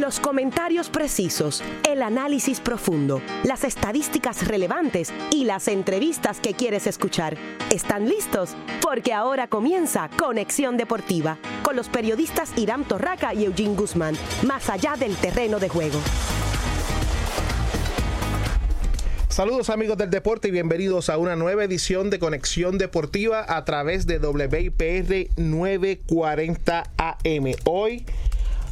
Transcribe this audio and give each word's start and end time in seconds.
Los 0.00 0.18
comentarios 0.18 0.88
precisos, 0.88 1.62
el 1.86 2.00
análisis 2.00 2.58
profundo, 2.58 3.20
las 3.44 3.64
estadísticas 3.64 4.48
relevantes 4.48 5.12
y 5.30 5.44
las 5.44 5.68
entrevistas 5.68 6.40
que 6.40 6.54
quieres 6.54 6.86
escuchar. 6.86 7.36
¿Están 7.70 8.08
listos? 8.08 8.56
Porque 8.80 9.12
ahora 9.12 9.48
comienza 9.48 10.08
Conexión 10.18 10.78
Deportiva 10.78 11.36
con 11.62 11.76
los 11.76 11.90
periodistas 11.90 12.56
Irán 12.56 12.84
Torraca 12.84 13.34
y 13.34 13.44
Eugene 13.44 13.76
Guzmán, 13.76 14.16
más 14.46 14.70
allá 14.70 14.96
del 14.96 15.14
terreno 15.16 15.58
de 15.58 15.68
juego. 15.68 16.00
Saludos 19.28 19.68
amigos 19.68 19.98
del 19.98 20.08
deporte 20.08 20.48
y 20.48 20.50
bienvenidos 20.50 21.10
a 21.10 21.18
una 21.18 21.36
nueva 21.36 21.64
edición 21.64 22.08
de 22.08 22.18
Conexión 22.18 22.78
Deportiva 22.78 23.44
a 23.46 23.66
través 23.66 24.06
de 24.06 24.18
WIPR 24.18 25.28
940 25.36 26.90
AM. 26.96 27.52
Hoy 27.64 28.06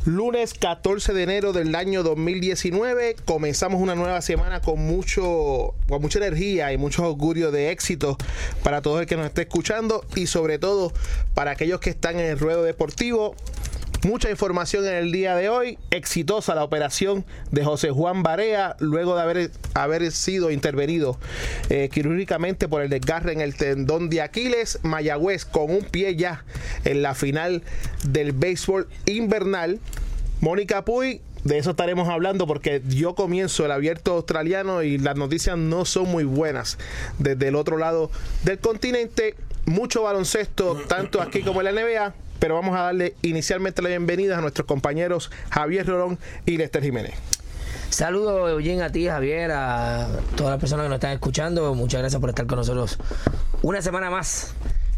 Lunes 0.09 0.55
14 0.55 1.13
de 1.13 1.23
enero 1.23 1.53
del 1.53 1.75
año 1.75 2.03
2019 2.03 3.15
comenzamos 3.27 3.79
una 3.79 3.95
nueva 3.95 4.23
semana 4.23 4.63
con 4.63 4.81
mucho 4.81 5.75
con 5.87 6.01
mucha 6.01 6.19
energía 6.19 6.73
y 6.73 6.79
mucho 6.79 7.05
augurio 7.05 7.51
de 7.51 7.73
éxito 7.73 8.17
para 8.63 8.81
todo 8.81 9.01
el 9.01 9.07
que 9.07 9.19
nos 9.19 9.27
esté 9.27 9.43
escuchando 9.43 10.03
y 10.17 10.27
sobre 10.27 10.59
todo 10.59 10.95
para 11.35 11.51
aquellos 11.51 11.81
que 11.81 11.91
están 11.91 12.19
en 12.19 12.25
el 12.25 12.39
ruedo 12.39 12.63
deportivo. 12.63 13.35
Mucha 14.05 14.31
información 14.31 14.87
en 14.87 14.95
el 14.95 15.11
día 15.11 15.35
de 15.35 15.49
hoy. 15.49 15.77
Exitosa 15.91 16.55
la 16.55 16.63
operación 16.63 17.25
de 17.51 17.65
José 17.65 17.91
Juan 17.91 18.23
Barea 18.23 18.77
luego 18.79 19.17
de 19.17 19.23
haber, 19.23 19.51
haber 19.75 20.13
sido 20.13 20.53
intervenido 20.53 21.19
eh, 21.69 21.89
quirúrgicamente 21.93 22.69
por 22.69 22.83
el 22.83 22.91
desgarre 22.91 23.33
en 23.33 23.41
el 23.41 23.57
tendón 23.57 24.09
de 24.09 24.23
Aquiles. 24.23 24.79
Mayagüez 24.85 25.45
con 25.45 25.73
un 25.73 25.83
pie 25.83 26.15
ya 26.15 26.45
en 26.85 27.03
la 27.03 27.17
final 27.17 27.65
del 28.05 28.31
béisbol 28.31 28.89
invernal. 29.07 29.81
Mónica 30.41 30.85
Puy 30.85 31.21
de 31.43 31.59
eso 31.59 31.71
estaremos 31.71 32.09
hablando 32.09 32.47
porque 32.47 32.83
yo 32.89 33.17
comienzo 33.17 33.65
el 33.65 33.73
abierto 33.73 34.13
australiano 34.13 34.85
y 34.85 34.99
las 34.99 35.17
noticias 35.17 35.59
no 35.59 35.85
son 35.85 36.09
muy 36.09 36.23
buenas 36.23 36.79
desde 37.19 37.49
el 37.49 37.57
otro 37.57 37.79
lado 37.79 38.13
del 38.45 38.61
continente. 38.61 39.35
Mucho 39.67 40.05
baloncesto, 40.05 40.77
tanto 40.87 41.21
aquí 41.21 41.43
como 41.43 41.61
en 41.61 41.75
la 41.75 41.83
NBA 41.83 42.15
pero 42.39 42.55
vamos 42.55 42.77
a 42.77 42.83
darle 42.83 43.15
inicialmente 43.23 43.83
la 43.83 43.89
bienvenida 43.89 44.39
a 44.39 44.41
nuestros 44.41 44.67
compañeros 44.67 45.31
Javier 45.51 45.87
Rolón 45.87 46.19
y 46.47 46.57
Lester 46.57 46.83
Jiménez. 46.83 47.15
Saludos, 47.91 48.51
Eugene, 48.51 48.83
a 48.83 48.93
ti, 48.93 49.09
Javier, 49.09 49.51
a 49.53 50.09
todas 50.37 50.53
las 50.53 50.61
personas 50.61 50.85
que 50.85 50.89
nos 50.91 50.97
están 50.97 51.13
escuchando. 51.13 51.75
Muchas 51.75 52.01
gracias 52.01 52.21
por 52.21 52.31
estar 52.31 52.47
con 52.47 52.59
nosotros 52.59 52.99
una 53.63 53.83
semana 53.83 54.11
más 54.11 54.53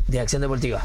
de 0.08 0.20
Acción 0.20 0.42
Deportiva. 0.42 0.82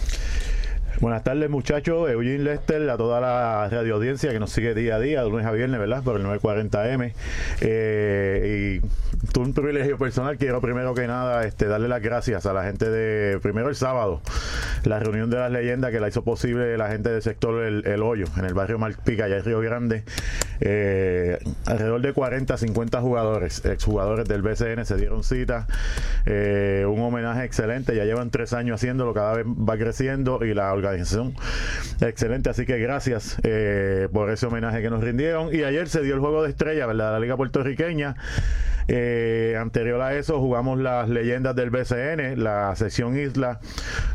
Buenas 1.02 1.26
tardes 1.26 1.50
muchachos, 1.50 2.10
Eugene 2.10 2.46
Lester, 2.46 2.90
a 2.90 2.96
toda 2.96 3.20
la 3.20 3.68
radio 3.70 3.96
audiencia 3.96 4.32
que 4.32 4.40
nos 4.40 4.52
sigue 4.52 4.74
día 4.74 4.96
a 4.96 5.00
día, 5.00 5.24
de 5.24 5.30
lunes 5.30 5.46
a 5.46 5.52
viernes, 5.52 5.78
¿verdad? 5.78 6.02
Por 6.04 6.16
el 6.16 6.26
940M. 6.26 7.14
Eh, 7.60 8.80
y 8.82 9.40
un 9.40 9.54
privilegio 9.54 9.98
personal, 9.98 10.38
quiero 10.38 10.62
primero 10.62 10.94
que 10.94 11.06
nada 11.06 11.44
este, 11.44 11.66
darle 11.66 11.90
las 11.90 12.02
gracias 12.02 12.46
a 12.46 12.54
la 12.54 12.64
gente 12.64 12.90
de, 12.90 13.40
primero 13.40 13.68
el 13.68 13.76
sábado, 13.76 14.22
la 14.86 15.00
reunión 15.00 15.30
de 15.30 15.38
las 15.38 15.52
leyendas 15.52 15.92
que 15.92 16.00
la 16.00 16.08
hizo 16.08 16.24
posible 16.24 16.78
la 16.78 16.88
gente 16.88 17.09
del 17.09 17.22
sector 17.22 17.62
El, 17.62 18.02
Hoyo, 18.02 18.26
en 18.38 18.46
el 18.46 18.54
barrio 18.54 18.80
Malpica, 18.80 19.26
allá 19.26 19.38
en 19.38 19.44
Río 19.44 19.59
Grande. 19.59 20.04
Eh, 20.62 21.40
alrededor 21.66 22.02
de 22.02 22.14
40, 22.14 22.56
50 22.56 23.02
jugadores, 23.02 23.66
exjugadores 23.66 24.28
del 24.30 24.42
BCN 24.42 24.86
se 24.86 24.96
dieron 24.96 25.24
cita. 25.26 25.68
Eh, 26.26 26.86
un 26.88 27.02
homenaje 27.02 27.44
excelente, 27.44 27.94
ya 27.94 28.06
llevan 28.06 28.30
tres 28.30 28.54
años 28.54 28.76
haciéndolo, 28.76 29.14
cada 29.14 29.34
vez 29.34 29.46
va 29.46 29.78
creciendo 29.78 30.46
y 30.46 30.54
la 30.54 30.72
organización 30.72 30.84
excelente. 32.02 32.50
Así 32.50 32.66
que 32.66 32.78
gracias 32.78 33.38
eh, 33.44 34.08
por 34.11 34.30
ese 34.30 34.45
homenaje 34.45 34.81
que 34.81 34.89
nos 34.89 35.03
rindieron. 35.03 35.53
Y 35.53 35.64
ayer 35.64 35.88
se 35.89 36.02
dio 36.02 36.16
el 36.16 36.19
juego 36.19 36.44
de 36.44 36.50
estrella, 36.50 36.86
¿verdad? 36.86 37.14
La 37.14 37.19
Liga 37.19 37.38
Puertorriqueña. 37.38 38.16
Eh, 38.88 39.57
anterior 39.59 40.00
a 40.01 40.16
eso 40.16 40.40
jugamos 40.40 40.79
las 40.79 41.09
leyendas 41.09 41.56
del 41.56 41.72
BCN, 41.72 42.44
la 42.44 42.75
sección 42.75 43.18
Isla 43.18 43.59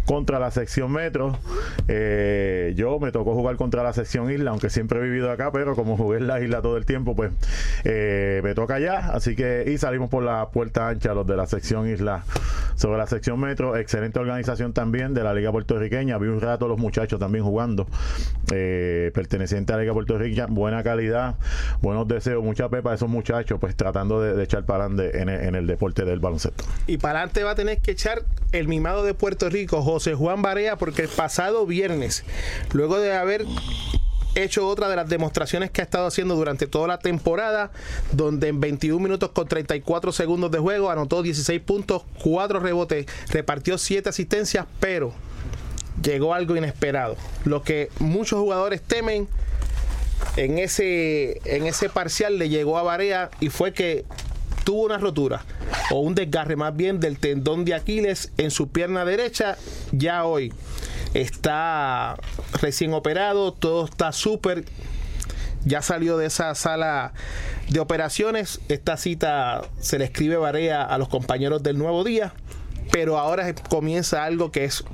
contra 0.05 0.39
la 0.39 0.51
sección 0.51 0.93
Metro. 0.93 1.37
Eh, 1.89 2.73
yo 2.77 3.01
me 3.01 3.11
tocó 3.11 3.35
jugar 3.35 3.57
contra 3.57 3.83
la 3.83 3.93
sección 3.93 4.31
Isla, 4.31 4.51
aunque 4.53 4.71
siempre 4.71 5.01
he 5.01 5.03
vivido 5.03 5.31
acá, 5.31 5.51
pero 5.51 5.75
como 5.75 5.97
jugué 5.97 6.19
en 6.19 6.27
la 6.29 6.41
isla 6.41 6.63
todo 6.63 6.77
el 6.77 6.85
tiempo, 6.87 7.17
pues 7.17 7.33
eh, 7.85 8.41
me 8.45 8.55
toca 8.55 8.75
allá. 8.75 9.11
Así 9.13 9.35
que 9.35 9.65
y 9.67 9.79
salimos 9.79 10.09
por 10.09 10.23
la 10.23 10.51
puerta 10.51 10.89
ancha 10.89 11.15
los 11.15 11.27
de 11.27 11.37
la 11.37 11.47
sección 11.47 11.89
Isla 11.89 12.25
sobre 12.77 12.99
la 12.99 13.07
sección 13.07 13.41
Metro. 13.41 13.77
Excelente 13.77 14.21
organización 14.21 14.73
también 14.73 15.15
de 15.15 15.25
la 15.25 15.35
Liga 15.35 15.51
Puertorriqueña. 15.51 16.19
Vi 16.19 16.29
un 16.29 16.41
rato 16.41 16.69
los 16.69 16.79
muchachos 16.79 17.19
también 17.19 17.45
jugando, 17.45 17.87
perteneciente 18.47 19.73
a 19.73 19.77
la 19.77 19.83
Liga 19.83 19.95
Puertorriqueña. 19.95 20.47
Buena 20.47 20.83
calidad, 20.83 21.35
buenos 21.83 22.07
deseos, 22.07 22.45
mucha 22.45 22.69
pepa 22.69 22.93
a 22.93 22.95
esos 22.95 23.09
muchachos, 23.09 23.59
pues 23.61 23.75
tratando 23.75 24.21
de 24.21 24.43
echar 24.43 24.60
para 24.65 24.85
adelante 24.85 25.21
en, 25.21 25.55
el 25.55 25.67
deporte 25.67 26.05
del 26.05 26.21
baloncesto. 26.21 26.65
Y 26.87 26.99
para 26.99 27.21
adelante 27.21 27.43
va 27.45 27.53
a 27.53 27.55
tener 27.55 27.79
que 27.79 27.93
echar 27.93 28.23
el 28.53 28.69
mimado 28.69 29.05
de 29.05 29.15
Puerto 29.15 29.49
Rico, 29.49 29.83
José 29.83 30.15
Juan 30.15 30.43
Barea, 30.43 30.77
porque 30.77 31.03
el 31.03 31.09
pasado 31.09 31.67
viernes, 31.67 32.25
luego 32.73 32.99
de 32.99 33.15
haber 33.15 33.45
hecho 34.35 34.67
otra 34.67 34.89
de 34.89 34.97
las 34.97 35.09
demostraciones 35.09 35.71
que 35.71 35.81
ha 35.81 35.85
estado 35.85 36.07
haciendo 36.07 36.35
durante 36.37 36.67
toda 36.67 36.89
la 36.89 36.99
temporada, 36.99 37.71
donde 38.13 38.49
en 38.49 38.61
21 38.61 39.01
minutos 39.01 39.31
con 39.31 39.49
34 39.49 40.13
segundos 40.13 40.51
de 40.51 40.59
juego 40.59 40.91
anotó 40.91 41.23
16 41.23 41.61
puntos, 41.63 42.03
4 42.23 42.61
rebotes, 42.61 43.07
repartió 43.29 43.79
7 43.79 44.09
asistencias, 44.09 44.67
pero 44.79 45.13
llegó 46.03 46.35
algo 46.35 46.57
inesperado. 46.57 47.17
Lo 47.45 47.63
que 47.63 47.91
muchos 47.99 48.39
jugadores 48.39 48.83
temen 48.83 49.29
en 50.37 50.59
ese, 50.59 51.41
en 51.45 51.67
ese 51.67 51.89
parcial 51.89 52.39
le 52.39 52.49
llegó 52.49 52.79
a 52.79 52.83
Barea 52.83 53.31
y 53.41 53.49
fue 53.49 53.73
que 53.73 54.05
tuvo 54.65 54.85
una 54.85 54.99
rotura 54.99 55.45
o 55.91 56.01
un 56.01 56.15
desgarre 56.15 56.57
más 56.57 56.77
bien 56.77 57.01
del 57.01 57.19
tendón 57.19 57.65
de 57.65 57.75
Aquiles 57.75 58.33
en 58.37 58.51
su 58.51 58.69
pierna 58.69 59.05
derecha, 59.05 59.57
ya 59.93 60.25
hoy 60.25 60.53
está 61.15 62.17
recién 62.61 62.95
operado, 62.95 63.53
todo 63.53 63.85
está 63.85 64.13
súper. 64.13 64.65
Ya 65.65 65.83
salió 65.83 66.17
de 66.17 66.27
esa 66.27 66.55
sala 66.55 67.13
de 67.69 67.81
operaciones. 67.81 68.61
Esta 68.69 68.97
cita 68.97 69.63
se 69.79 69.99
le 69.99 70.07
escribe 70.07 70.37
Barea 70.37 70.83
a 70.83 70.97
los 70.97 71.09
compañeros 71.09 71.63
del 71.63 71.77
nuevo 71.77 72.03
día. 72.03 72.33
Pero 72.91 73.19
ahora 73.19 73.55
comienza 73.69 74.25
algo 74.25 74.51
que 74.51 74.65
es 74.65 74.85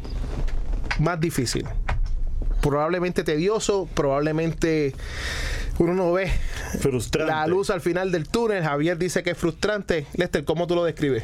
más 0.98 1.20
difícil. 1.20 1.66
Probablemente 2.60 3.22
tedioso, 3.22 3.88
probablemente 3.94 4.92
uno 5.78 5.94
no 5.94 6.12
ve 6.12 6.30
la 7.26 7.46
luz 7.46 7.70
al 7.70 7.80
final 7.80 8.12
del 8.12 8.28
túnel. 8.28 8.62
Javier 8.62 8.98
dice 8.98 9.22
que 9.22 9.30
es 9.30 9.38
frustrante. 9.38 10.06
Lester, 10.14 10.44
¿cómo 10.44 10.66
tú 10.66 10.74
lo 10.74 10.84
describes? 10.84 11.22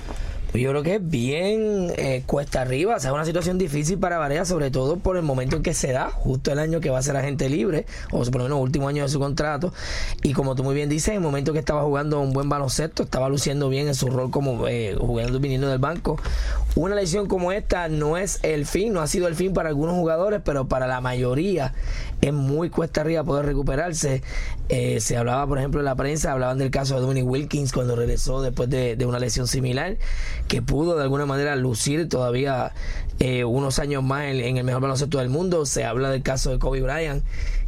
Yo 0.55 0.69
creo 0.69 0.83
que 0.83 0.97
es 0.97 1.09
bien 1.09 1.93
eh, 1.97 2.23
cuesta 2.27 2.61
arriba, 2.61 2.97
o 2.97 3.01
sea, 3.01 3.11
es 3.11 3.15
una 3.15 3.25
situación 3.25 3.57
difícil 3.57 3.99
para 3.99 4.19
Varea, 4.19 4.45
sobre 4.45 4.71
todo 4.71 4.99
por 4.99 5.17
el 5.17 5.23
momento 5.23 5.57
en 5.57 5.63
que 5.63 5.73
se 5.73 5.93
da, 5.93 6.11
justo 6.11 6.53
el 6.53 6.59
año 6.59 6.81
que 6.81 6.91
va 6.91 6.99
a 6.99 7.03
ser 7.03 7.17
agente 7.17 7.49
libre, 7.49 7.87
o 8.11 8.23
por 8.25 8.37
lo 8.37 8.43
menos 8.45 8.61
último 8.61 8.89
año 8.89 9.03
de 9.03 9.09
su 9.09 9.19
contrato. 9.19 9.73
Y 10.23 10.35
como 10.35 10.55
tú 10.55 10.63
muy 10.63 10.75
bien 10.75 10.91
dices, 10.91 11.09
en 11.09 11.15
el 11.15 11.21
momento 11.21 11.55
que 11.55 11.59
estaba 11.59 11.83
jugando 11.83 12.21
un 12.21 12.35
buen 12.35 12.51
baloncesto, 12.51 13.03
estaba 13.03 13.31
luciendo 13.31 13.71
bien 13.71 13.89
en 13.89 13.95
su 13.95 14.09
rol 14.09 14.31
como 14.31 14.69
eh, 14.69 14.95
jugando 14.99 15.41
viniendo 15.41 15.69
del 15.69 15.79
banco. 15.79 16.21
Una 16.75 16.95
lesión 16.95 17.29
como 17.29 17.53
esta 17.53 17.89
no 17.89 18.19
es 18.19 18.39
el 18.43 18.67
fin, 18.67 18.93
no 18.93 19.01
ha 19.01 19.07
sido 19.07 19.29
el 19.29 19.35
fin 19.35 19.55
para 19.55 19.71
algunos 19.71 19.95
jugadores, 19.95 20.41
pero 20.45 20.69
para 20.69 20.87
la 20.87 21.01
mayoría 21.01 21.75
es 22.21 22.33
muy 22.33 22.71
cuesta 22.71 23.01
arriba 23.01 23.25
poder 23.25 23.47
recuperarse. 23.47 24.23
Eh, 24.69 25.01
se 25.01 25.17
hablaba, 25.17 25.47
por 25.47 25.59
ejemplo, 25.59 25.81
en 25.81 25.85
la 25.87 25.97
prensa, 25.97 26.33
hablaban 26.33 26.57
del 26.57 26.71
caso 26.71 26.95
de 26.95 27.01
Dominic 27.01 27.27
Wilkins 27.27 27.73
cuando 27.73 27.97
regresó 27.97 28.41
después 28.41 28.71
de, 28.71 28.97
de 28.97 29.07
una 29.07 29.19
lesión 29.19 29.47
similar 29.47 29.97
que 30.53 30.61
pudo 30.61 30.99
de 30.99 31.05
alguna 31.05 31.25
manera 31.25 31.57
lucir 31.57 32.11
todavía 32.11 32.73
eh, 33.21 33.43
unos 33.43 33.79
años 33.79 34.03
más 34.03 34.25
en, 34.25 34.59
el 34.59 34.65
mejor 34.65 34.83
baloncesto 34.83 35.17
del 35.17 35.31
mundo. 35.31 35.65
Se 35.65 35.87
habla 35.87 36.11
del 36.11 36.23
caso 36.23 36.51
de 36.51 36.59
Kobe 36.59 36.83
Bryant, 36.83 37.25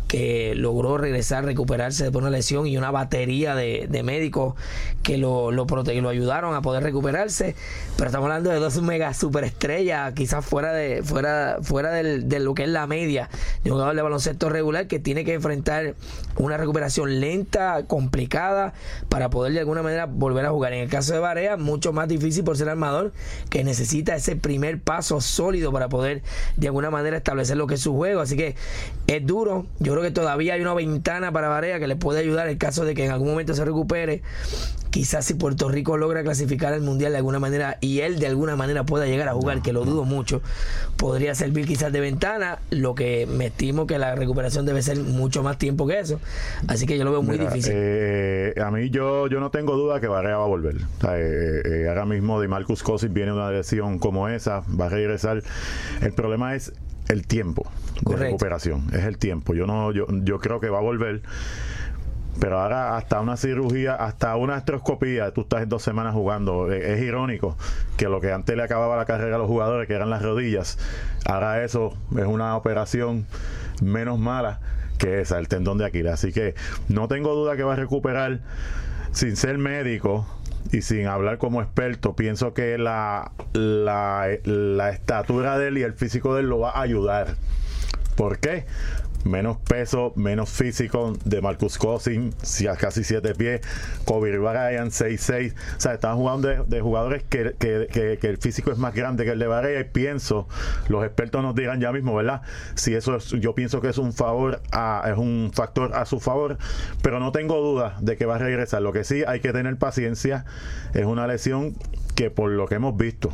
que 0.07 0.55
logró 0.55 0.99
regresar, 0.99 1.47
recuperarse 1.47 2.03
después 2.03 2.23
de 2.23 2.29
una 2.29 2.37
lesión 2.37 2.67
y 2.67 2.77
una 2.77 2.91
batería 2.91 3.55
de, 3.55 4.03
médicos 4.05 4.55
que 5.03 5.17
lo, 5.17 5.51
lo, 5.51 5.65
lo 5.65 6.09
ayudaron 6.11 6.55
a 6.55 6.61
poder 6.61 6.83
recuperarse. 6.83 7.57
Pero 7.97 8.09
estamos 8.09 8.27
hablando 8.27 8.51
de 8.51 8.59
dos 8.59 8.83
mega 8.83 9.15
superestrellas, 9.15 10.13
quizás 10.13 10.45
fuera 10.45 10.75
de 10.75 11.03
fuera 11.03 11.61
fuera 11.63 11.91
de 11.91 12.39
lo 12.39 12.53
que 12.53 12.65
es 12.65 12.69
la 12.69 12.87
media 12.87 13.31
de 13.63 13.71
un 13.71 13.77
jugador 13.77 13.97
de 13.97 14.03
baloncesto 14.03 14.51
regular 14.51 14.89
que 14.89 14.99
tiene 14.99 15.25
que 15.25 15.33
enfrentar 15.33 15.95
una 16.37 16.57
recuperación 16.57 17.21
lenta, 17.21 17.85
complicada, 17.87 18.75
para 19.09 19.31
poder 19.31 19.53
de 19.53 19.61
alguna 19.61 19.83
manera 19.83 20.07
volver 20.07 20.47
a 20.47 20.51
jugar. 20.51 20.73
En 20.73 20.81
el 20.81 20.89
caso 20.89 21.13
de 21.13 21.19
Barea, 21.19 21.57
mucho 21.57 21.93
más 21.93 22.09
difícil 22.09 22.45
por 22.45 22.57
ser 22.57 22.69
armador, 22.69 23.13
que 23.51 23.65
necesita 23.65 24.15
ese 24.15 24.37
primer 24.37 24.81
paso 24.81 25.21
sólido 25.21 25.73
para 25.73 25.89
poder 25.89 26.23
de 26.57 26.69
alguna 26.69 26.91
manera 26.91 27.17
establecer 27.17 27.57
lo 27.57 27.67
que 27.67 27.75
es 27.75 27.81
su 27.81 27.95
juego. 27.95 28.21
Así 28.21 28.37
que 28.37 28.55
es 29.07 29.27
duro. 29.27 29.67
Yo 29.79 29.93
creo 29.93 30.03
que 30.03 30.11
todavía 30.11 30.55
hay 30.55 30.61
una 30.61 30.75
ventana 30.75 31.33
para 31.33 31.49
Barea 31.49 31.79
que 31.79 31.87
le 31.87 31.97
puede 31.97 32.21
ayudar 32.21 32.49
en 32.49 32.59
caso 32.59 32.85
de 32.85 32.95
que 32.95 33.05
en 33.05 33.13
algún 33.13 33.29
momento 33.29 33.55
se 33.55 33.65
recupere. 33.65 34.23
Quizás 34.91 35.25
si 35.25 35.35
Puerto 35.35 35.69
Rico 35.69 35.97
logra 35.97 36.23
clasificar 36.23 36.73
al 36.73 36.81
Mundial 36.81 37.11
de 37.11 37.19
alguna 37.19 37.41
manera 37.41 37.79
y 37.81 38.01
él 38.01 38.21
de 38.21 38.29
alguna 38.29 38.55
manera 38.55 38.85
pueda 38.85 39.07
llegar 39.07 39.29
a 39.29 39.35
jugar, 39.35 39.61
que 39.61 39.73
lo 39.73 39.85
dudo 39.85 40.05
mucho, 40.05 40.41
podría 40.97 41.35
servir 41.35 41.67
quizás 41.67 41.93
de 41.93 41.99
ventana, 41.99 42.61
lo 42.71 42.95
que 42.95 43.27
me 43.27 43.47
estimo 43.47 43.89
que 43.89 43.99
la 43.99 44.15
recuperación 44.15 44.67
debe 44.67 44.83
ser 44.83 44.99
mucho 45.01 45.43
más 45.43 45.59
tiempo 45.59 45.89
que 45.89 45.99
eso. 45.99 46.21
Así 46.69 46.87
que 46.87 46.97
yo 46.99 47.05
lo 47.05 47.11
veo 47.11 47.23
muy 47.23 47.39
difícil. 47.39 47.73
Eh, 47.75 48.55
a 48.63 48.71
mí 48.71 48.91
yo, 48.91 49.27
yo 49.29 49.41
no 49.41 49.51
tengo 49.51 49.77
duda 49.77 50.01
que 50.01 50.09
Barea 50.09 50.37
va 50.37 50.45
a 50.45 50.49
volver. 50.49 50.77
Eh, 50.77 51.63
eh, 51.65 51.87
ahora 51.89 52.05
mismo 52.05 52.41
de 52.41 52.49
Marcus 52.49 52.83
Cousins 52.83 53.13
viene 53.13 53.33
una 53.33 53.51
lesión 53.51 53.99
como 53.99 54.29
esa, 54.29 54.63
va 54.81 54.87
a 54.87 54.89
regresar. 54.89 55.43
El 56.01 56.13
problema 56.13 56.55
es 56.55 56.73
el 57.09 57.27
tiempo 57.27 57.71
de 58.03 58.17
recuperación, 58.17 58.87
es 58.93 59.05
el 59.05 59.19
tiempo. 59.19 59.55
Yo 59.55 59.67
no, 59.67 59.93
yo, 59.93 60.07
yo 60.11 60.41
creo 60.41 60.61
que 60.61 60.69
va 60.69 60.79
a 60.79 60.83
volver. 60.83 61.23
Pero 62.41 62.61
ahora 62.61 62.97
hasta 62.97 63.21
una 63.21 63.37
cirugía, 63.37 63.95
hasta 63.95 64.35
una 64.37 64.57
astroscopía, 64.57 65.33
tú 65.33 65.43
estás 65.43 65.63
en 65.63 65.69
dos 65.69 65.83
semanas 65.83 66.15
jugando. 66.15 66.73
Es, 66.73 67.01
irónico 67.01 67.57
que 67.97 68.09
lo 68.09 68.21
que 68.21 68.33
antes 68.33 68.57
le 68.57 68.63
acababa 68.63 68.97
la 68.97 69.05
carrera 69.05 69.37
a 69.37 69.39
los 69.39 69.47
jugadores, 69.47 69.87
que 69.87 69.95
eran 69.95 70.11
las 70.11 70.23
rodillas, 70.23 70.79
ahora 71.27 71.63
eso 71.63 71.95
es 72.17 72.27
una 72.27 72.57
operación 72.57 73.27
menos 73.83 74.19
mala 74.19 74.61
que 74.99 75.21
esa, 75.21 75.39
el 75.39 75.49
tendón 75.49 75.79
de 75.79 75.87
Aquiles. 75.87 76.13
Así 76.13 76.33
que 76.33 76.55
no 76.89 77.09
tengo 77.09 77.35
duda 77.35 77.57
que 77.57 77.63
va 77.63 77.75
a 77.75 77.77
recuperar 77.77 78.41
sin 79.13 79.37
ser 79.37 79.59
médico 79.59 80.27
y 80.73 80.83
sin 80.83 81.07
hablar 81.07 81.39
como 81.39 81.63
experto, 81.63 82.17
pienso 82.17 82.55
que 82.55 82.79
la, 82.79 83.33
la, 83.53 84.27
la 84.45 84.91
estatura 84.91 85.59
de 85.59 85.69
él 85.69 85.79
y 85.79 85.83
el 85.83 85.93
físico 85.93 86.35
de 86.35 86.41
él 86.41 86.49
lo 86.49 86.59
va 86.59 86.71
a 86.71 86.81
ayudar. 86.81 87.37
¿Por 88.17 88.39
qué? 88.39 88.65
Menos 89.25 89.59
peso, 89.59 90.13
menos 90.17 90.51
físico 90.51 91.15
de 91.25 91.41
Marcus 91.41 91.79
Cousins, 91.79 92.35
casi 92.79 93.05
7 93.05 93.35
pies, 93.35 93.61
Kobe 94.05 94.39
Bryant 94.39 94.93
6'6. 94.93 95.55
O 95.77 95.81
sea, 95.81 95.95
están 95.95 96.17
jugando 96.17 96.49
de, 96.65 96.81
jugadores 96.81 97.23
que, 97.25 97.55
que, 97.59 98.19
que, 98.21 98.29
el 98.29 98.39
físico 98.39 98.71
es 98.71 98.79
más 98.79 98.95
grande 98.95 99.25
que 99.25 99.31
el 99.31 99.39
de 99.39 99.47
Barea 99.47 99.81
y 99.81 99.85
pienso, 99.85 100.47
los 100.89 101.05
expertos 101.05 101.43
nos 101.43 101.55
dirán 101.55 101.81
ya 101.81 101.93
mismo, 101.93 102.15
¿verdad? 102.15 102.43
Si 102.75 102.95
eso 102.95 103.17
es, 103.17 103.31
yo 103.31 103.55
pienso 103.55 103.81
que 103.81 103.89
es 103.89 103.99
un 103.99 104.13
favor, 104.13 104.61
a, 104.73 105.05
es 105.11 105.19
un 105.19 105.51
factor 105.55 105.95
a 105.95 106.05
su 106.05 106.21
favor, 106.21 106.59
pero 107.03 107.21
no 107.21 107.33
tengo 107.33 107.61
duda 107.61 107.97
de 108.01 108.17
que 108.17 108.27
va 108.27 108.37
a 108.37 108.39
regresar. 108.39 108.83
Lo 108.83 108.93
que 108.93 109.05
sí 109.05 109.23
hay 109.27 109.41
que 109.41 109.53
tener 109.53 109.77
paciencia, 109.77 110.45
es 110.93 111.05
una 111.05 111.27
lesión 111.27 111.75
que 112.15 112.31
por 112.31 112.51
lo 112.51 112.67
que 112.67 112.77
hemos 112.77 112.97
visto, 112.97 113.33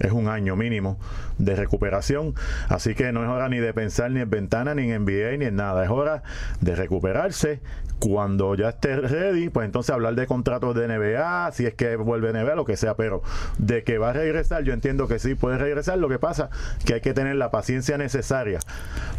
es 0.00 0.12
un 0.12 0.28
año 0.28 0.56
mínimo 0.56 0.98
de 1.38 1.56
recuperación. 1.56 2.34
Así 2.68 2.94
que 2.94 3.12
no 3.12 3.22
es 3.22 3.28
hora 3.28 3.48
ni 3.48 3.58
de 3.58 3.72
pensar 3.74 4.10
ni 4.10 4.20
en 4.20 4.30
ventana, 4.30 4.74
ni 4.74 4.90
en 4.90 5.04
NBA, 5.04 5.36
ni 5.38 5.46
en 5.46 5.56
nada. 5.56 5.84
Es 5.84 5.90
hora 5.90 6.22
de 6.60 6.74
recuperarse. 6.74 7.60
Cuando 7.98 8.54
ya 8.54 8.70
esté 8.70 8.96
ready, 8.96 9.48
pues 9.48 9.66
entonces 9.66 9.90
hablar 9.90 10.14
de 10.14 10.26
contratos 10.26 10.74
de 10.74 10.88
NBA, 10.88 11.52
si 11.52 11.66
es 11.66 11.74
que 11.74 11.96
vuelve 11.96 12.32
NBA, 12.32 12.54
lo 12.54 12.64
que 12.64 12.76
sea. 12.76 12.94
Pero 12.94 13.22
de 13.58 13.84
que 13.84 13.98
va 13.98 14.10
a 14.10 14.12
regresar, 14.12 14.62
yo 14.64 14.72
entiendo 14.72 15.08
que 15.08 15.18
sí 15.18 15.34
puede 15.34 15.58
regresar. 15.58 15.98
Lo 15.98 16.08
que 16.08 16.18
pasa 16.18 16.50
que 16.84 16.94
hay 16.94 17.00
que 17.00 17.14
tener 17.14 17.36
la 17.36 17.50
paciencia 17.50 17.98
necesaria 17.98 18.60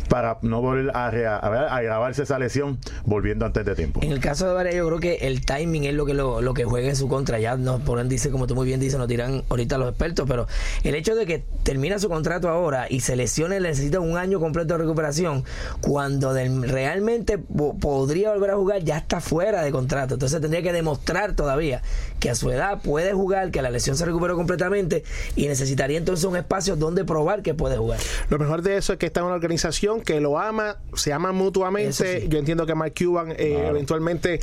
para 0.09 0.39
no 0.41 0.61
volver 0.61 0.91
a, 0.95 1.07
agravarse 1.07 2.23
esa 2.23 2.39
lesión 2.39 2.79
volviendo 3.05 3.45
antes 3.45 3.65
de 3.65 3.75
tiempo. 3.75 3.99
En 4.03 4.11
el 4.11 4.19
caso 4.19 4.47
de 4.47 4.53
Varela, 4.53 4.77
yo 4.77 4.87
creo 4.87 4.99
que 4.99 5.27
el 5.27 5.45
timing 5.45 5.85
es 5.85 5.93
lo 5.93 6.05
que 6.05 6.13
lo, 6.13 6.53
que 6.53 6.65
juega 6.65 6.89
en 6.89 6.95
su 6.95 7.07
contra. 7.07 7.39
Ya 7.39 7.55
nos 7.57 7.81
ponen, 7.81 8.09
dice, 8.09 8.31
como 8.31 8.47
tú 8.47 8.55
muy 8.55 8.65
bien 8.65 8.79
dices, 8.79 8.97
nos 8.97 9.07
tiran 9.07 9.43
ahorita 9.49 9.77
los 9.77 9.89
expertos, 9.89 10.27
pero 10.27 10.47
el 10.83 10.95
hecho 10.95 11.15
de 11.15 11.25
que 11.25 11.43
termina 11.63 11.99
su 11.99 12.09
contrato 12.09 12.49
ahora 12.49 12.87
y 12.89 13.01
se 13.01 13.15
lesione, 13.15 13.59
necesita 13.59 13.99
un 13.99 14.17
año 14.17 14.39
completo 14.39 14.73
de 14.73 14.79
recuperación, 14.79 15.43
cuando 15.81 16.33
realmente 16.33 17.37
podría 17.37 18.31
volver 18.31 18.51
a 18.51 18.55
jugar, 18.55 18.68
ya 18.77 18.97
está 18.97 19.19
fuera 19.19 19.63
de 19.63 19.71
contrato. 19.71 20.13
Entonces 20.13 20.39
tendría 20.39 20.61
que 20.61 20.71
demostrar 20.71 21.35
todavía 21.35 21.81
que 22.19 22.29
a 22.29 22.35
su 22.35 22.51
edad 22.51 22.81
puede 22.81 23.13
jugar, 23.13 23.51
que 23.51 23.61
la 23.61 23.69
lesión 23.69 23.97
se 23.97 24.05
recuperó 24.05 24.35
completamente 24.35 25.03
y 25.35 25.47
necesitaría 25.47 25.97
entonces 25.97 26.25
un 26.25 26.37
espacio 26.37 26.75
donde 26.75 27.05
probar 27.05 27.41
que 27.41 27.53
puede 27.53 27.77
jugar. 27.77 27.99
Lo 28.29 28.37
mejor 28.37 28.61
de 28.61 28.77
eso 28.77 28.93
es 28.93 28.99
que 28.99 29.07
está 29.07 29.21
en 29.21 29.27
una 29.27 29.35
organización 29.35 30.01
que 30.01 30.19
lo 30.19 30.39
ama, 30.39 30.77
se 30.93 31.13
ama 31.13 31.31
mutuamente. 31.31 32.27
Yo 32.27 32.39
entiendo 32.39 32.65
que 32.65 32.75
Mark 32.75 32.93
Cuban 32.97 33.31
eh, 33.31 33.67
eventualmente 33.69 34.39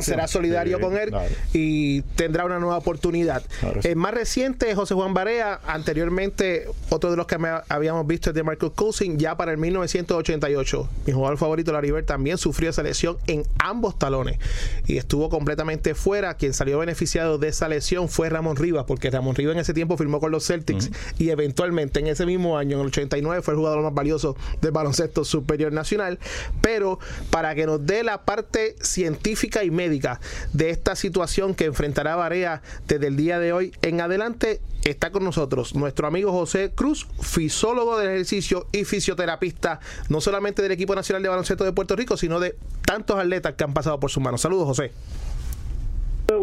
será 0.00 0.28
solidario 0.28 0.80
con 0.80 0.96
él 0.96 1.12
y 1.52 2.02
tendrá 2.16 2.44
una 2.44 2.58
nueva 2.58 2.78
oportunidad. 2.78 3.42
El 3.82 3.96
más 3.96 4.14
reciente, 4.14 4.74
José 4.74 4.94
Juan 4.94 5.14
Barea, 5.14 5.60
anteriormente 5.66 6.66
otro 6.90 7.10
de 7.10 7.16
los 7.16 7.26
que 7.26 7.36
habíamos 7.68 8.06
visto 8.06 8.30
es 8.30 8.34
de 8.34 8.42
Marcus 8.42 8.72
Cousins 8.72 9.18
ya 9.18 9.36
para 9.36 9.52
el 9.52 9.58
1988. 9.58 10.88
Mi 11.06 11.12
jugador 11.12 11.38
favorito, 11.38 11.72
Larry 11.72 11.90
Bird, 11.90 12.04
también 12.04 12.38
sufrió 12.38 12.70
esa 12.70 12.82
lesión 12.82 13.18
en 13.26 13.44
ambos 13.58 13.98
talones 13.98 14.38
y 14.86 14.96
estuvo 14.96 15.28
completamente 15.28 15.94
fuera. 15.94 16.34
Quien 16.34 16.54
salió 16.54 16.78
beneficiado 16.78 17.38
de 17.38 17.48
esa 17.48 17.68
lesión 17.68 18.08
fue 18.08 18.28
Ramón 18.28 18.56
Rivas, 18.56 18.84
porque 18.86 19.10
Ramón 19.10 19.34
Rivas 19.34 19.54
en 19.54 19.60
ese 19.60 19.74
tiempo 19.74 19.96
firmó 19.96 20.20
con 20.20 20.30
los 20.30 20.46
Celtics 20.46 20.90
y 21.18 21.30
eventualmente 21.30 22.00
en 22.00 22.06
ese 22.06 22.26
mismo 22.26 22.58
año, 22.58 22.76
en 22.76 22.82
el 22.82 22.86
89, 22.88 23.42
fue 23.42 23.54
el 23.54 23.58
jugador 23.58 23.82
más 23.82 23.94
valioso 23.94 24.36
del 24.60 24.72
baloncesto 24.72 25.24
superior 25.24 25.72
nacional. 25.72 26.18
Pero 26.60 26.98
para 27.30 27.54
que 27.54 27.66
nos 27.66 27.84
dé 27.84 28.02
la 28.02 28.24
parte 28.24 28.76
científica 28.80 29.64
y 29.64 29.70
médica 29.70 30.20
de 30.52 30.70
esta 30.70 30.96
situación 30.96 31.54
que 31.54 31.66
enfrentará 31.66 32.16
Barea 32.16 32.62
desde 32.86 33.06
el 33.06 33.16
día 33.16 33.38
de 33.38 33.52
hoy 33.52 33.72
en 33.82 34.00
adelante, 34.00 34.60
está 34.84 35.10
con 35.10 35.24
nosotros 35.24 35.74
nuestro 35.74 36.06
amigo 36.06 36.32
José 36.32 36.72
Cruz, 36.74 37.06
fisiólogo 37.20 37.98
del 37.98 38.10
ejercicio 38.10 38.68
y 38.72 38.84
fisioterapista, 38.84 39.80
no 40.08 40.20
solamente 40.20 40.62
del 40.62 40.72
equipo 40.72 40.94
nacional 40.94 41.22
de 41.22 41.28
baloncesto 41.28 41.64
de 41.64 41.72
Puerto 41.72 41.96
Rico, 41.96 42.16
sino 42.16 42.40
de 42.40 42.56
tantos 42.84 43.18
atletas 43.18 43.37
que 43.40 43.64
han 43.64 43.74
pasado 43.74 43.98
por 44.00 44.10
sus 44.10 44.22
manos. 44.22 44.40
Saludos, 44.40 44.66
José. 44.66 44.92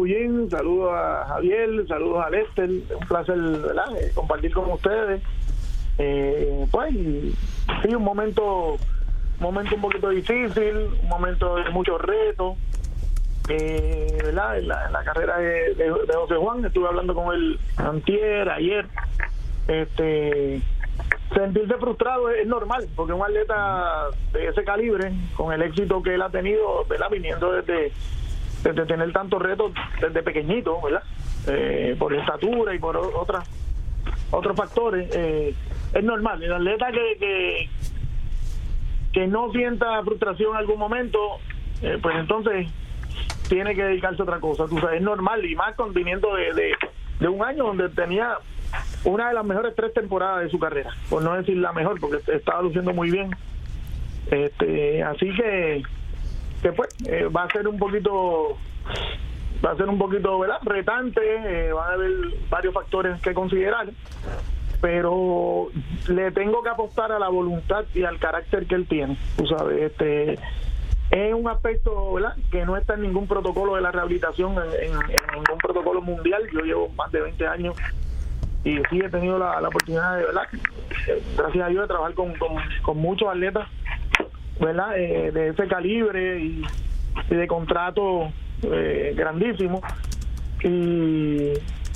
Bien, 0.02 0.50
saludos 0.50 0.92
a 0.92 1.24
Javier, 1.28 1.86
saludos 1.86 2.24
a 2.24 2.30
Lester, 2.30 2.68
un 2.68 3.06
placer 3.06 3.36
eh, 3.38 4.10
compartir 4.14 4.52
con 4.52 4.70
ustedes. 4.72 5.22
Eh, 5.98 6.66
pues 6.70 6.92
sí, 6.92 7.94
un 7.94 8.02
momento, 8.02 8.74
un 8.74 8.78
momento 9.40 9.76
un 9.76 9.80
poquito 9.80 10.08
difícil, 10.10 10.76
un 11.02 11.08
momento 11.08 11.56
de 11.56 11.70
muchos 11.70 12.00
retos, 12.00 12.56
eh, 13.48 14.18
¿verdad? 14.24 14.58
En 14.58 14.68
la, 14.68 15.02
carrera 15.04 15.38
de, 15.38 15.74
de, 15.74 15.90
José 16.14 16.34
Juan, 16.34 16.64
estuve 16.64 16.88
hablando 16.88 17.14
con 17.14 17.34
él 17.34 17.58
antier, 17.76 18.48
ayer, 18.50 18.86
este 19.68 20.62
sentirse 21.36 21.74
frustrado 21.74 22.30
es, 22.30 22.46
normal, 22.46 22.88
porque 22.96 23.12
un 23.12 23.22
atleta 23.22 24.08
de 24.32 24.48
ese 24.48 24.64
calibre, 24.64 25.12
con 25.36 25.52
el 25.52 25.62
éxito 25.62 26.02
que 26.02 26.14
él 26.14 26.22
ha 26.22 26.30
tenido, 26.30 26.84
¿verdad? 26.88 27.08
viniendo 27.10 27.52
desde, 27.52 27.92
desde 28.62 28.86
tener 28.86 29.12
tantos 29.12 29.42
retos 29.42 29.72
desde 30.00 30.22
pequeñito, 30.22 30.80
¿verdad? 30.80 31.02
Eh, 31.46 31.94
por 31.98 32.14
estatura 32.14 32.74
y 32.74 32.78
por 32.78 32.96
otras 32.96 33.48
otros 34.30 34.56
factores, 34.56 35.14
eh, 35.14 35.54
es 35.92 36.04
normal. 36.04 36.42
El 36.42 36.52
atleta 36.52 36.90
que, 36.90 37.16
que, 37.18 37.68
que 39.12 39.26
no 39.26 39.50
sienta 39.52 40.02
frustración 40.02 40.52
en 40.52 40.56
algún 40.56 40.78
momento, 40.78 41.18
eh, 41.82 41.98
pues 42.00 42.16
entonces 42.16 42.68
tiene 43.48 43.74
que 43.74 43.84
dedicarse 43.84 44.22
a 44.22 44.24
otra 44.24 44.40
cosa. 44.40 44.66
Tú 44.66 44.78
sabes, 44.80 44.96
es 44.96 45.02
normal 45.02 45.44
y 45.44 45.54
más 45.54 45.74
con 45.76 45.92
viniendo 45.92 46.34
de, 46.34 46.74
de 47.20 47.28
un 47.28 47.44
año 47.44 47.64
donde 47.64 47.88
tenía 47.90 48.38
una 49.04 49.28
de 49.28 49.34
las 49.34 49.44
mejores 49.44 49.74
tres 49.74 49.92
temporadas 49.94 50.44
de 50.44 50.50
su 50.50 50.58
carrera, 50.58 50.90
por 51.08 51.22
no 51.22 51.34
decir 51.34 51.56
la 51.56 51.72
mejor, 51.72 52.00
porque 52.00 52.18
estaba 52.32 52.62
luciendo 52.62 52.92
muy 52.92 53.10
bien. 53.10 53.30
Este, 54.30 55.02
así 55.02 55.32
que, 55.34 55.82
que 56.62 56.72
pues, 56.72 56.88
va 57.34 57.44
a 57.44 57.50
ser 57.50 57.68
un 57.68 57.78
poquito, 57.78 58.56
va 59.64 59.72
a 59.72 59.76
ser 59.76 59.88
un 59.88 59.98
poquito, 59.98 60.38
¿verdad? 60.38 60.58
Retante, 60.62 61.20
eh, 61.22 61.72
van 61.72 61.90
a 61.90 61.92
haber 61.94 62.12
varios 62.50 62.74
factores 62.74 63.20
que 63.20 63.34
considerar, 63.34 63.88
pero 64.80 65.68
le 66.08 66.30
tengo 66.32 66.62
que 66.62 66.70
apostar 66.70 67.12
a 67.12 67.18
la 67.18 67.28
voluntad 67.28 67.84
y 67.94 68.02
al 68.02 68.18
carácter 68.18 68.66
que 68.66 68.74
él 68.74 68.86
tiene, 68.86 69.16
tú 69.36 69.46
sabes, 69.46 69.82
este 69.82 70.38
es 71.10 71.32
un 71.32 71.48
aspecto 71.48 72.14
¿verdad? 72.14 72.34
que 72.50 72.64
no 72.66 72.76
está 72.76 72.94
en 72.94 73.02
ningún 73.02 73.28
protocolo 73.28 73.76
de 73.76 73.80
la 73.80 73.92
rehabilitación, 73.92 74.54
en, 74.54 74.92
en, 74.92 75.34
ningún 75.34 75.58
protocolo 75.58 76.02
mundial. 76.02 76.42
Yo 76.52 76.60
llevo 76.60 76.88
más 76.90 77.12
de 77.12 77.20
20 77.20 77.46
años 77.46 77.76
y 78.66 78.82
sí 78.90 78.98
he 78.98 79.08
tenido 79.08 79.38
la, 79.38 79.60
oportunidad 79.60 80.16
de, 80.16 80.24
¿verdad? 80.24 80.42
gracias 81.36 81.64
a 81.64 81.68
Dios, 81.68 81.82
de 81.82 81.86
trabajar 81.86 82.14
con, 82.14 82.34
con, 82.82 82.98
muchos 82.98 83.28
atletas 83.28 83.68
¿verdad? 84.58 84.98
Eh, 84.98 85.30
de 85.30 85.48
ese 85.50 85.68
calibre 85.68 86.40
y, 86.40 86.62
de 87.30 87.46
contrato 87.46 88.28
eh, 88.62 89.14
grandísimo. 89.16 89.82
Y 90.64 91.52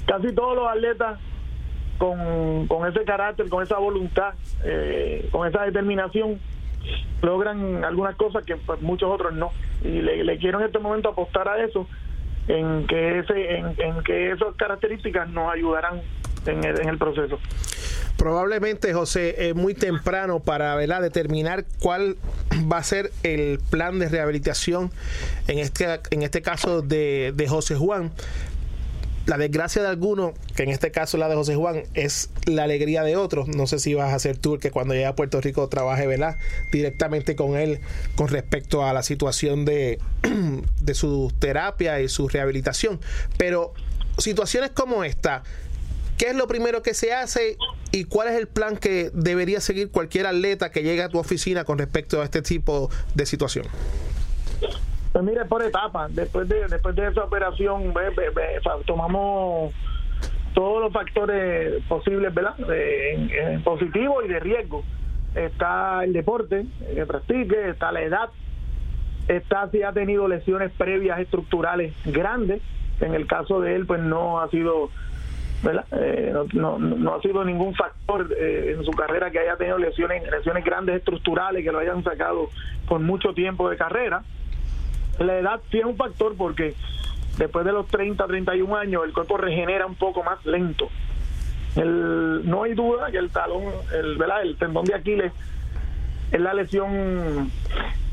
casi 0.06 0.32
todos 0.32 0.54
los 0.54 0.68
atletas 0.68 1.18
con, 1.98 2.68
con 2.68 2.88
ese 2.88 3.04
carácter, 3.04 3.48
con 3.48 3.64
esa 3.64 3.78
voluntad, 3.78 4.34
eh, 4.64 5.28
con 5.32 5.48
esa 5.48 5.64
determinación, 5.64 6.38
logran 7.20 7.84
algunas 7.84 8.14
cosas 8.14 8.44
que 8.44 8.54
pues, 8.56 8.80
muchos 8.80 9.10
otros 9.10 9.34
no. 9.34 9.50
Y 9.82 10.02
le, 10.02 10.22
le 10.22 10.38
quiero 10.38 10.60
en 10.60 10.66
este 10.66 10.78
momento 10.78 11.08
apostar 11.08 11.48
a 11.48 11.64
eso, 11.64 11.88
en 12.46 12.86
que, 12.86 13.18
ese, 13.18 13.56
en, 13.56 13.74
en 13.78 14.02
que 14.04 14.30
esas 14.30 14.54
características 14.54 15.28
nos 15.30 15.52
ayudarán 15.52 16.00
en 16.46 16.64
el, 16.64 16.98
proceso. 16.98 17.38
probablemente, 18.16 18.92
José, 18.92 19.48
es 19.48 19.54
muy 19.54 19.74
temprano 19.74 20.40
para 20.40 20.74
¿verdad? 20.74 21.02
determinar 21.02 21.64
cuál 21.80 22.16
va 22.70 22.78
a 22.78 22.82
ser 22.82 23.12
el 23.22 23.60
plan 23.70 23.98
de 23.98 24.08
rehabilitación 24.08 24.90
en 25.48 25.58
este, 25.58 26.00
en 26.10 26.22
este 26.22 26.42
caso 26.42 26.82
de, 26.82 27.32
de 27.34 27.48
José 27.48 27.76
Juan 27.76 28.12
la 29.30 29.38
desgracia 29.38 29.82
de 29.82 29.88
algunos, 29.88 30.32
que 30.56 30.64
en 30.64 30.70
este 30.70 30.90
caso 30.90 31.16
la 31.16 31.28
de 31.28 31.36
José 31.36 31.54
Juan, 31.54 31.84
es 31.94 32.30
la 32.46 32.64
alegría 32.64 33.04
de 33.04 33.16
otros. 33.16 33.48
No 33.48 33.66
sé 33.68 33.78
si 33.78 33.94
vas 33.94 34.12
a 34.12 34.16
hacer 34.16 34.36
tú 34.36 34.58
que 34.58 34.72
cuando 34.72 34.94
llegue 34.94 35.06
a 35.06 35.14
Puerto 35.14 35.40
Rico 35.40 35.68
trabaje 35.68 36.06
¿verdad? 36.06 36.36
directamente 36.72 37.36
con 37.36 37.56
él 37.56 37.80
con 38.16 38.28
respecto 38.28 38.84
a 38.84 38.92
la 38.92 39.04
situación 39.04 39.64
de, 39.64 40.00
de 40.80 40.94
su 40.94 41.32
terapia 41.38 42.00
y 42.00 42.08
su 42.08 42.28
rehabilitación. 42.28 42.98
Pero 43.36 43.72
situaciones 44.18 44.70
como 44.70 45.04
esta, 45.04 45.44
¿qué 46.20 46.28
es 46.28 46.36
lo 46.36 46.46
primero 46.46 46.82
que 46.82 46.92
se 46.92 47.14
hace 47.14 47.56
y 47.92 48.04
cuál 48.04 48.28
es 48.28 48.34
el 48.34 48.46
plan 48.46 48.76
que 48.76 49.10
debería 49.14 49.58
seguir 49.58 49.90
cualquier 49.90 50.26
atleta 50.26 50.70
que 50.70 50.82
llegue 50.82 51.02
a 51.02 51.08
tu 51.08 51.18
oficina 51.18 51.64
con 51.64 51.78
respecto 51.78 52.20
a 52.20 52.24
este 52.24 52.42
tipo 52.42 52.90
de 53.14 53.24
situación? 53.24 53.64
Pues 55.12 55.24
mire, 55.24 55.46
por 55.46 55.62
etapas. 55.62 56.14
Después 56.14 56.46
de 56.46 56.68
después 56.68 56.94
de 56.94 57.08
esa 57.08 57.24
operación, 57.24 57.94
tomamos 58.84 59.72
todos 60.54 60.82
los 60.82 60.92
factores 60.92 61.82
posibles, 61.84 62.34
¿verdad? 62.34 62.54
En, 62.70 63.62
positivo 63.62 64.22
y 64.22 64.28
de 64.28 64.40
riesgo. 64.40 64.84
Está 65.34 66.04
el 66.04 66.12
deporte 66.12 66.66
que 66.94 67.06
practique, 67.06 67.70
está 67.70 67.92
la 67.92 68.02
edad, 68.02 68.28
está 69.26 69.70
si 69.70 69.82
ha 69.82 69.92
tenido 69.92 70.28
lesiones 70.28 70.70
previas 70.76 71.18
estructurales 71.18 71.94
grandes. 72.04 72.60
En 73.00 73.14
el 73.14 73.26
caso 73.26 73.62
de 73.62 73.74
él, 73.74 73.86
pues 73.86 74.02
no 74.02 74.40
ha 74.40 74.50
sido, 74.50 74.90
¿verdad? 75.62 75.84
Eh, 75.92 76.32
no, 76.54 76.78
no, 76.78 77.14
ha 77.14 77.20
sido 77.20 77.44
ningún 77.44 77.74
factor 77.74 78.32
eh, 78.38 78.74
en 78.76 78.84
su 78.84 78.92
carrera 78.92 79.30
que 79.30 79.38
haya 79.38 79.56
tenido 79.56 79.78
lesiones, 79.78 80.22
lesiones 80.30 80.64
grandes 80.64 80.96
estructurales 80.96 81.64
que 81.64 81.72
lo 81.72 81.78
hayan 81.78 82.02
sacado 82.02 82.48
por 82.88 83.00
mucho 83.00 83.34
tiempo 83.34 83.68
de 83.68 83.76
carrera 83.76 84.22
la 85.24 85.38
edad 85.38 85.60
sí 85.70 85.78
es 85.78 85.84
un 85.84 85.96
factor 85.96 86.34
porque 86.36 86.74
después 87.36 87.64
de 87.64 87.72
los 87.72 87.86
30, 87.88 88.26
31 88.26 88.76
años 88.76 89.02
el 89.04 89.12
cuerpo 89.12 89.36
regenera 89.36 89.86
un 89.86 89.94
poco 89.94 90.22
más 90.22 90.44
lento. 90.46 90.88
No 91.76 92.64
hay 92.64 92.74
duda 92.74 93.10
que 93.10 93.18
el 93.18 93.30
talón, 93.30 93.64
el, 93.94 94.16
¿verdad? 94.16 94.42
el 94.42 94.56
tendón 94.56 94.84
de 94.84 94.94
Aquiles 94.94 95.32
es 96.32 96.40
la 96.40 96.54
lesión 96.54 97.50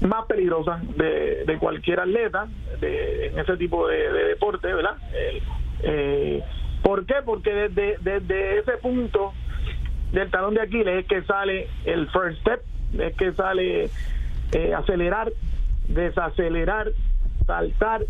más 0.02 0.26
peligrosa 0.26 0.80
de, 0.96 1.58
cualquier 1.60 2.02
atleta 2.02 2.48
de, 2.80 3.28
en 3.28 3.40
ese 3.40 3.58
tipo 3.58 3.88
de, 3.88 4.12
deporte, 4.12 4.72
¿verdad? 4.72 4.98
Eh, 5.82 6.44
¿Por 6.88 7.06
qué? 7.06 7.16
Porque 7.26 7.54
desde, 7.54 7.98
desde 8.00 8.60
ese 8.60 8.78
punto 8.78 9.34
del 10.14 10.32
talón 10.32 10.54
de 10.54 10.62
Aquiles 10.62 11.00
es 11.00 11.06
que 11.06 11.22
sale 11.24 11.68
el 11.84 12.08
first 12.12 12.40
step, 12.40 12.62
es 12.98 13.14
que 13.18 13.34
sale 13.34 13.90
eh, 14.54 14.74
acelerar 14.74 15.34
desacelerar, 15.88 16.92
saltar, 17.46 18.06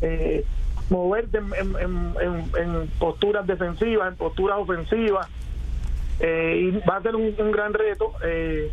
eh, 0.00 0.44
moverte 0.90 1.38
en, 1.38 2.90
posturas 3.00 3.44
defensivas, 3.48 4.12
en 4.12 4.16
posturas 4.16 4.58
ofensivas. 4.58 5.28
Eh, 6.20 6.70
y 6.70 6.88
va 6.88 6.98
a 6.98 7.02
ser 7.02 7.16
un, 7.16 7.34
gran 7.50 7.74
reto. 7.74 8.12
Eh, 8.24 8.70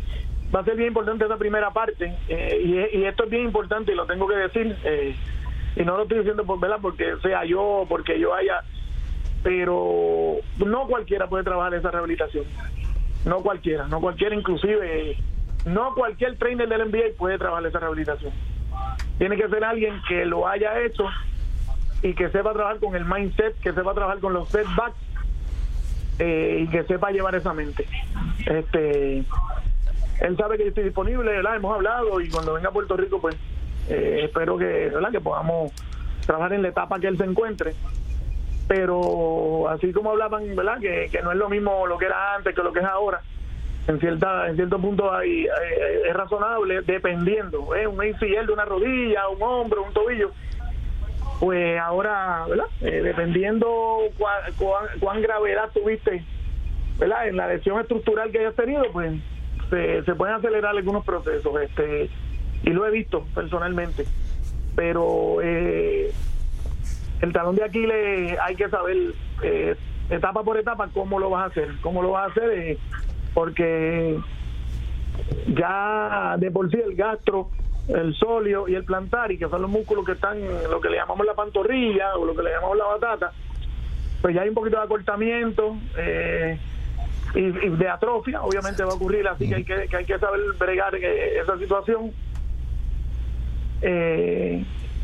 va 0.54 0.60
a 0.60 0.64
ser 0.64 0.76
bien 0.76 0.88
importante 0.88 1.24
esa 1.24 1.36
primera 1.36 1.72
parte. 1.72 2.14
Y, 2.28 3.04
esto 3.04 3.24
es 3.24 3.30
bien 3.30 3.44
importante 3.44 3.92
y 3.92 3.96
lo 3.96 4.06
tengo 4.06 4.28
que 4.28 4.36
decir. 4.36 4.76
y 5.74 5.82
no 5.82 5.96
lo 5.96 6.02
estoy 6.04 6.18
diciendo 6.18 6.44
por 6.44 6.60
vela 6.60 6.78
porque 6.78 7.16
sea 7.22 7.44
yo, 7.44 7.86
porque 7.88 8.18
yo 8.18 8.34
haya. 8.34 8.62
Pero 9.42 10.36
no 10.64 10.86
cualquiera 10.86 11.28
puede 11.28 11.44
trabajar 11.44 11.74
esa 11.74 11.90
rehabilitación. 11.90 12.44
No 13.24 13.38
cualquiera, 13.38 13.86
no 13.86 14.00
cualquiera, 14.00 14.34
inclusive 14.34 15.16
no 15.64 15.94
cualquier 15.94 16.36
trainer 16.38 16.68
del 16.68 16.90
NBA 16.90 17.16
puede 17.16 17.38
trabajar 17.38 17.66
esa 17.66 17.78
rehabilitación. 17.78 18.32
Tiene 19.18 19.36
que 19.36 19.48
ser 19.48 19.64
alguien 19.64 20.00
que 20.08 20.24
lo 20.24 20.48
haya 20.48 20.80
hecho 20.80 21.04
y 22.02 22.14
que 22.14 22.28
sepa 22.30 22.52
trabajar 22.52 22.80
con 22.80 22.96
el 22.96 23.04
mindset, 23.04 23.58
que 23.60 23.72
sepa 23.72 23.94
trabajar 23.94 24.18
con 24.18 24.32
los 24.32 24.48
setbacks 24.48 24.96
eh, 26.18 26.64
y 26.64 26.68
que 26.68 26.82
sepa 26.84 27.10
llevar 27.10 27.34
esa 27.34 27.52
mente. 27.52 27.86
Este, 28.46 29.18
él 30.20 30.36
sabe 30.36 30.56
que 30.56 30.64
yo 30.64 30.68
estoy 30.70 30.84
disponible, 30.84 31.30
¿verdad? 31.30 31.56
hemos 31.56 31.74
hablado 31.74 32.20
y 32.20 32.28
cuando 32.28 32.54
venga 32.54 32.68
a 32.68 32.72
Puerto 32.72 32.96
Rico, 32.96 33.20
pues 33.20 33.36
eh, 33.88 34.22
espero 34.24 34.58
que, 34.58 34.64
¿verdad? 34.64 35.10
que 35.12 35.20
podamos 35.20 35.72
trabajar 36.26 36.52
en 36.52 36.62
la 36.62 36.68
etapa 36.68 36.98
que 36.98 37.06
él 37.06 37.18
se 37.18 37.24
encuentre. 37.24 37.74
Pero 38.68 39.68
así 39.68 39.92
como 39.92 40.10
hablaban, 40.10 40.54
¿verdad? 40.56 40.78
Que, 40.80 41.08
que 41.10 41.22
no 41.22 41.32
es 41.32 41.38
lo 41.38 41.48
mismo 41.48 41.86
lo 41.86 41.98
que 41.98 42.06
era 42.06 42.34
antes 42.34 42.54
que 42.54 42.62
lo 42.62 42.72
que 42.72 42.80
es 42.80 42.84
ahora 42.84 43.20
en 43.88 43.98
cierta 43.98 44.48
en 44.48 44.56
cierto 44.56 44.78
punto 44.78 45.12
hay, 45.12 45.46
es 46.06 46.14
razonable 46.14 46.82
dependiendo 46.82 47.74
¿eh? 47.74 47.86
un 47.86 48.00
ACL 48.00 48.46
de 48.46 48.52
una 48.52 48.64
rodilla 48.64 49.28
un 49.28 49.42
hombro 49.42 49.82
un 49.82 49.92
tobillo 49.92 50.30
pues 51.40 51.78
ahora 51.80 52.46
verdad 52.48 52.66
eh, 52.80 53.02
dependiendo 53.02 53.98
cuán, 54.18 54.88
cuán, 55.00 55.20
gravedad 55.20 55.70
tuviste 55.74 56.24
verdad 56.98 57.26
en 57.26 57.36
la 57.36 57.48
lesión 57.48 57.80
estructural 57.80 58.30
que 58.30 58.38
hayas 58.38 58.54
tenido 58.54 58.84
pues 58.92 59.20
se, 59.70 60.04
se 60.04 60.14
pueden 60.14 60.36
acelerar 60.36 60.76
algunos 60.76 61.04
procesos 61.04 61.60
este 61.60 62.08
y 62.62 62.70
lo 62.70 62.86
he 62.86 62.90
visto 62.92 63.26
personalmente 63.34 64.04
pero 64.76 65.38
eh, 65.42 66.12
el 67.22 67.32
talón 67.32 67.56
de 67.56 67.64
Aquiles 67.64 68.38
hay 68.40 68.56
que 68.56 68.68
saber 68.68 68.96
eh, 69.42 69.74
etapa 70.10 70.42
por 70.42 70.58
etapa 70.58 70.88
cómo 70.92 71.18
lo 71.18 71.30
vas 71.30 71.44
a 71.44 71.46
hacer 71.46 71.68
cómo 71.80 72.02
lo 72.02 72.10
vas 72.10 72.28
a 72.28 72.30
hacer 72.30 72.50
eh, 72.58 72.78
porque 73.32 74.18
ya 75.46 76.36
de 76.38 76.50
por 76.50 76.70
sí 76.70 76.78
el 76.78 76.94
gastro, 76.94 77.50
el 77.88 78.14
solio 78.14 78.68
y 78.68 78.74
el 78.74 78.84
plantar, 78.84 79.32
y 79.32 79.38
que 79.38 79.48
son 79.48 79.62
los 79.62 79.70
músculos 79.70 80.04
que 80.04 80.12
están 80.12 80.38
lo 80.70 80.80
que 80.80 80.90
le 80.90 80.96
llamamos 80.96 81.26
la 81.26 81.34
pantorrilla 81.34 82.16
o 82.16 82.24
lo 82.24 82.34
que 82.34 82.42
le 82.42 82.50
llamamos 82.50 82.76
la 82.76 82.84
batata, 82.84 83.32
pues 84.20 84.34
ya 84.34 84.42
hay 84.42 84.48
un 84.48 84.54
poquito 84.54 84.76
de 84.76 84.82
acortamiento 84.82 85.76
eh, 85.96 86.58
y, 87.34 87.50
de 87.50 87.88
atrofia, 87.88 88.42
obviamente 88.42 88.84
va 88.84 88.92
a 88.92 88.94
ocurrir, 88.94 89.26
así 89.26 89.48
que 89.48 89.54
hay 89.54 89.64
que, 90.04 90.18
saber 90.18 90.40
bregar 90.58 90.94
esa 90.94 91.58
situación. 91.58 92.12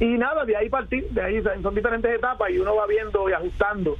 Y 0.01 0.07
nada, 0.19 0.45
de 0.45 0.57
ahí 0.57 0.69
partir, 0.69 1.09
de 1.11 1.23
ahí 1.23 1.43
son 1.63 1.75
diferentes 1.75 2.15
etapas 2.15 2.51
y 2.51 2.59
uno 2.59 2.77
va 2.77 2.87
viendo 2.87 3.29
y 3.29 3.33
ajustando 3.33 3.97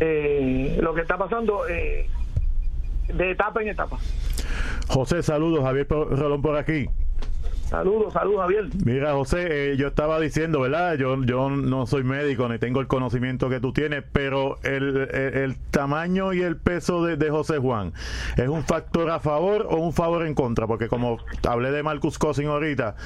lo 0.00 0.94
que 0.94 1.00
está 1.02 1.18
pasando. 1.18 1.68
Eh, 1.68 2.08
de 3.14 3.30
etapa 3.30 3.62
en 3.62 3.68
etapa. 3.68 3.98
José, 4.88 5.22
saludos, 5.22 5.64
Javier 5.64 5.86
Rolón 5.88 6.42
por 6.42 6.56
aquí. 6.56 6.86
Saludos, 7.70 8.12
saludos, 8.12 8.40
Javier. 8.40 8.64
Mira, 8.84 9.12
José, 9.12 9.70
eh, 9.70 9.76
yo 9.76 9.86
estaba 9.86 10.18
diciendo, 10.18 10.60
¿verdad? 10.60 10.96
Yo, 10.96 11.22
yo 11.22 11.50
no 11.50 11.86
soy 11.86 12.02
médico 12.02 12.48
ni 12.48 12.58
tengo 12.58 12.80
el 12.80 12.88
conocimiento 12.88 13.48
que 13.48 13.60
tú 13.60 13.72
tienes, 13.72 14.02
pero 14.12 14.58
el, 14.64 15.56
tamaño 15.70 16.32
y 16.32 16.42
el 16.42 16.56
peso 16.56 17.04
de, 17.04 17.30
José 17.30 17.58
Juan, 17.58 17.92
¿es 18.36 18.48
un 18.48 18.64
factor 18.64 19.08
a 19.10 19.20
favor 19.20 19.68
o 19.70 19.76
un 19.76 19.92
favor 19.92 20.26
en 20.26 20.34
contra? 20.34 20.66
Porque 20.66 20.88
como 20.88 21.18
hablé 21.48 21.70
de 21.70 21.84
Marcus 21.84 22.18
Cousin 22.18 22.48
ahorita, 22.48 22.96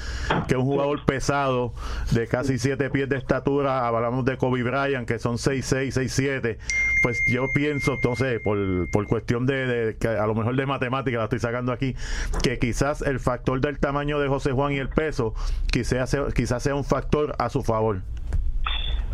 que 0.48 0.54
es 0.54 0.58
un 0.58 0.64
jugador 0.64 1.04
pesado 1.04 1.74
de 2.12 2.26
casi 2.26 2.56
7 2.56 2.88
pies 2.88 3.10
de 3.10 3.18
estatura, 3.18 3.86
hablamos 3.86 4.24
de 4.24 4.38
Kobe 4.38 4.62
Bryant, 4.62 5.06
que 5.06 5.18
son 5.18 5.36
6'6, 5.36 5.92
6'7, 5.92 6.56
pues 7.02 7.22
yo 7.26 7.52
pienso, 7.52 7.92
entonces, 7.92 8.40
por, 8.40 8.88
por 8.88 9.06
cuestión 9.06 9.44
de, 9.44 9.66
de, 9.66 9.96
que 9.96 10.08
a 10.08 10.26
lo 10.26 10.34
mejor 10.34 10.56
de 10.56 10.64
matemática 10.64 11.18
la 11.18 11.24
estoy 11.24 11.40
sacando 11.40 11.70
aquí, 11.70 11.94
que 12.42 12.58
quizás 12.58 13.02
el 13.02 13.20
factor 13.20 13.60
del 13.60 13.78
tamaño 13.78 14.18
de 14.18 14.28
José 14.28 14.53
Juan 14.54 14.72
y 14.72 14.78
el 14.78 14.88
peso 14.88 15.34
quizás 15.70 16.10
sea, 16.10 16.26
quizás 16.34 16.62
sea 16.62 16.74
un 16.74 16.84
factor 16.84 17.34
a 17.38 17.48
su 17.48 17.62
favor. 17.62 18.00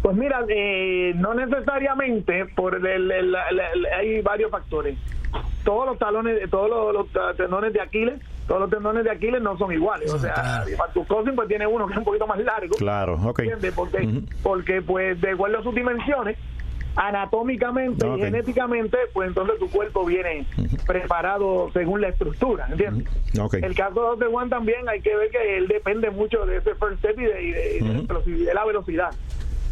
Pues 0.03 0.17
mira, 0.17 0.45
eh, 0.49 1.13
no 1.17 1.35
necesariamente, 1.35 2.47
por 2.57 2.75
el, 2.87 3.35
hay 3.97 4.23
varios 4.23 4.51
factores. 4.51 4.97
Todos 5.65 5.87
los 5.87 5.99
talones, 5.99 6.49
todos 6.51 6.95
los, 6.95 7.07
tendones 7.37 7.73
de 7.75 7.81
Aquiles, 7.83 8.19
todos 8.49 8.63
los 8.63 8.71
tendones 8.71 9.05
de 9.05 9.11
Aquiles 9.11 9.43
no 9.43 9.59
son 9.59 9.73
iguales. 9.73 10.13
o 10.13 10.19
sea, 10.19 10.65
tu 10.95 11.05
Cousin 11.07 11.37
pues 11.37 11.49
tiene 11.49 11.67
uno 11.67 11.87
que 11.87 11.93
es 11.93 11.99
un 11.99 12.05
poquito 12.05 12.27
más 12.27 12.39
largo. 12.39 12.77
Claro, 12.77 13.15
ok. 13.23 13.43
Porque, 13.77 14.23
porque 14.43 14.83
pues 14.83 15.21
de 15.21 15.33
acuerdo 15.33 15.59
a 15.59 15.63
sus 15.63 15.75
dimensiones, 15.75 16.39
anatómicamente 16.97 18.07
y 18.07 18.21
genéticamente, 18.21 18.99
pues 19.13 19.29
entonces 19.29 19.59
tu 19.59 19.71
cuerpo 19.71 20.05
viene 20.05 20.45
preparado 20.87 21.71
según 21.73 22.01
la 22.01 22.09
estructura, 22.09 22.67
¿entiendes? 22.71 23.09
El 23.63 23.75
caso 23.75 24.17
de 24.17 24.27
Juan 24.27 24.49
también 24.49 24.89
hay 24.89 25.01
que 25.01 25.15
ver 25.15 25.31
que 25.31 25.59
él 25.59 25.69
depende 25.69 26.11
mucho 26.11 26.45
de 26.47 26.59
ese 26.59 26.75
first 26.75 26.99
step 26.99 27.19
y 27.19 27.25
de, 27.25 28.53
la 28.55 28.65
velocidad. 28.65 29.11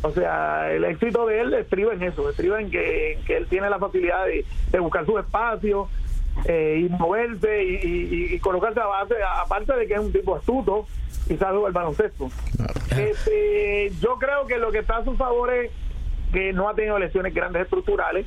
O 0.02 0.12
sea, 0.12 0.72
el 0.72 0.84
éxito 0.84 1.26
de 1.26 1.40
él 1.40 1.54
estriba 1.54 1.92
en 1.92 2.04
eso, 2.04 2.30
estriba 2.30 2.60
en 2.60 2.70
que, 2.70 3.18
él 3.28 3.46
tiene 3.48 3.68
la 3.68 3.78
facilidad 3.78 4.26
de, 4.26 4.78
buscar 4.78 5.04
su 5.04 5.18
espacio 5.18 5.88
eh, 6.44 6.86
y 6.86 6.88
moverse 6.88 7.64
y, 7.64 8.38
colocarse 8.38 8.78
a 8.78 8.86
base, 8.86 9.14
aparte 9.42 9.74
de 9.74 9.88
que 9.88 9.94
es 9.94 10.00
un 10.00 10.12
tipo 10.12 10.36
astuto 10.36 10.86
y 11.28 11.36
sabe 11.36 11.58
el 11.66 11.72
baloncesto. 11.72 12.30
Este, 12.96 13.90
yo 14.00 14.18
creo 14.18 14.46
que 14.46 14.56
lo 14.58 14.70
que 14.70 14.78
está 14.78 14.98
a 14.98 15.04
su 15.04 15.14
favor 15.16 15.52
es 15.52 15.70
que 16.32 16.52
no 16.52 16.68
ha 16.68 16.74
tenido 16.74 16.98
lesiones 16.98 17.34
grandes 17.34 17.62
estructurales, 17.62 18.26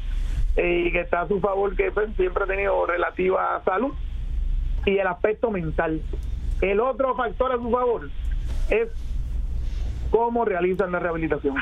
eh, 0.55 0.85
y 0.87 0.91
que 0.91 1.01
está 1.01 1.21
a 1.21 1.27
su 1.27 1.39
favor, 1.39 1.75
que 1.75 1.91
pues, 1.91 2.09
siempre 2.15 2.43
ha 2.43 2.47
tenido 2.47 2.85
relativa 2.85 3.61
salud 3.63 3.93
y 4.85 4.97
el 4.97 5.07
aspecto 5.07 5.51
mental. 5.51 6.01
El 6.61 6.79
otro 6.79 7.15
factor 7.15 7.51
a 7.51 7.55
su 7.55 7.69
favor 7.69 8.09
es 8.69 8.89
cómo 10.09 10.45
realizan 10.45 10.91
la 10.91 10.99
rehabilitación. 10.99 11.55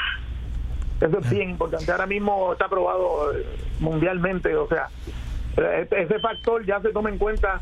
Eso 1.00 1.20
es 1.20 1.30
bien 1.30 1.52
importante. 1.52 1.92
Ahora 1.92 2.08
mismo 2.08 2.52
está 2.52 2.66
aprobado 2.66 3.34
eh, 3.34 3.46
mundialmente, 3.80 4.56
o 4.56 4.68
sea, 4.68 4.90
eh, 5.58 5.88
ese 5.92 6.20
factor 6.20 6.66
ya 6.66 6.82
se 6.82 6.90
toma 6.90 7.10
en 7.10 7.18
cuenta 7.18 7.62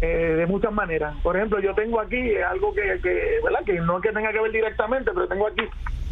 eh, 0.00 0.06
de 0.06 0.46
muchas 0.46 0.72
maneras. 0.72 1.14
Por 1.22 1.36
ejemplo, 1.36 1.60
yo 1.60 1.74
tengo 1.74 2.00
aquí 2.00 2.36
algo 2.36 2.72
que, 2.72 3.00
¿verdad? 3.42 3.64
que 3.64 3.74
no 3.80 3.96
es 3.98 4.02
que 4.02 4.12
tenga 4.12 4.32
que 4.32 4.40
ver 4.40 4.52
directamente, 4.52 5.10
pero 5.12 5.28
tengo 5.28 5.48
aquí 5.48 5.62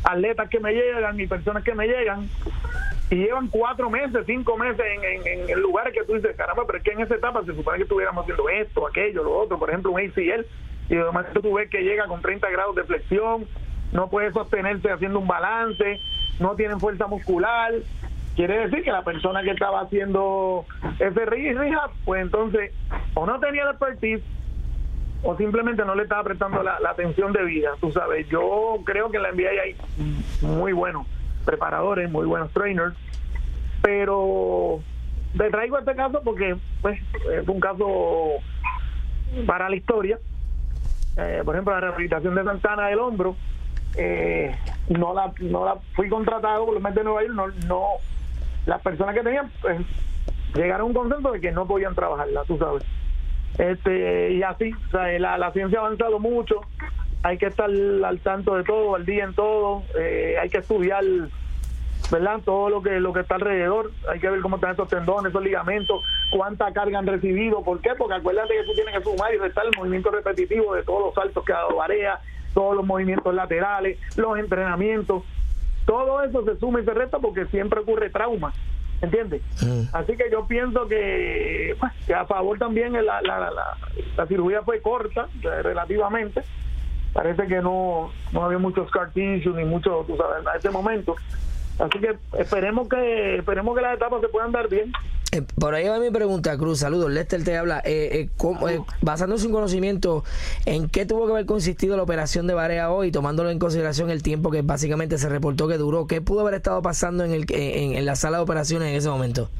atletas 0.04 0.48
que 0.50 0.60
me 0.60 0.72
llegan 0.72 1.18
y 1.18 1.26
personas 1.26 1.64
que 1.64 1.74
me 1.74 1.86
llegan 1.86 2.28
y 3.10 3.16
llevan 3.16 3.48
cuatro 3.48 3.90
meses, 3.90 4.24
cinco 4.26 4.56
meses 4.56 4.84
en, 5.24 5.48
en, 5.50 5.60
lugares 5.60 5.92
que 5.94 6.04
tú 6.04 6.14
dices, 6.14 6.34
caramba, 6.36 6.64
pero 6.66 6.78
es 6.78 6.84
que 6.84 6.92
en 6.92 7.00
esa 7.00 7.14
etapa 7.14 7.44
se 7.44 7.54
supone 7.54 7.78
que 7.78 7.82
estuviéramos 7.84 8.22
haciendo 8.22 8.48
esto, 8.48 8.86
aquello, 8.86 9.22
lo 9.22 9.38
otro, 9.38 9.58
por 9.58 9.68
ejemplo, 9.68 9.92
un 9.92 10.00
ACL, 10.00 10.46
y 10.88 10.96
además 10.96 11.26
tú 11.32 11.54
ves 11.54 11.70
que 11.70 11.82
llega 11.82 12.06
con 12.06 12.22
30 12.22 12.48
grados 12.50 12.74
de 12.76 12.84
flexión, 12.84 13.46
no 13.92 14.08
puede 14.08 14.32
sostenerse 14.32 14.90
haciendo 14.90 15.18
un 15.18 15.26
balance, 15.26 16.00
no 16.40 16.56
tienen 16.56 16.80
fuerza 16.80 17.06
muscular, 17.06 17.72
quiere 18.36 18.66
decir 18.66 18.82
que 18.82 18.90
la 18.90 19.04
persona 19.04 19.42
que 19.42 19.50
estaba 19.50 19.82
haciendo 19.82 20.64
ese 20.98 21.24
rehab, 21.24 21.90
pues 22.04 22.22
entonces 22.22 22.72
o 23.14 23.26
no 23.26 23.38
tenía 23.38 23.64
la 23.64 23.72
expertise 23.72 24.22
o 25.24 25.36
simplemente 25.36 25.84
no 25.84 25.94
le 25.94 26.02
estaba 26.02 26.22
prestando 26.22 26.62
la, 26.62 26.78
atención 26.88 27.32
debida. 27.32 27.70
Tú 27.80 27.90
sabes, 27.92 28.28
yo 28.28 28.76
creo 28.84 29.10
que 29.10 29.16
en 29.16 29.22
la 29.22 29.32
NBA 29.32 29.62
hay 29.62 29.76
muy 30.42 30.72
buenos 30.72 31.06
preparadores, 31.44 32.10
muy 32.10 32.26
buenos 32.26 32.52
trainers, 32.52 32.94
pero 33.82 34.80
te 35.36 35.50
traigo 35.50 35.78
este 35.78 35.94
caso 35.94 36.20
porque 36.22 36.56
pues 36.82 37.00
es 37.32 37.48
un 37.48 37.58
caso 37.58 38.34
para 39.46 39.68
la 39.68 39.76
historia. 39.76 40.18
Eh, 41.16 41.42
por 41.44 41.54
ejemplo, 41.54 41.72
la 41.72 41.80
rehabilitación 41.80 42.34
de 42.34 42.44
Santana 42.44 42.88
del 42.88 42.98
hombro, 42.98 43.36
eh, 43.96 44.54
no 44.88 45.14
la 45.14 45.32
no 45.40 45.64
la 45.64 45.76
fui 45.94 46.08
contratado 46.08 46.66
por 46.66 46.74
los 46.74 46.82
Mets 46.82 46.96
de 46.96 47.04
Nueva 47.04 47.22
York, 47.22 47.34
no, 47.34 47.46
no 47.66 47.84
las 48.66 48.80
personas 48.82 49.14
que 49.14 49.22
tenían 49.22 49.50
pues, 49.62 49.80
llegaron 50.54 50.82
a 50.82 50.84
un 50.84 50.94
consenso 50.94 51.32
de 51.32 51.40
que 51.40 51.52
no 51.52 51.66
podían 51.66 51.94
trabajarla, 51.94 52.42
tú 52.44 52.58
sabes. 52.58 52.84
Este, 53.58 54.32
y 54.32 54.42
así, 54.42 54.72
la, 54.92 55.38
la 55.38 55.52
ciencia 55.52 55.78
ha 55.78 55.86
avanzado 55.86 56.18
mucho, 56.18 56.60
hay 57.22 57.38
que 57.38 57.46
estar 57.46 57.70
al 57.70 58.20
tanto 58.20 58.56
de 58.56 58.64
todo, 58.64 58.96
al 58.96 59.06
día 59.06 59.24
en 59.24 59.34
todo, 59.34 59.82
eh, 59.98 60.36
hay 60.40 60.48
que 60.50 60.58
estudiar 60.58 61.04
¿verdad? 62.10 62.40
Todo 62.44 62.68
lo 62.68 62.82
que 62.82 63.00
lo 63.00 63.12
que 63.12 63.20
está 63.20 63.36
alrededor, 63.36 63.90
hay 64.10 64.20
que 64.20 64.28
ver 64.28 64.40
cómo 64.40 64.56
están 64.56 64.72
esos 64.72 64.88
tendones, 64.88 65.30
esos 65.30 65.42
ligamentos, 65.42 66.02
cuánta 66.30 66.72
carga 66.72 66.98
han 66.98 67.06
recibido, 67.06 67.62
¿por 67.62 67.80
qué? 67.80 67.90
Porque 67.96 68.14
acuérdate 68.14 68.54
que 68.54 68.64
tú 68.64 68.74
tienes 68.74 68.94
que 68.94 69.02
sumar 69.02 69.34
y 69.34 69.38
restar 69.38 69.64
el 69.66 69.76
movimiento 69.76 70.10
repetitivo 70.10 70.74
de 70.74 70.82
todos 70.82 71.06
los 71.06 71.14
saltos 71.14 71.44
que 71.44 71.52
ha 71.52 71.56
dado 71.56 71.76
Varea, 71.76 72.20
todos 72.52 72.76
los 72.76 72.84
movimientos 72.84 73.34
laterales, 73.34 73.98
los 74.16 74.38
entrenamientos, 74.38 75.22
todo 75.86 76.22
eso 76.22 76.44
se 76.44 76.56
suma 76.58 76.80
y 76.80 76.84
se 76.84 76.94
resta 76.94 77.18
porque 77.18 77.46
siempre 77.46 77.80
ocurre 77.80 78.10
trauma. 78.10 78.52
¿Entiendes? 79.04 79.42
Mm. 79.62 79.82
Así 79.92 80.16
que 80.16 80.30
yo 80.30 80.46
pienso 80.46 80.86
que, 80.88 81.76
pues, 81.78 81.92
que 82.06 82.14
a 82.14 82.24
favor 82.24 82.58
también 82.58 82.92
la, 82.92 83.20
la, 83.22 83.50
la, 84.16 84.26
cirugía 84.26 84.62
fue 84.62 84.80
corta, 84.80 85.28
relativamente. 85.42 86.42
Parece 87.12 87.46
que 87.46 87.60
no, 87.60 88.10
no 88.32 88.44
había 88.44 88.58
muchos 88.58 88.88
scar 88.88 89.10
ni 89.14 89.64
mucho, 89.64 90.04
tú 90.06 90.16
sabes, 90.16 90.46
a 90.46 90.56
ese 90.56 90.70
momento. 90.70 91.14
Así 91.78 91.98
que 91.98 92.16
esperemos 92.38 92.88
que 92.88 93.36
esperemos 93.36 93.76
que 93.76 93.82
las 93.82 93.96
etapas 93.96 94.20
se 94.20 94.28
puedan 94.28 94.52
dar 94.52 94.68
bien. 94.68 94.92
Eh, 95.32 95.42
por 95.58 95.74
ahí 95.74 95.88
va 95.88 95.98
mi 95.98 96.10
pregunta, 96.10 96.56
Cruz. 96.56 96.78
Saludos. 96.78 97.10
Lester 97.10 97.42
te 97.42 97.56
habla. 97.56 97.82
Eh, 97.84 98.28
eh, 98.68 98.80
basándose 99.02 99.46
en 99.46 99.52
conocimiento, 99.52 100.22
¿en 100.64 100.88
qué 100.88 101.06
tuvo 101.06 101.26
que 101.26 101.32
haber 101.32 101.46
consistido 101.46 101.96
la 101.96 102.04
operación 102.04 102.46
de 102.46 102.54
Barea 102.54 102.90
hoy, 102.92 103.10
tomándolo 103.10 103.50
en 103.50 103.58
consideración 103.58 104.10
el 104.10 104.22
tiempo 104.22 104.52
que 104.52 104.62
básicamente 104.62 105.18
se 105.18 105.28
reportó 105.28 105.66
que 105.66 105.76
duró? 105.76 106.06
¿Qué 106.06 106.20
pudo 106.20 106.42
haber 106.42 106.54
estado 106.54 106.80
pasando 106.82 107.24
en, 107.24 107.32
el, 107.32 107.46
en, 107.48 108.06
la 108.06 108.14
sala 108.14 108.36
de 108.36 108.44
operaciones 108.44 108.88
en 108.88 108.94
ese 108.94 109.08
momento? 109.08 109.50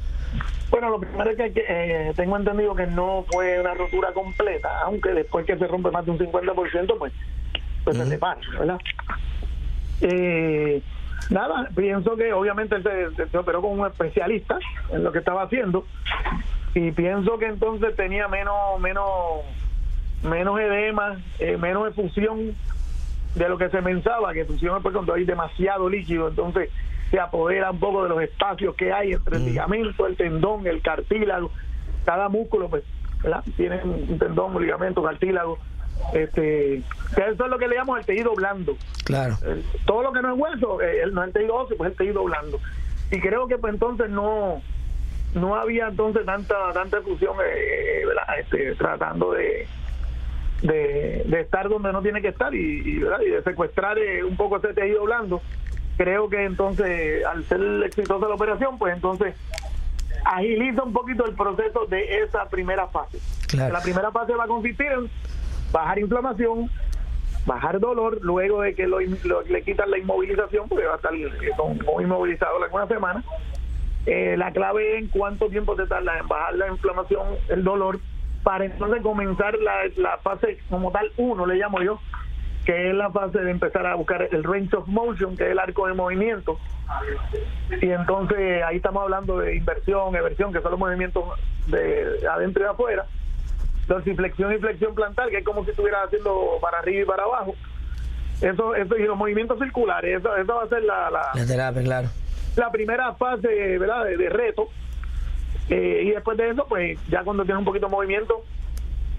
Bueno, 0.69 0.89
lo 0.89 0.99
primero 0.99 1.31
es 1.31 1.37
que 1.37 2.13
tengo 2.15 2.37
entendido 2.37 2.73
que 2.75 2.87
no 2.87 3.25
fue 3.29 3.59
una 3.59 3.73
rotura 3.73 4.13
completa, 4.13 4.69
aunque 4.85 5.09
después 5.09 5.45
que 5.45 5.57
se 5.57 5.67
rompe 5.67 5.91
más 5.91 6.05
de 6.05 6.11
un 6.11 6.19
50%, 6.19 6.97
pues, 6.97 7.13
pues 7.83 7.97
se 7.97 8.05
separa, 8.05 8.39
¿verdad? 8.57 8.79
Eh, 10.01 10.81
Nada, 11.29 11.69
pienso 11.75 12.15
que 12.15 12.33
obviamente 12.33 12.81
se, 12.81 13.27
se, 13.27 13.37
operó 13.37 13.61
con 13.61 13.79
un 13.79 13.87
especialista 13.87 14.59
en 14.91 15.03
lo 15.03 15.11
que 15.11 15.19
estaba 15.19 15.43
haciendo. 15.43 15.85
Y 16.73 16.91
pienso 16.91 17.37
que 17.37 17.47
entonces 17.47 17.95
tenía 17.95 18.27
menos 18.27 18.79
menos 18.79 19.07
menos 20.23 20.59
edema, 20.59 21.17
eh, 21.39 21.57
menos 21.57 21.89
efusión 21.89 22.55
de 23.35 23.49
lo 23.49 23.57
que 23.57 23.69
se 23.69 23.81
pensaba, 23.81 24.33
que 24.33 24.41
efusión 24.41 24.77
es 24.77 24.83
pues 24.83 24.93
cuando 24.93 25.13
hay 25.13 25.25
demasiado 25.25 25.89
líquido, 25.89 26.27
entonces 26.29 26.69
se 27.11 27.19
apodera 27.19 27.71
un 27.71 27.79
poco 27.79 28.03
de 28.03 28.09
los 28.09 28.21
espacios 28.21 28.75
que 28.75 28.91
hay 28.91 29.13
entre 29.13 29.37
el 29.37 29.43
mm. 29.43 29.45
ligamento, 29.45 30.07
el 30.07 30.15
tendón, 30.15 30.65
el 30.67 30.81
cartílago, 30.81 31.51
cada 32.05 32.29
músculo 32.29 32.69
pues 32.69 32.83
tiene 33.57 33.81
un 33.83 34.19
tendón, 34.19 34.55
un 34.55 34.61
ligamento, 34.61 35.01
cartílago, 35.01 35.57
este 36.13 36.77
eso 36.77 37.45
es 37.45 37.49
lo 37.49 37.57
que 37.57 37.67
le 37.67 37.75
llamamos 37.75 37.99
el 37.99 38.05
tejido 38.05 38.33
blando. 38.35 38.77
Claro. 39.05 39.37
Todo 39.85 40.03
lo 40.03 40.11
que 40.11 40.21
no 40.21 40.33
es 40.33 40.39
hueso 40.39 40.81
eh, 40.81 41.03
no 41.11 41.21
es 41.21 41.27
el 41.27 41.33
tejido 41.33 41.55
óseo 41.55 41.77
pues 41.77 41.91
el 41.91 41.97
tejido 41.97 42.23
blando. 42.23 42.59
Y 43.11 43.19
creo 43.19 43.47
que 43.47 43.57
pues 43.57 43.73
entonces 43.73 44.09
no 44.09 44.61
no 45.33 45.55
había 45.55 45.87
entonces 45.87 46.25
tanta 46.25 46.55
tanta 46.73 47.01
fusión 47.01 47.35
eh, 47.45 48.03
este, 48.39 48.75
tratando 48.75 49.33
de, 49.33 49.67
de, 50.61 51.41
estar 51.41 51.69
donde 51.69 51.91
no 51.91 52.01
tiene 52.01 52.21
que 52.21 52.29
estar 52.29 52.53
y, 52.53 52.99
de 52.99 53.41
secuestrar 53.43 53.97
eh, 53.97 54.23
un 54.23 54.35
poco 54.35 54.57
ese 54.57 54.73
tejido 54.73 55.03
blando. 55.03 55.41
Creo 55.97 56.29
que 56.29 56.43
entonces 56.43 57.23
al 57.25 57.43
ser 57.45 57.61
exitosa 57.85 58.27
la 58.27 58.35
operación 58.35 58.77
pues 58.77 58.93
entonces 58.93 59.35
agiliza 60.25 60.83
un 60.83 60.93
poquito 60.93 61.25
el 61.25 61.35
proceso 61.35 61.85
de 61.85 62.23
esa 62.23 62.45
primera 62.49 62.87
fase. 62.87 63.19
La 63.55 63.81
primera 63.81 64.11
fase 64.11 64.33
va 64.33 64.45
a 64.45 64.47
consistir 64.47 64.87
en 64.87 65.09
bajar 65.75 65.99
inflamación, 65.99 66.69
bajar 67.45 67.81
dolor, 67.81 68.19
luego 68.21 68.61
de 68.61 68.73
que 68.75 68.87
lo, 68.87 68.99
le 68.99 69.61
quitan 69.63 69.91
la 69.91 69.97
inmovilización, 69.97 70.69
porque 70.69 70.85
va 70.85 70.93
a 70.93 70.95
estar 70.95 71.13
eh, 71.13 71.29
como 71.57 71.99
inmovilizado 71.99 72.63
alguna 72.63 72.87
semana. 72.87 73.21
Eh, 74.05 74.35
la 74.37 74.51
clave 74.51 74.93
es 74.93 75.03
en 75.03 75.09
cuánto 75.09 75.49
tiempo 75.49 75.75
te 75.75 75.85
tarda 75.85 76.17
en 76.17 76.29
bajar 76.29 76.55
la 76.55 76.69
inflamación, 76.69 77.27
el 77.49 77.65
dolor, 77.65 77.99
para 78.43 78.63
entonces 78.63 79.01
comenzar 79.01 79.57
la, 79.59 80.17
fase 80.23 80.59
como 80.69 80.91
tal 80.91 81.11
uno, 81.17 81.45
le 81.45 81.55
llamo 81.55 81.81
yo, 81.81 81.99
que 82.65 82.89
es 82.89 82.95
la 82.95 83.11
fase 83.11 83.39
de 83.39 83.51
empezar 83.51 83.85
a 83.85 83.95
buscar 83.95 84.29
el 84.31 84.43
range 84.45 84.77
of 84.77 84.87
motion, 84.87 85.35
que 85.35 85.43
es 85.43 85.51
el 85.51 85.59
arco 85.59 85.87
de 85.87 85.93
movimiento. 85.93 86.57
Y 87.81 87.89
entonces 87.89 88.63
ahí 88.63 88.77
estamos 88.77 89.03
hablando 89.03 89.39
de 89.39 89.57
inversión, 89.57 90.15
eversión, 90.15 90.53
que 90.53 90.61
son 90.61 90.71
los 90.71 90.79
movimientos 90.79 91.25
de 91.67 92.25
adentro 92.29 92.63
y 92.63 92.67
afuera 92.67 93.05
dorsiflexión 93.87 94.53
y 94.53 94.57
flexión 94.57 94.95
plantar, 94.95 95.29
que 95.29 95.37
es 95.37 95.45
como 95.45 95.63
si 95.63 95.71
estuviera 95.71 96.03
haciendo 96.03 96.57
para 96.61 96.79
arriba 96.79 97.01
y 97.01 97.05
para 97.05 97.23
abajo. 97.23 97.55
Eso, 98.41 98.75
eso 98.75 98.97
y 98.97 99.03
los 99.03 99.17
movimientos 99.17 99.57
circulares, 99.59 100.19
eso, 100.19 100.35
eso 100.35 100.55
va 100.55 100.63
a 100.63 100.67
ser 100.67 100.83
la, 100.83 101.09
la, 101.09 101.71
claro. 101.83 102.09
la 102.57 102.71
primera 102.71 103.13
fase 103.13 103.77
¿verdad? 103.77 104.05
De, 104.05 104.29
reto. 104.29 104.69
Eh, 105.69 106.03
y 106.05 106.09
después 106.11 106.37
de 106.37 106.49
eso, 106.49 106.65
pues 106.67 106.99
ya 107.09 107.23
cuando 107.23 107.43
tienes 107.43 107.59
un 107.59 107.65
poquito 107.65 107.87
de 107.87 107.91
movimiento, 107.91 108.43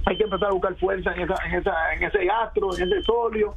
hay 0.05 0.17
que 0.17 0.25
empezar 0.25 0.49
a 0.49 0.53
buscar 0.53 0.75
fuerza 0.77 1.13
en, 1.15 1.23
esa, 1.23 1.35
en, 1.47 1.55
esa, 1.55 1.95
en 1.95 2.03
ese 2.05 2.25
gastro, 2.25 2.77
en 2.77 2.83
ese 2.83 3.03
solio. 3.03 3.55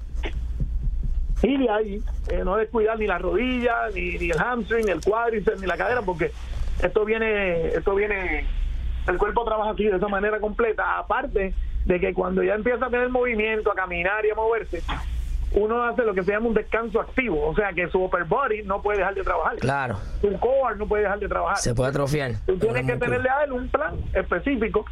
Y 1.43 1.57
de 1.57 1.69
ahí, 1.69 2.03
eh, 2.29 2.41
no 2.43 2.55
descuidar 2.57 2.97
ni 2.97 3.07
la 3.07 3.17
rodilla, 3.17 3.89
ni, 3.93 4.17
ni 4.17 4.31
el 4.31 4.39
hamstring, 4.39 4.85
ni 4.85 4.91
el 4.91 5.01
cuádriceps, 5.01 5.61
ni 5.61 5.67
la 5.67 5.77
cadera, 5.77 6.01
porque 6.01 6.31
esto 6.81 7.05
viene, 7.05 7.67
esto 7.67 7.95
viene 7.95 8.45
el 9.09 9.17
cuerpo 9.17 9.43
trabaja 9.43 9.71
así 9.71 9.85
de 9.85 9.97
esa 9.97 10.07
manera 10.07 10.39
completa, 10.39 10.97
aparte 10.97 11.53
de 11.85 11.99
que 11.99 12.13
cuando 12.13 12.43
ya 12.43 12.55
empieza 12.55 12.85
a 12.85 12.89
tener 12.89 13.09
movimiento, 13.09 13.71
a 13.71 13.75
caminar 13.75 14.25
y 14.25 14.31
a 14.31 14.35
moverse, 14.35 14.81
uno 15.53 15.83
hace 15.83 16.03
lo 16.03 16.13
que 16.13 16.23
se 16.23 16.31
llama 16.31 16.47
un 16.47 16.53
descanso 16.53 17.01
activo, 17.01 17.47
o 17.47 17.55
sea 17.55 17.73
que 17.73 17.89
su 17.89 18.03
upper 18.03 18.25
body 18.25 18.63
no 18.63 18.81
puede 18.81 18.99
dejar 18.99 19.15
de 19.15 19.23
trabajar. 19.23 19.57
Claro. 19.57 19.97
Su 20.21 20.39
core 20.39 20.75
no 20.77 20.87
puede 20.87 21.03
dejar 21.03 21.19
de 21.19 21.27
trabajar. 21.27 21.57
Se 21.57 21.73
puede 21.73 21.89
atrofiar. 21.89 22.33
Tú 22.45 22.57
tienes 22.57 22.85
que 22.85 22.97
tenerle 22.97 23.29
a 23.29 23.43
él 23.43 23.53
un 23.53 23.67
plan 23.69 23.95
específico 24.13 24.85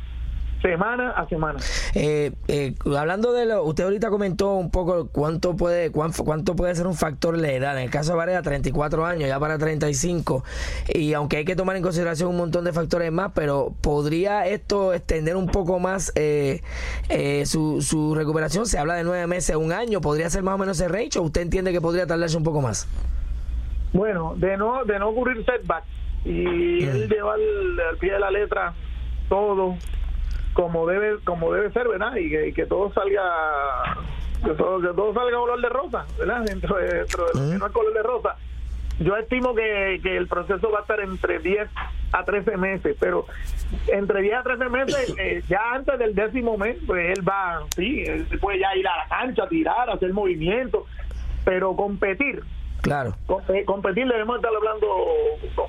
semana 0.61 1.11
a 1.11 1.27
semana. 1.27 1.59
Eh, 1.95 2.31
eh, 2.47 2.75
hablando 2.97 3.33
de 3.33 3.45
lo, 3.45 3.63
usted 3.63 3.83
ahorita 3.83 4.09
comentó 4.09 4.55
un 4.55 4.71
poco 4.71 5.09
cuánto 5.09 5.55
puede 5.55 5.91
cuánto, 5.91 6.23
cuánto 6.23 6.55
puede 6.55 6.75
ser 6.75 6.87
un 6.87 6.95
factor 6.95 7.37
la 7.37 7.51
edad. 7.51 7.77
En 7.77 7.83
el 7.83 7.89
caso 7.89 8.11
de 8.11 8.17
Varela, 8.17 8.41
34 8.41 9.05
años, 9.05 9.27
ya 9.27 9.39
para 9.39 9.57
35. 9.57 10.43
Y 10.93 11.13
aunque 11.13 11.37
hay 11.37 11.45
que 11.45 11.55
tomar 11.55 11.75
en 11.75 11.83
consideración 11.83 12.29
un 12.29 12.37
montón 12.37 12.65
de 12.65 12.73
factores 12.73 13.11
más, 13.11 13.31
pero 13.33 13.73
¿podría 13.81 14.45
esto 14.47 14.93
extender 14.93 15.35
un 15.35 15.47
poco 15.47 15.79
más 15.79 16.11
eh, 16.15 16.61
su, 17.45 17.81
su 17.81 18.15
recuperación? 18.15 18.65
Se 18.65 18.77
habla 18.77 18.95
de 18.95 19.03
nueve 19.03 19.27
meses, 19.27 19.55
un 19.55 19.71
año. 19.71 20.01
¿Podría 20.01 20.29
ser 20.29 20.43
más 20.43 20.55
o 20.55 20.57
menos 20.57 20.79
ese 20.79 20.87
range 20.87 21.19
o 21.19 21.23
usted 21.23 21.41
entiende 21.41 21.71
que 21.71 21.81
podría 21.81 22.07
tardarse 22.07 22.37
un 22.37 22.43
poco 22.43 22.61
más? 22.61 22.87
Bueno, 23.93 24.35
de 24.37 24.57
no, 24.57 24.83
de 24.85 24.99
no 24.99 25.09
ocurrir 25.09 25.45
setback 25.45 25.83
y 26.25 26.83
él 26.83 27.07
lleva 27.09 27.35
al, 27.35 27.97
pie 27.99 28.13
de 28.13 28.19
la 28.19 28.31
letra 28.31 28.73
todo 29.29 29.77
como 30.57 30.87
debe 30.87 31.19
como 31.23 31.53
debe 31.53 31.71
ser, 31.71 31.87
¿verdad? 31.87 32.15
Y 32.15 32.51
que, 32.51 32.65
todo 32.65 32.91
salga 32.91 33.21
que 34.43 34.53
todo, 34.55 34.81
que 34.81 34.87
todo 34.87 35.13
salga 35.13 35.37
color 35.37 35.61
de 35.61 35.69
rosa, 35.69 36.05
¿verdad? 36.17 36.41
Dentro 36.45 36.77
de, 36.77 36.93
dentro 36.95 37.25
de 37.27 37.59
no 37.59 37.71
color 37.71 37.93
de 37.93 38.01
rosa. 38.01 38.35
Yo 38.99 39.15
estimo 39.17 39.53
que, 39.53 39.99
que 40.01 40.17
el 40.17 40.27
proceso 40.27 40.71
va 40.71 40.79
a 40.79 40.81
estar 40.81 40.99
entre 41.01 41.37
10 41.37 41.69
a 42.11 42.23
13 42.23 42.57
meses, 42.57 42.97
pero 42.99 43.27
entre 43.87 44.23
10 44.23 44.33
a 44.33 44.43
13 44.43 44.69
meses, 44.69 45.15
eh, 45.19 45.43
ya 45.47 45.61
antes 45.75 45.99
del 45.99 46.15
décimo 46.15 46.57
mes, 46.57 46.77
pues 46.87 47.15
él 47.15 47.27
va, 47.27 47.59
sí, 47.75 48.01
él 48.07 48.25
puede 48.41 48.57
ya 48.57 48.75
ir 48.75 48.87
a 48.87 48.97
la 48.97 49.07
cancha, 49.07 49.47
tirar, 49.47 49.91
hacer 49.91 50.11
movimientos, 50.11 50.85
pero 51.45 51.75
competir. 51.75 52.41
Claro. 52.81 53.15
competir 53.65 54.07
debemos 54.07 54.37
estar 54.37 54.51
hablando, 54.55 54.87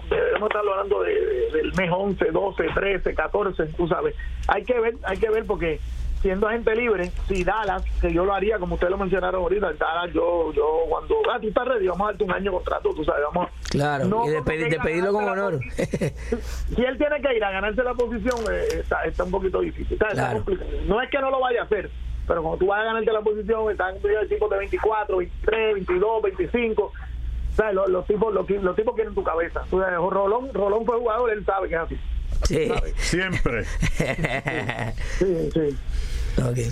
debemos 0.08 0.48
estar 0.48 0.62
hablando 0.62 1.02
del 1.02 1.72
mes 1.74 1.90
11, 1.90 2.24
12, 2.30 2.64
13, 2.74 3.14
14, 3.14 3.66
tú 3.76 3.88
sabes. 3.88 4.14
Hay 4.46 4.64
que 4.64 4.78
ver, 4.78 4.94
hay 5.04 5.16
que 5.16 5.30
ver 5.30 5.44
porque 5.46 5.80
siendo 6.20 6.48
agente 6.48 6.74
libre, 6.74 7.10
si 7.28 7.44
Dallas, 7.44 7.84
que 8.00 8.12
yo 8.12 8.24
lo 8.24 8.34
haría 8.34 8.58
como 8.58 8.74
ustedes 8.74 8.90
lo 8.90 8.98
mencionaron 8.98 9.42
ahorita, 9.42 9.72
Dallas, 9.74 10.12
yo, 10.12 10.52
yo 10.52 10.80
cuando, 10.88 11.16
ah, 11.32 11.38
tú 11.40 11.48
estás 11.48 11.66
ready, 11.66 11.86
vamos 11.86 12.08
a 12.08 12.10
darte 12.10 12.24
un 12.24 12.32
año 12.32 12.50
de 12.50 12.56
contrato, 12.56 12.94
tú 12.94 13.04
sabes, 13.04 13.22
vamos 13.32 13.50
Claro, 13.70 14.24
y 14.26 14.30
de, 14.30 14.42
pedirlo 14.42 15.12
con 15.12 15.28
honor. 15.28 15.60
si 15.76 16.82
él 16.82 16.98
tiene 16.98 17.20
que 17.20 17.36
ir 17.36 17.44
a 17.44 17.50
ganarse 17.50 17.82
la 17.82 17.94
posición, 17.94 18.38
eh, 18.50 18.80
está, 18.80 19.04
está 19.04 19.24
un 19.24 19.30
poquito 19.30 19.60
difícil. 19.60 19.98
no 20.86 21.02
es 21.02 21.10
que 21.10 21.18
no 21.20 21.30
lo 21.30 21.40
vaya 21.40 21.62
a 21.62 21.64
hacer, 21.64 21.90
pero 22.28 22.42
cuando 22.42 22.58
tú 22.58 22.66
vas 22.66 22.80
a 22.80 22.84
ganarte 22.84 23.10
la 23.10 23.22
posición, 23.22 23.70
están 23.70 23.94
tipos 24.28 24.50
de 24.50 24.58
24, 24.58 25.16
23, 25.16 25.74
22, 25.74 26.22
25. 26.22 26.92
¿sabes? 27.56 27.74
Los, 27.74 27.88
los, 27.88 28.06
tipos 28.06 28.32
los, 28.32 28.48
los 28.48 28.76
tipos 28.76 28.94
quieren 28.94 29.14
tu 29.14 29.24
cabeza. 29.24 29.64
Rolón, 29.70 30.54
Rolón 30.54 30.86
fue 30.86 30.98
jugador, 30.98 31.30
él 31.32 31.44
sabe 31.44 31.68
que 31.68 31.74
es 31.74 31.80
así. 31.80 31.98
Sí. 32.44 32.70
Siempre. 32.96 33.64
sí, 35.18 35.50
sí. 35.52 35.76
Okay. 36.40 36.70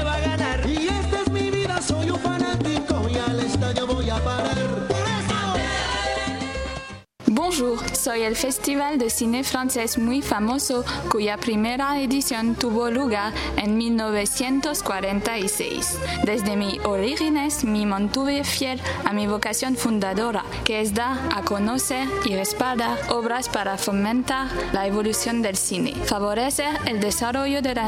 soy 8.04 8.24
el 8.24 8.36
Festival 8.36 8.98
de 8.98 9.10
Cine 9.10 9.46
Francés 9.46 9.98
muy 9.98 10.22
famoso 10.22 10.84
cuya 11.10 11.38
primera 11.38 12.02
edición 12.02 12.56
tuvo 12.56 12.92
lugar 12.92 13.32
en 13.56 13.78
1946. 13.78 16.00
Desde 16.26 16.58
mi 16.58 16.80
orígenes 16.84 17.63
me 17.63 17.86
mantuve 17.86 18.44
fiel 18.44 18.82
a 19.06 19.13
mi 19.13 19.26
vocación 19.26 19.78
fundadora, 19.78 20.44
que 20.66 20.82
es 20.82 20.94
dar 20.94 21.18
a 21.34 21.44
conocer 21.44 22.06
y 22.26 22.36
respaldar 22.36 23.00
obras 23.10 23.48
para 23.48 23.78
fomentar 23.78 24.50
la 24.74 24.86
evolución 24.86 25.42
del 25.42 25.56
cine, 25.56 25.94
favorecer 26.04 26.78
el 26.86 27.00
desarrollo 27.00 27.62
de 27.62 27.74
la 27.74 27.88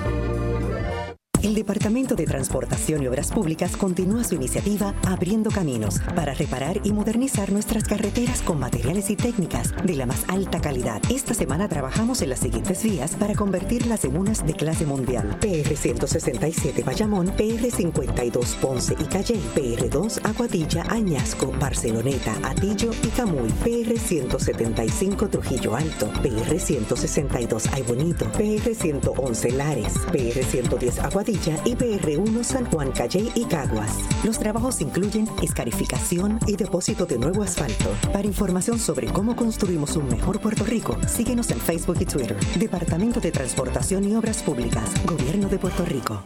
El 1.44 1.54
Departamento 1.54 2.14
de 2.14 2.24
Transportación 2.24 3.02
y 3.02 3.07
Obras 3.07 3.30
Públicas 3.30 3.76
continúa 3.76 4.24
su 4.24 4.35
iniciativa 4.35 4.94
Abriendo 5.07 5.50
Caminos 5.50 6.00
para 6.16 6.33
reparar 6.33 6.80
y 6.85 6.92
modernizar 6.94 7.52
nuestras 7.52 7.85
carreteras 7.85 8.40
con 8.40 8.59
materiales 8.59 9.11
y 9.11 9.16
técnicas 9.16 9.74
de 9.85 9.94
la 9.94 10.07
más 10.07 10.24
alta 10.28 10.62
calidad. 10.62 11.02
Esta 11.11 11.35
semana 11.35 11.68
trabajamos 11.68 12.22
en 12.22 12.30
las 12.30 12.38
siguientes 12.40 12.83
vías 12.83 13.14
para 13.16 13.35
convertirlas 13.35 14.07
en 14.07 14.16
unas 14.16 14.46
de 14.46 14.54
clase 14.54 14.87
mundial. 14.87 15.37
PR 15.38 15.76
167 15.76 16.83
Bayamón, 16.83 17.26
PR 17.37 17.70
52 17.70 18.57
Ponce 18.62 18.96
y 18.98 19.04
Calle, 19.04 19.38
PR 19.54 19.90
2 19.90 20.20
Aguadilla, 20.24 20.85
Añasco, 20.88 21.52
Barceloneta, 21.61 22.38
Atillo 22.42 22.90
y 23.02 23.09
Camuy, 23.09 23.50
PR 23.62 23.98
175 23.98 25.28
Trujillo 25.28 25.76
Alto, 25.76 26.11
PR 26.22 26.59
162 26.59 27.66
Ay 27.70 27.83
Bonito, 27.83 28.33
PR 28.33 28.74
111 28.74 29.50
Lares, 29.52 29.92
PR 30.11 30.42
110 30.42 31.00
Aguadilla, 31.00 31.34
y 31.64 31.75
PR1 31.75 32.44
San 32.44 32.66
Juan 32.66 32.92
Calle 32.92 33.31
y 33.35 33.44
Caguas. 33.44 33.99
Los 34.25 34.38
trabajos 34.38 34.81
incluyen 34.81 35.29
escarificación 35.42 36.38
y 36.47 36.57
depósito 36.57 37.07
de 37.07 37.18
nuevo 37.18 37.42
asfalto. 37.42 37.90
Para 38.12 38.27
información 38.27 38.79
sobre 38.79 39.09
cómo 39.09 39.35
construimos 39.35 39.97
un 39.97 40.09
mejor 40.09 40.40
Puerto 40.40 40.64
Rico, 40.64 40.97
síguenos 41.07 41.51
en 41.51 41.59
Facebook 41.59 41.97
y 42.01 42.07
Twitter. 42.07 42.37
Departamento 42.57 43.20
de 43.20 43.33
Transportación 43.33 44.05
y 44.05 44.14
Obras 44.14 44.42
Públicas, 44.42 44.90
Gobierno 45.05 45.49
de 45.49 45.59
Puerto 45.59 45.85
Rico. 45.85 46.23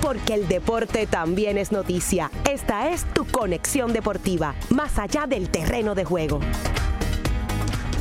Porque 0.00 0.34
el 0.34 0.46
deporte 0.46 1.06
también 1.06 1.58
es 1.58 1.72
noticia. 1.72 2.30
Esta 2.48 2.90
es 2.90 3.04
tu 3.12 3.26
conexión 3.26 3.92
deportiva, 3.92 4.54
más 4.70 4.98
allá 4.98 5.26
del 5.26 5.48
terreno 5.50 5.96
de 5.96 6.04
juego. 6.04 6.38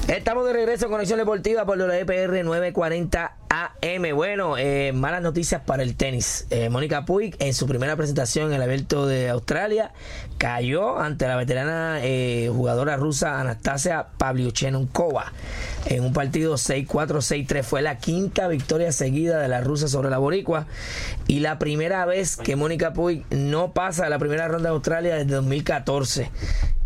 Estamos 0.07 0.45
de 0.45 0.53
regreso 0.53 0.85
en 0.85 0.91
Conexión 0.91 1.17
Deportiva 1.17 1.65
por 1.65 1.79
WPR 1.79 2.43
940 2.43 3.37
AM. 3.49 4.15
Bueno, 4.15 4.55
eh, 4.55 4.91
malas 4.93 5.23
noticias 5.23 5.63
para 5.65 5.81
el 5.81 5.95
tenis. 5.95 6.45
Eh, 6.51 6.69
Mónica 6.69 7.05
Puig, 7.05 7.35
en 7.39 7.55
su 7.55 7.65
primera 7.65 7.95
presentación 7.95 8.49
en 8.49 8.53
el 8.53 8.61
abierto 8.61 9.07
de 9.07 9.29
Australia, 9.29 9.93
cayó 10.37 10.99
ante 10.99 11.27
la 11.27 11.35
veterana 11.35 12.01
eh, 12.03 12.51
jugadora 12.53 12.97
rusa 12.97 13.41
Anastasia 13.41 14.09
Pavlyuchenkova. 14.19 15.33
En 15.85 16.03
un 16.03 16.13
partido 16.13 16.55
6-4, 16.55 16.87
6-3. 16.87 17.63
Fue 17.63 17.81
la 17.81 17.97
quinta 17.97 18.47
victoria 18.47 18.91
seguida 18.91 19.39
de 19.39 19.47
la 19.47 19.61
rusa 19.61 19.87
sobre 19.87 20.09
la 20.09 20.17
boricua 20.17 20.67
y 21.27 21.39
la 21.39 21.59
primera 21.59 22.05
vez 22.05 22.37
que 22.37 22.55
Mónica 22.55 22.93
Puig 22.93 23.23
no 23.29 23.73
pasa 23.73 24.05
a 24.05 24.09
la 24.09 24.19
primera 24.19 24.47
ronda 24.47 24.69
de 24.69 24.75
Australia 24.75 25.15
desde 25.15 25.35
2014. 25.35 26.31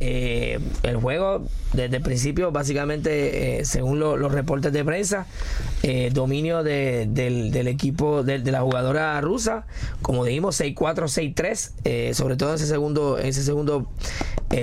Eh, 0.02 0.60
el 0.84 0.96
juego 0.96 1.46
desde 1.74 1.98
el 1.98 2.02
principio 2.02 2.54
básicamente 2.54 3.60
eh, 3.60 3.66
según 3.66 4.00
los 4.00 4.32
reportes 4.32 4.72
de 4.72 4.86
prensa 4.86 5.26
eh, 5.84 6.10
dominio 6.14 6.64
del, 6.64 7.68
equipo 7.68 8.24
de, 8.24 8.40
la 8.40 8.62
jugadora 8.62 9.20
rusa 9.20 9.68
como 10.02 10.24
dijimos 10.24 10.58
6-4 10.62 11.36
6-3 11.36 12.14
sobre 12.14 12.38
todo 12.38 12.52
en 12.52 12.56
ese 12.56 12.68
segundo 12.68 13.18
ese 13.18 13.44
segundo 13.44 13.92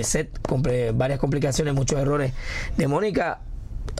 set 0.01 0.41
con 0.41 0.63
varias 0.95 1.19
complicaciones 1.19 1.75
muchos 1.75 1.99
errores 1.99 2.33
de 2.75 2.87
Mónica 2.87 3.41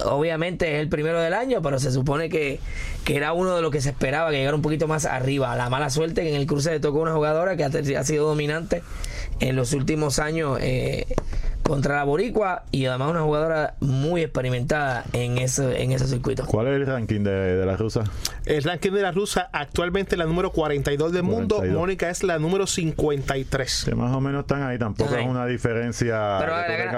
obviamente 0.05 0.75
es 0.75 0.81
el 0.81 0.89
primero 0.89 1.19
del 1.19 1.33
año, 1.33 1.61
pero 1.61 1.79
se 1.79 1.91
supone 1.91 2.29
que, 2.29 2.59
que, 3.03 3.15
era 3.15 3.33
uno 3.33 3.55
de 3.55 3.61
los 3.61 3.71
que 3.71 3.81
se 3.81 3.89
esperaba 3.89 4.29
que 4.29 4.37
llegara 4.37 4.55
un 4.55 4.61
poquito 4.61 4.87
más 4.87 5.05
arriba. 5.05 5.55
La 5.55 5.69
mala 5.69 5.89
suerte 5.89 6.23
que 6.23 6.29
en 6.29 6.35
el 6.35 6.45
cruce 6.45 6.71
le 6.71 6.79
tocó 6.79 6.99
una 6.99 7.13
jugadora 7.13 7.55
que 7.57 7.63
ha, 7.63 8.03
sido 8.03 8.27
dominante 8.27 8.83
en 9.39 9.55
los 9.55 9.73
últimos 9.73 10.19
años 10.19 10.57
eh, 10.61 11.05
contra 11.67 11.97
la 11.97 12.03
Boricua 12.05 12.63
y 12.71 12.85
además 12.85 13.11
una 13.11 13.21
jugadora 13.21 13.75
muy 13.81 14.21
experimentada 14.21 15.03
en 15.11 15.37
ese, 15.37 15.83
en 15.83 15.91
ese 15.91 16.07
circuito. 16.07 16.45
¿Cuál 16.45 16.67
es 16.67 16.75
el 16.75 16.85
ranking 16.85 17.21
de, 17.21 17.65
la 17.65 17.75
rusa? 17.75 18.05
El 18.45 18.63
ranking 18.63 18.91
de 18.91 19.01
la 19.01 19.11
rusa 19.11 19.49
actualmente 19.51 20.15
la 20.15 20.25
número 20.25 20.51
42 20.51 21.11
del 21.11 21.23
mundo, 21.23 21.61
Mónica 21.61 22.09
es 22.09 22.23
la 22.23 22.39
número 22.39 22.65
53. 22.65 23.83
Que 23.85 23.95
más 23.95 24.15
o 24.15 24.21
menos 24.21 24.41
están 24.41 24.63
ahí, 24.63 24.79
tampoco 24.79 25.13
es 25.15 25.27
una 25.27 25.45
diferencia 25.45 26.39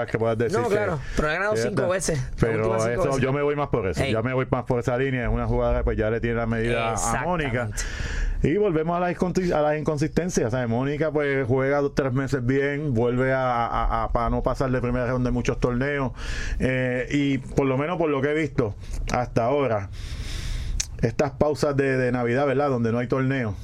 que, 0.08 0.18
puedas 0.18 0.38
decir. 0.38 0.58
No, 0.58 0.68
claro, 0.68 1.00
pero 1.16 1.28
ha 1.28 1.32
ganado 1.32 1.56
cinco 1.56 1.88
veces. 1.88 2.22
Pero 2.38 2.76
eso, 2.76 3.18
yo 3.18 3.32
me 3.32 3.42
voy 3.42 3.56
más 3.56 3.68
por 3.68 3.88
eso, 3.88 4.04
ya 4.04 4.22
me 4.22 4.32
voy 4.34 4.46
más 4.50 4.64
por 4.64 4.78
esa 4.78 4.96
línea, 4.96 5.24
es 5.24 5.30
una 5.30 5.46
jugadora 5.46 5.82
pues 5.82 5.98
ya 5.98 6.10
le 6.10 6.20
tiene 6.20 6.36
la 6.36 6.46
medida 6.46 6.94
a 6.94 7.24
Mónica. 7.24 7.70
Y 8.42 8.56
volvemos 8.56 8.96
a 8.96 9.00
las, 9.00 9.16
a 9.52 9.60
las 9.60 9.78
inconsistencias. 9.78 10.54
Mónica 10.68 11.10
pues 11.10 11.46
juega 11.46 11.82
tres 11.94 12.12
meses 12.12 12.44
bien, 12.44 12.94
vuelve 12.94 13.32
a, 13.34 14.08
para 14.12 14.30
no 14.30 14.42
pasar 14.42 14.70
de 14.70 14.80
primera 14.80 15.06
ronda 15.06 15.28
de 15.28 15.34
muchos 15.34 15.60
torneos. 15.60 16.12
Eh, 16.58 17.06
y 17.10 17.38
por 17.38 17.66
lo 17.66 17.76
menos 17.76 17.98
por 17.98 18.08
lo 18.08 18.22
que 18.22 18.30
he 18.30 18.34
visto 18.34 18.74
hasta 19.12 19.44
ahora, 19.44 19.90
estas 21.02 21.32
pausas 21.32 21.76
de, 21.76 22.10
Navidad, 22.12 22.46
¿verdad? 22.46 22.70
Donde 22.70 22.92
no 22.92 22.98
hay 22.98 23.08
torneo, 23.08 23.54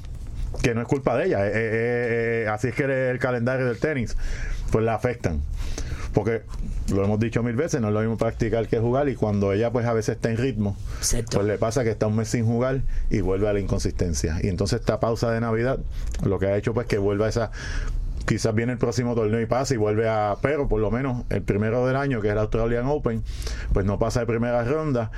que 0.63 0.75
no 0.75 0.83
es 0.83 0.89
culpa 0.89 1.17
de 1.17 1.27
ella, 1.27 1.47
eh, 1.47 1.53
eh, 1.55 2.49
así 2.49 2.69
es 2.69 2.75
que 2.75 3.11
el 3.11 3.19
calendario 3.19 3.67
del 3.67 3.79
tenis, 3.79 4.17
pues 4.71 4.85
la 4.85 4.95
afectan. 4.95 5.41
Porque 6.13 6.43
lo 6.93 7.05
hemos 7.05 7.21
dicho 7.21 7.43
mil 7.43 7.57
veces, 7.57 7.81
no 7.81 7.89
es 7.89 7.95
lo 7.95 8.01
mismo 8.01 8.17
practicar 8.17 8.67
que 8.69 8.79
jugar 8.79 9.09
y 9.09 9.17
cuando 9.17 9.53
ella 9.53 9.71
pues 9.71 9.87
a 9.87 9.93
veces 9.93 10.17
está 10.17 10.31
en 10.31 10.39
ritmo, 10.39 10.77
pues 11.31 11.47
le 11.47 11.59
pasa 11.59 11.85
que 11.85 11.91
está 11.91 12.07
un 12.07 12.17
mes 12.17 12.29
sin 12.29 12.47
jugar 12.47 12.81
y 13.11 13.21
vuelve 13.21 13.49
a 13.49 13.53
la 13.53 13.61
inconsistencia. 13.61 14.39
Y 14.43 14.49
entonces 14.49 14.81
esta 14.81 14.99
pausa 14.99 15.31
de 15.31 15.41
Navidad 15.41 15.79
lo 16.25 16.39
que 16.39 16.47
ha 16.47 16.57
hecho 16.57 16.73
pues 16.73 16.87
que 16.87 16.99
vuelva 16.99 17.27
a 17.27 17.29
esa 17.29 17.51
quizás 18.27 18.55
viene 18.55 18.73
el 18.73 18.79
próximo 18.79 19.15
torneo 19.15 19.41
y 19.41 19.47
pasa 19.47 19.75
y 19.75 19.77
vuelve 19.77 20.09
a, 20.09 20.37
pero 20.41 20.69
por 20.69 20.81
lo 20.81 20.91
menos 20.91 21.25
el 21.31 21.43
primero 21.43 21.87
del 21.87 21.97
año, 21.97 22.21
que 22.21 22.29
es 22.29 22.33
el 22.33 22.39
Australian 22.39 22.87
Open, 22.87 23.23
pues 23.73 23.87
no 23.87 23.99
pasa 23.99 24.21
de 24.21 24.27
primera 24.27 24.65
ronda. 24.65 25.11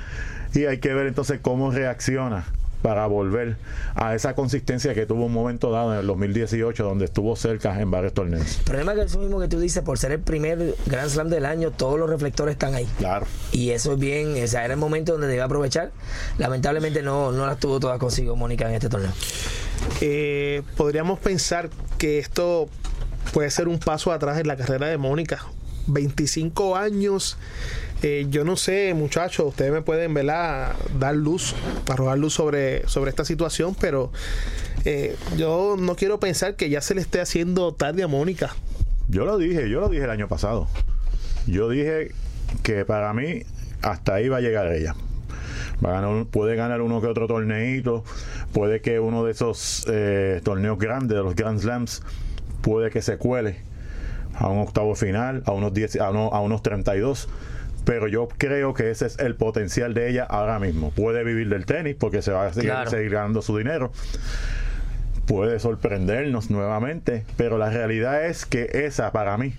Y 0.53 0.65
hay 0.65 0.79
que 0.79 0.93
ver 0.93 1.07
entonces 1.07 1.39
cómo 1.41 1.71
reacciona 1.71 2.45
para 2.81 3.05
volver 3.07 3.57
a 3.95 4.15
esa 4.15 4.35
consistencia 4.35 4.93
que 4.93 5.05
tuvo 5.05 5.25
un 5.25 5.33
momento 5.33 5.71
dado 5.71 5.93
en 5.93 5.99
el 5.99 6.07
2018 6.07 6.83
donde 6.83 7.05
estuvo 7.05 7.35
cerca 7.35 7.79
en 7.79 7.91
varios 7.91 8.13
torneos. 8.13 8.59
El 8.59 8.63
problema 8.63 8.93
es 8.93 8.99
que 8.99 9.05
eso 9.05 9.19
mismo 9.19 9.39
que 9.39 9.47
tú 9.47 9.59
dices, 9.59 9.83
por 9.83 9.97
ser 9.97 10.11
el 10.11 10.19
primer 10.19 10.75
Grand 10.85 11.09
Slam 11.09 11.29
del 11.29 11.45
año, 11.45 11.71
todos 11.71 11.99
los 11.99 12.09
reflectores 12.09 12.53
están 12.53 12.75
ahí. 12.75 12.87
Claro. 12.97 13.25
Y 13.51 13.71
eso 13.71 13.93
es 13.93 13.99
bien, 13.99 14.41
o 14.41 14.47
sea, 14.47 14.65
era 14.65 14.73
el 14.73 14.79
momento 14.79 15.13
donde 15.13 15.27
debía 15.27 15.45
aprovechar. 15.45 15.91
Lamentablemente 16.37 17.01
no, 17.01 17.31
no 17.31 17.45
las 17.45 17.59
tuvo 17.59 17.79
todas 17.79 17.99
consigo 17.99 18.35
Mónica 18.35 18.67
en 18.67 18.75
este 18.75 18.89
torneo. 18.89 19.11
Eh, 20.01 20.61
podríamos 20.77 21.19
pensar 21.19 21.69
que 21.97 22.19
esto 22.19 22.69
puede 23.33 23.49
ser 23.51 23.67
un 23.67 23.79
paso 23.79 24.11
atrás 24.11 24.39
en 24.39 24.47
la 24.47 24.55
carrera 24.55 24.87
de 24.87 24.97
Mónica. 24.97 25.45
25 25.87 26.75
años 26.75 27.37
eh, 28.01 28.27
yo 28.29 28.45
no 28.45 28.55
sé, 28.55 28.93
muchachos, 28.93 29.47
ustedes 29.47 29.71
me 29.71 29.81
pueden 29.81 30.13
¿verdad? 30.13 30.73
dar 30.97 31.15
luz, 31.15 31.53
arrojar 31.91 32.17
luz 32.17 32.33
sobre, 32.33 32.87
sobre 32.87 33.09
esta 33.09 33.25
situación, 33.25 33.75
pero 33.79 34.11
eh, 34.85 35.17
yo 35.37 35.75
no 35.77 35.95
quiero 35.95 36.19
pensar 36.19 36.55
que 36.55 36.69
ya 36.69 36.79
se 36.81 36.95
le 36.95 37.01
esté 37.01 37.19
haciendo 37.19 37.73
tarde 37.73 38.03
a 38.03 38.07
Mónica. 38.07 38.55
Yo 39.09 39.25
lo 39.25 39.37
dije, 39.37 39.69
yo 39.69 39.81
lo 39.81 39.89
dije 39.89 40.05
el 40.05 40.09
año 40.11 40.29
pasado. 40.29 40.67
Yo 41.45 41.67
dije 41.67 42.11
que 42.63 42.85
para 42.85 43.13
mí 43.13 43.43
hasta 43.81 44.15
ahí 44.15 44.29
va 44.29 44.37
a 44.37 44.41
llegar 44.41 44.71
ella. 44.71 44.95
Va 45.83 45.89
a 45.89 46.01
ganar, 46.01 46.25
puede 46.27 46.55
ganar 46.55 46.81
uno 46.81 47.01
que 47.01 47.07
otro 47.07 47.27
torneito, 47.27 48.05
puede 48.53 48.81
que 48.81 48.99
uno 48.99 49.25
de 49.25 49.31
esos 49.31 49.85
eh, 49.89 50.39
torneos 50.43 50.77
grandes, 50.77 51.17
de 51.17 51.23
los 51.23 51.35
Grand 51.35 51.59
Slams, 51.59 52.01
puede 52.61 52.91
que 52.91 53.01
se 53.01 53.17
cuele 53.17 53.57
a 54.35 54.47
un 54.47 54.59
octavo 54.59 54.95
final, 54.95 55.43
a 55.45 55.51
unos 55.51 55.73
10, 55.73 55.97
a, 55.97 56.07
a 56.07 56.39
unos 56.39 56.61
32 56.61 57.27
pero 57.89 58.07
yo 58.07 58.27
creo 58.37 58.75
que 58.75 58.91
ese 58.91 59.07
es 59.07 59.17
el 59.17 59.33
potencial 59.33 59.95
de 59.95 60.11
ella 60.11 60.23
ahora 60.23 60.59
mismo. 60.59 60.91
Puede 60.91 61.23
vivir 61.23 61.49
del 61.49 61.65
tenis 61.65 61.95
porque 61.99 62.21
se 62.21 62.31
va 62.31 62.45
a 62.45 62.53
seguir, 62.53 63.09
ganando 63.09 63.41
su 63.41 63.57
dinero 63.57 63.91
puede 65.25 65.59
sorprendernos 65.59 66.51
nuevamente, 66.51 67.23
pero 67.35 67.57
la 67.57 67.71
realidad 67.71 68.27
es 68.27 68.45
que 68.45 68.69
esa 68.85 69.11
para 69.11 69.37
mí, 69.39 69.53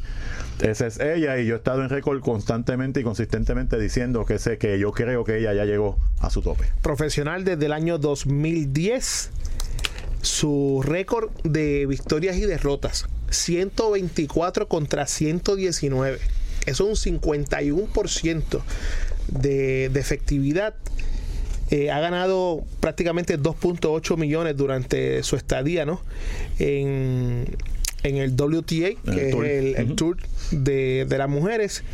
esa 0.62 0.86
es 0.86 1.00
ella 1.00 1.38
y 1.38 1.46
yo 1.46 1.54
he 1.54 1.58
estado 1.58 1.82
en 1.82 1.88
récord 1.88 2.20
constantemente 2.20 3.00
y 3.00 3.02
consistentemente 3.02 3.78
diciendo 3.80 4.24
que 4.24 4.38
sé 4.38 4.58
que 4.58 4.78
yo 4.78 4.92
creo 4.92 5.24
que 5.24 5.38
ella 5.38 5.52
ya 5.52 5.64
llegó 5.64 5.98
a 6.20 6.30
su 6.30 6.40
tope. 6.40 6.66
Profesional 6.82 7.44
desde 7.44 7.66
el 7.66 7.72
año 7.72 7.98
2010, 7.98 9.30
su 10.22 10.82
récord 10.84 11.30
de 11.42 11.86
victorias 11.86 12.36
y 12.36 12.46
derrotas, 12.46 13.06
124 13.30 14.68
contra 14.68 15.06
119 15.06 16.39
eso 16.66 16.90
es 16.90 17.06
un 17.06 17.20
51% 17.20 18.62
de, 19.28 19.88
de 19.88 20.00
efectividad. 20.00 20.74
Eh, 21.70 21.90
ha 21.90 22.00
ganado 22.00 22.64
prácticamente 22.80 23.38
2.8 23.38 24.16
millones 24.16 24.56
durante 24.56 25.22
su 25.22 25.36
estadía 25.36 25.86
¿no? 25.86 26.02
en, 26.58 27.46
el 28.02 28.32
WTA, 28.32 29.00
que 29.12 29.28
es 29.28 29.78
el, 29.78 29.94
tour 29.94 30.16
de, 30.50 31.06
las 31.08 31.28
mujeres. 31.28 31.84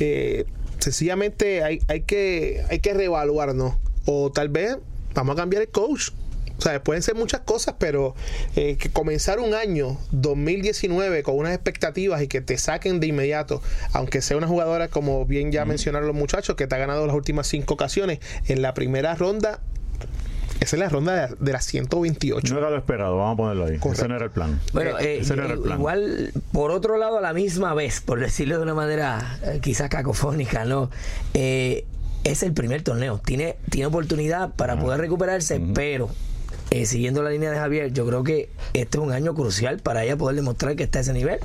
Eh, 0.00 0.46
sencillamente 0.78 1.62
hay, 1.62 1.80
hay, 1.88 2.00
que, 2.00 2.62
hay 2.70 2.78
que 2.78 2.94
reevaluarnos. 2.94 3.74
O 4.06 4.32
tal 4.32 4.48
vez 4.48 4.78
vamos 5.12 5.34
a 5.34 5.36
cambiar 5.36 5.62
el 5.62 5.68
coach. 5.68 6.12
O 6.58 6.62
sea, 6.62 6.82
pueden 6.82 7.02
ser 7.02 7.14
muchas 7.14 7.40
cosas, 7.40 7.76
pero 7.78 8.14
eh, 8.54 8.76
que 8.76 8.90
comenzar 8.90 9.38
un 9.40 9.54
año 9.54 9.98
2019 10.12 11.22
con 11.22 11.36
unas 11.36 11.52
expectativas 11.52 12.22
y 12.22 12.28
que 12.28 12.40
te 12.40 12.58
saquen 12.58 13.00
de 13.00 13.08
inmediato, 13.08 13.62
aunque 13.92 14.22
sea 14.22 14.36
una 14.36 14.46
jugadora, 14.46 14.88
como 14.88 15.24
bien 15.26 15.52
ya 15.52 15.64
mencionaron 15.64 16.06
los 16.06 16.16
muchachos, 16.16 16.56
que 16.56 16.66
te 16.66 16.74
ha 16.74 16.78
ganado 16.78 17.06
las 17.06 17.16
últimas 17.16 17.46
cinco 17.46 17.74
ocasiones, 17.74 18.20
en 18.46 18.62
la 18.62 18.74
primera 18.74 19.14
ronda 19.14 19.60
esa 20.60 20.76
es 20.76 20.80
la 20.80 20.88
ronda 20.88 21.28
de, 21.38 21.52
las 21.52 21.66
128. 21.66 22.54
No 22.54 22.58
era 22.58 22.70
lo 22.70 22.78
esperado, 22.78 23.18
vamos 23.18 23.34
a 23.34 23.36
ponerlo 23.36 23.66
ahí. 23.66 23.78
Ese 23.92 24.08
no 24.08 24.16
era 24.16 24.24
el 24.24 24.30
plan. 24.30 24.58
Bueno, 24.72 24.98
eh, 24.98 25.22
igual, 25.22 26.32
por 26.52 26.70
otro 26.70 26.96
lado, 26.96 27.18
a 27.18 27.20
la 27.20 27.34
misma 27.34 27.74
vez, 27.74 28.00
por 28.00 28.20
decirlo 28.20 28.56
de 28.56 28.62
una 28.62 28.72
manera 28.72 29.38
eh, 29.42 29.60
quizás 29.62 29.90
cacofónica, 29.90 30.64
¿no? 30.64 30.90
es 31.34 32.42
el 32.42 32.52
primer 32.54 32.82
torneo. 32.82 33.20
Tiene, 33.24 33.56
tiene 33.70 33.86
oportunidad 33.86 34.54
para 34.54 34.78
poder 34.80 35.00
recuperarse, 35.00 35.60
pero 35.74 36.08
eh, 36.70 36.86
siguiendo 36.86 37.22
la 37.22 37.30
línea 37.30 37.50
de 37.50 37.58
Javier, 37.58 37.92
yo 37.92 38.06
creo 38.06 38.24
que 38.24 38.48
este 38.74 38.98
es 38.98 39.04
un 39.04 39.12
año 39.12 39.34
crucial 39.34 39.78
para 39.78 40.04
ella 40.04 40.16
poder 40.16 40.36
demostrar 40.36 40.74
que 40.76 40.84
está 40.84 40.98
a 40.98 41.02
ese 41.02 41.12
nivel. 41.12 41.38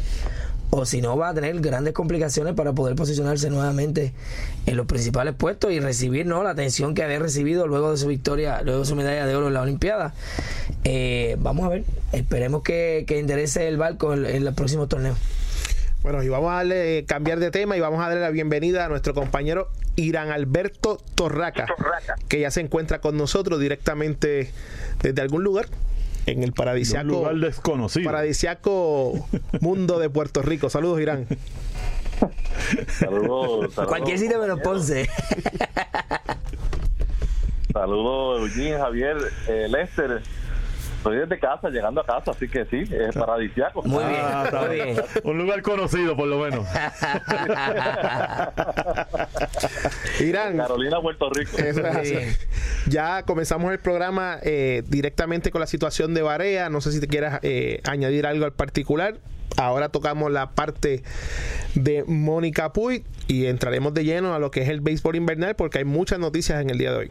O 0.74 0.86
si 0.86 1.02
no, 1.02 1.18
va 1.18 1.30
a 1.30 1.34
tener 1.34 1.60
grandes 1.60 1.94
complicaciones 1.94 2.54
para 2.54 2.72
poder 2.72 2.96
posicionarse 2.96 3.50
nuevamente 3.50 4.14
en 4.66 4.78
los 4.78 4.86
principales 4.86 5.36
puestos 5.36 5.72
y 5.74 5.82
recibir 5.82 6.26
¿no? 6.26 6.44
la 6.44 6.52
atención 6.52 6.96
que 6.96 7.04
había 7.04 7.20
recibido 7.20 7.68
luego 7.68 7.92
de 7.92 7.98
su 7.98 8.08
victoria, 8.08 8.62
luego 8.62 8.80
de 8.80 8.86
su 8.86 8.96
medalla 8.96 9.26
de 9.26 9.36
oro 9.36 9.50
en 9.50 9.54
la 9.54 9.62
Olimpiada. 9.62 10.14
Eh, 10.86 11.36
vamos 11.40 11.66
a 11.66 11.70
ver, 11.70 11.84
esperemos 12.14 12.64
que, 12.64 13.04
que 13.06 13.20
enderece 13.20 13.68
el 13.68 13.76
barco 13.76 14.14
en, 14.14 14.26
en 14.26 14.46
los 14.46 14.54
próximos 14.54 14.88
torneos. 14.88 15.18
Bueno, 16.04 16.24
y 16.24 16.30
vamos 16.30 16.52
a 16.52 16.56
darle, 16.56 16.98
eh, 16.98 17.06
cambiar 17.06 17.40
de 17.40 17.52
tema 17.52 17.78
y 17.78 17.80
vamos 17.80 18.00
a 18.00 18.08
darle 18.08 18.22
la 18.22 18.32
bienvenida 18.32 18.86
a 18.86 18.90
nuestro 18.90 19.14
compañero 19.14 19.70
Irán 19.96 20.32
Alberto 20.32 20.98
Torraca, 21.14 21.68
que 22.28 22.40
ya 22.40 22.50
se 22.50 22.62
encuentra 22.62 23.02
con 23.02 23.18
nosotros 23.18 23.60
directamente 23.60 24.52
desde 25.04 25.22
algún 25.22 25.44
lugar 25.44 25.68
en 26.26 26.42
el 26.44 26.54
paradisiaco, 26.54 27.08
lugar 27.08 27.36
desconocido. 27.36 28.06
paradisiaco 28.06 29.28
mundo 29.62 30.00
de 30.00 30.10
Puerto 30.10 30.42
Rico. 30.42 30.72
Saludos, 30.72 31.00
Irán. 31.02 31.28
Saludos. 32.88 33.76
Cualquier 33.88 34.18
sitio 34.18 34.40
menos 34.40 34.60
Ponce. 34.62 35.08
Saludos, 37.74 38.42
Eugene, 38.42 38.78
Javier, 38.78 39.18
eh, 39.48 39.68
Lester. 39.70 40.24
Estoy 41.02 41.18
desde 41.18 41.40
casa, 41.40 41.68
llegando 41.72 42.00
a 42.02 42.06
casa, 42.06 42.30
así 42.30 42.48
que 42.48 42.64
sí, 42.66 42.84
es 42.94 43.16
paradisiaco. 43.16 43.82
Muy 43.82 44.04
bien, 44.04 44.20
Ah, 44.24 44.44
está 44.46 44.62
muy 44.68 44.76
bien. 44.76 44.86
bien. 44.94 45.06
Un 45.24 45.38
lugar 45.40 45.64
conocido, 45.64 46.16
por 46.16 46.28
lo 46.28 46.38
menos. 46.38 46.68
Irán, 50.20 50.58
Carolina, 50.58 51.02
Puerto 51.02 51.32
Rico. 51.32 51.58
Eso 51.58 51.80
es 51.80 51.86
así. 51.96 52.12
bien. 52.16 52.36
Ya 52.88 53.24
comenzamos 53.24 53.72
el 53.72 53.80
programa 53.80 54.38
eh, 54.44 54.84
directamente 54.88 55.50
con 55.50 55.60
la 55.62 55.66
situación 55.66 56.14
de 56.14 56.22
Barea. 56.22 56.70
No 56.70 56.82
sé 56.82 56.92
si 56.92 57.00
te 57.00 57.08
quieras 57.08 57.40
eh, 57.42 57.82
añadir 57.86 58.28
algo 58.28 58.46
al 58.46 58.54
particular. 58.54 59.16
Ahora 59.58 59.90
tocamos 59.90 60.32
la 60.32 60.52
parte 60.52 61.02
de 61.74 62.04
Mónica 62.06 62.74
Puy 62.74 63.04
y 63.28 63.48
entraremos 63.48 63.96
de 63.96 64.04
lleno 64.04 64.36
a 64.36 64.40
lo 64.40 64.52
que 64.52 64.62
es 64.62 64.70
el 64.70 64.82
béisbol 64.82 65.16
invernal 65.16 65.56
porque 65.56 65.80
hay 65.80 65.86
muchas 65.86 66.20
noticias 66.20 66.62
en 66.62 66.70
el 66.70 66.78
día 66.78 66.92
de 66.92 66.98
hoy. 66.98 67.10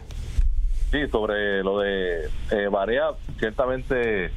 Sí, 0.90 1.06
sobre 1.08 1.62
lo 1.62 1.78
de 1.80 2.28
eh, 2.50 2.68
Barea, 2.68 3.10
ciertamente 3.38 4.32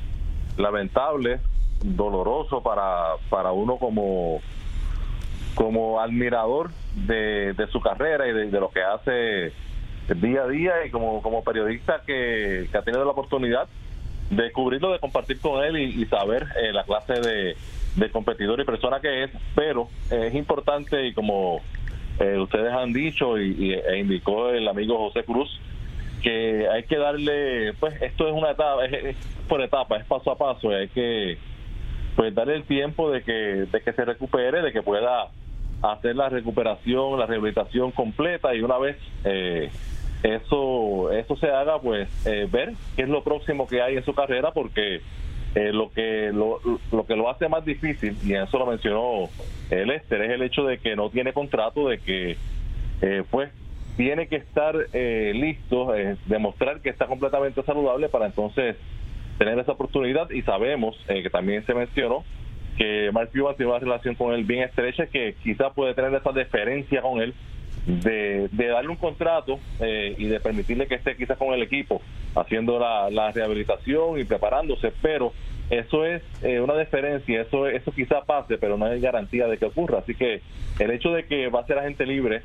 lamentable, 0.56 1.40
doloroso 1.84 2.62
para, 2.62 3.16
para 3.30 3.52
uno 3.52 3.78
como, 3.78 4.40
como 5.56 6.00
admirador 6.00 6.70
de, 6.94 7.56
su 7.72 7.82
carrera 7.82 8.28
y 8.28 8.34
de, 8.34 8.60
lo 8.60 8.70
que 8.70 8.84
hace 8.84 9.52
día 10.16 10.44
a 10.44 10.48
día 10.48 10.86
y 10.86 10.92
como, 10.92 11.24
como 11.24 11.44
periodista 11.44 12.04
que, 12.06 12.68
que 12.72 12.78
ha 12.78 12.84
tenido 12.84 13.04
la 13.04 13.12
oportunidad 13.12 13.68
de 14.30 14.52
cubrirlo, 14.52 14.92
de 14.92 15.00
compartir 15.00 15.40
con 15.40 15.64
él 15.64 15.78
y, 15.78 16.06
saber 16.06 16.48
eh, 16.62 16.72
la 16.72 16.84
clase 16.84 17.14
de, 17.14 17.56
competidor 18.12 18.60
y 18.60 18.66
persona 18.66 19.00
que 19.00 19.24
es, 19.24 19.32
pero 19.56 19.88
es 20.12 20.36
importante 20.36 21.08
y 21.08 21.14
como 21.14 21.62
eh, 22.20 22.38
ustedes 22.38 22.72
han 22.74 22.94
dicho 22.94 23.40
y, 23.40 23.52
y- 23.52 23.74
e 23.74 24.00
indicó 24.00 24.50
el 24.50 24.68
amigo 24.68 24.98
José 24.98 25.24
Cruz, 25.24 25.60
que 26.24 26.68
hay 26.70 26.84
que 26.84 26.98
darle, 26.98 27.74
pues 27.74 28.02
esto 28.02 28.28
es 28.28 28.34
una 28.34 28.52
etapa, 28.52 28.86
es, 28.86 29.16
por 29.48 29.62
etapa, 29.62 29.98
es 29.98 30.06
paso 30.06 30.32
a 30.32 30.38
paso, 30.38 30.72
y 30.72 30.76
hay 30.76 30.88
que 30.88 31.38
pues 32.16 32.34
darle 32.34 32.56
el 32.56 32.64
tiempo 32.64 33.12
de 33.12 33.24
que, 33.24 33.32
de 33.32 33.82
que 33.82 33.94
se 33.94 34.06
recupere, 34.06 34.62
de 34.62 34.72
que 34.72 34.82
pueda 34.82 35.30
hacer 35.82 36.16
la 36.16 36.30
recuperación, 36.30 37.20
la 37.20 37.26
rehabilitación 37.26 37.92
completa 37.92 38.56
y 38.56 38.62
una 38.62 38.78
vez 38.78 38.98
eh, 39.26 39.70
eso 40.24 41.12
eso 41.12 41.36
se 41.36 41.48
haga, 41.48 41.80
pues 41.80 42.08
eh, 42.26 42.48
ver 42.50 42.74
qué 42.96 43.04
es 43.04 43.10
lo 43.10 43.24
próximo 43.24 43.68
que 43.68 43.82
hay 43.82 43.98
en 43.98 44.06
su 44.06 44.14
carrera, 44.14 44.52
porque 44.52 45.02
eh, 45.56 45.74
lo 45.74 45.92
que 45.92 46.32
lo, 46.34 46.60
lo 46.92 47.06
que 47.06 47.16
lo 47.16 47.30
hace 47.30 47.50
más 47.50 47.66
difícil, 47.66 48.16
y 48.24 48.34
eso 48.34 48.58
lo 48.58 48.66
mencionó 48.66 49.30
Lester, 49.70 50.22
es 50.22 50.32
el 50.32 50.44
hecho 50.44 50.64
de 50.64 50.78
que 50.78 50.96
no 50.96 51.10
tiene 51.10 51.34
contrato, 51.34 51.90
de 51.90 51.98
que 51.98 52.38
eh, 53.02 53.24
pues 53.30 53.52
tiene 53.98 54.28
que 54.28 54.38
estar 54.38 54.76
eh, 54.94 55.32
listo, 55.36 55.96
eh, 55.96 56.18
demostrar 56.26 56.82
que 56.82 56.90
está 56.90 57.06
completamente 57.06 57.62
saludable 57.64 58.10
para 58.10 58.26
entonces 58.26 58.76
tener 59.38 59.58
esa 59.60 59.74
oportunidad 59.74 60.30
y 60.30 60.42
sabemos 60.42 60.96
eh, 61.08 61.24
que 61.24 61.30
también 61.30 61.66
se 61.66 61.74
mencionó 61.74 62.24
que 62.78 63.12
Mark 63.12 63.30
Cuban 63.32 63.56
tiene 63.56 63.72
una 63.72 63.80
relación 63.80 64.16
con 64.16 64.34
él 64.34 64.44
bien 64.46 64.64
estrecha 64.64 65.06
que 65.08 65.36
quizás 65.44 65.74
puede 65.74 65.94
tener 65.94 66.14
esa 66.14 66.32
deferencia 66.32 67.02
con 67.02 67.22
él 67.22 67.34
de, 67.86 68.50
darle 68.52 68.90
un 68.90 68.96
contrato 68.96 69.60
eh, 69.80 70.16
y 70.18 70.26
de 70.26 70.40
permitirle 70.40 70.88
que 70.88 70.96
esté 70.96 71.16
quizás 71.16 71.38
con 71.38 71.54
el 71.54 71.62
equipo 71.62 72.02
haciendo 72.36 72.80
la, 72.80 73.32
rehabilitación 73.32 74.20
y 74.20 74.24
preparándose, 74.24 74.92
pero 75.02 75.34
eso 75.70 76.06
es 76.06 76.22
eh, 76.42 76.60
una 76.60 76.74
deferencia, 76.74 77.42
eso 77.42 77.68
eso 77.68 77.92
quizás 77.92 78.26
pase, 78.26 78.58
pero 78.58 78.78
no 78.78 78.86
hay 78.86 79.00
garantía 79.00 79.48
de 79.48 79.58
que 79.58 79.66
ocurra. 79.66 80.00
Así 80.00 80.16
que 80.16 80.42
el 80.80 80.92
hecho 80.92 81.12
de 81.12 81.26
que 81.26 81.50
va 81.50 81.62
a 81.62 81.68
ser 81.68 81.78
agente 81.80 82.06
libre, 82.06 82.42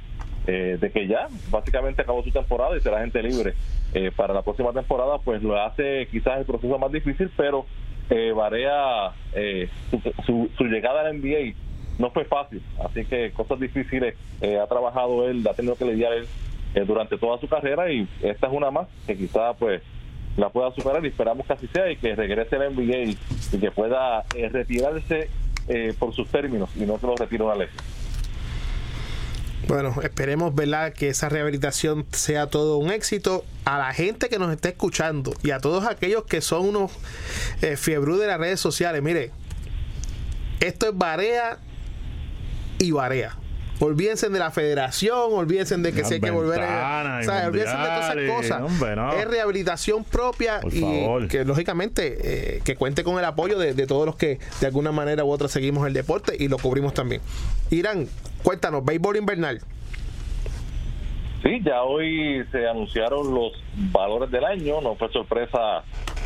eh, 0.48 0.78
de 0.80 0.90
que 0.90 1.06
ya 1.06 1.28
básicamente 1.50 2.00
acabó 2.00 2.24
su 2.24 2.30
temporada 2.30 2.74
y 2.74 2.80
será 2.80 2.96
agente 2.96 3.22
libre 3.22 3.52
eh, 3.92 4.10
para 4.16 4.32
la 4.32 4.40
próxima 4.40 4.72
temporada, 4.72 5.18
pues 5.18 5.42
lo 5.42 5.60
hace 5.60 6.08
quizás 6.10 6.38
el 6.38 6.46
proceso 6.46 6.78
más 6.78 6.90
difícil, 6.90 7.30
pero 7.36 7.66
eh, 8.08 8.32
Barea, 8.34 9.12
eh, 9.34 9.68
su, 9.90 10.00
su, 10.24 10.50
su 10.56 10.64
llegada 10.64 11.02
al 11.02 11.18
NBA 11.18 11.54
no 11.98 12.10
fue 12.10 12.24
fácil, 12.24 12.62
así 12.82 13.04
que 13.04 13.30
cosas 13.32 13.60
difíciles 13.60 14.14
eh, 14.40 14.58
ha 14.58 14.66
trabajado 14.66 15.28
él, 15.28 15.46
ha 15.46 15.52
tenido 15.52 15.76
que 15.76 15.84
lidiar 15.84 16.14
él 16.14 16.26
eh, 16.74 16.84
durante 16.86 17.18
toda 17.18 17.38
su 17.38 17.46
carrera 17.46 17.92
y 17.92 18.08
esta 18.22 18.46
es 18.46 18.52
una 18.52 18.70
más 18.70 18.88
que 19.06 19.18
quizá 19.18 19.52
pues 19.52 19.82
la 20.38 20.48
pueda 20.48 20.70
superar 20.70 21.04
y 21.04 21.08
esperamos 21.08 21.46
que 21.46 21.52
así 21.52 21.66
sea 21.66 21.90
y 21.90 21.96
que 21.96 22.14
regrese 22.14 22.56
al 22.56 22.74
NBA 22.74 23.10
y, 23.52 23.58
que 23.58 23.70
pueda 23.70 24.24
retirarse 24.50 25.28
por 25.98 26.14
sus 26.14 26.28
términos 26.28 26.70
y 26.76 26.86
no 26.86 26.98
que 26.98 27.06
lo 27.06 27.16
retire 27.16 27.44
una 27.44 27.56
lesión. 27.56 27.97
Bueno, 29.66 29.94
esperemos, 30.02 30.54
¿verdad? 30.54 30.92
Que 30.92 31.08
esa 31.08 31.28
rehabilitación 31.28 32.06
sea 32.12 32.46
todo 32.46 32.78
un 32.78 32.90
éxito. 32.90 33.44
A 33.64 33.78
la 33.78 33.92
gente 33.92 34.28
que 34.28 34.38
nos 34.38 34.50
está 34.52 34.70
escuchando 34.70 35.34
y 35.42 35.50
a 35.50 35.58
todos 35.58 35.84
aquellos 35.84 36.24
que 36.24 36.40
son 36.40 36.66
unos 36.66 36.92
eh, 37.60 37.76
de 37.76 38.26
las 38.26 38.38
redes 38.38 38.60
sociales, 38.60 39.02
mire, 39.02 39.30
esto 40.60 40.88
es 40.88 40.96
Barea 40.96 41.58
y 42.78 42.92
Barea. 42.92 43.36
Olvídense 43.80 44.28
de 44.28 44.38
la 44.38 44.50
federación, 44.50 45.32
olvídense 45.32 45.76
de 45.76 45.92
que 45.92 46.04
si 46.04 46.14
hay 46.14 46.20
que 46.20 46.30
volver 46.30 46.60
a. 46.62 47.20
y 47.22 47.24
¿sabes? 47.24 47.46
Olvídense 47.46 47.76
de 47.76 47.82
todas 47.84 48.16
esas 48.16 48.36
cosas. 48.36 48.62
hombre, 48.62 48.96
no. 48.96 49.12
Es 49.12 49.24
rehabilitación 49.28 50.04
propia 50.04 50.60
Por 50.60 50.74
y 50.74 50.80
favor. 50.80 51.28
que 51.28 51.44
lógicamente 51.44 52.56
eh, 52.56 52.60
que 52.64 52.74
cuente 52.76 53.04
con 53.04 53.18
el 53.18 53.24
apoyo 53.24 53.58
de, 53.58 53.74
de 53.74 53.86
todos 53.86 54.04
los 54.06 54.16
que 54.16 54.38
de 54.60 54.66
alguna 54.66 54.90
manera 54.90 55.24
u 55.24 55.30
otra 55.30 55.48
seguimos 55.48 55.86
el 55.86 55.92
deporte 55.92 56.34
y 56.38 56.48
lo 56.48 56.58
cubrimos 56.58 56.92
también. 56.94 57.20
Irán, 57.70 58.08
cuéntanos, 58.42 58.84
béisbol 58.84 59.16
invernal. 59.16 59.60
Sí, 61.42 61.60
ya 61.64 61.82
hoy 61.84 62.44
se 62.50 62.66
anunciaron 62.68 63.32
los 63.32 63.52
valores 63.92 64.28
del 64.30 64.44
año, 64.44 64.80
no 64.80 64.96
fue 64.96 65.08
sorpresa 65.12 65.84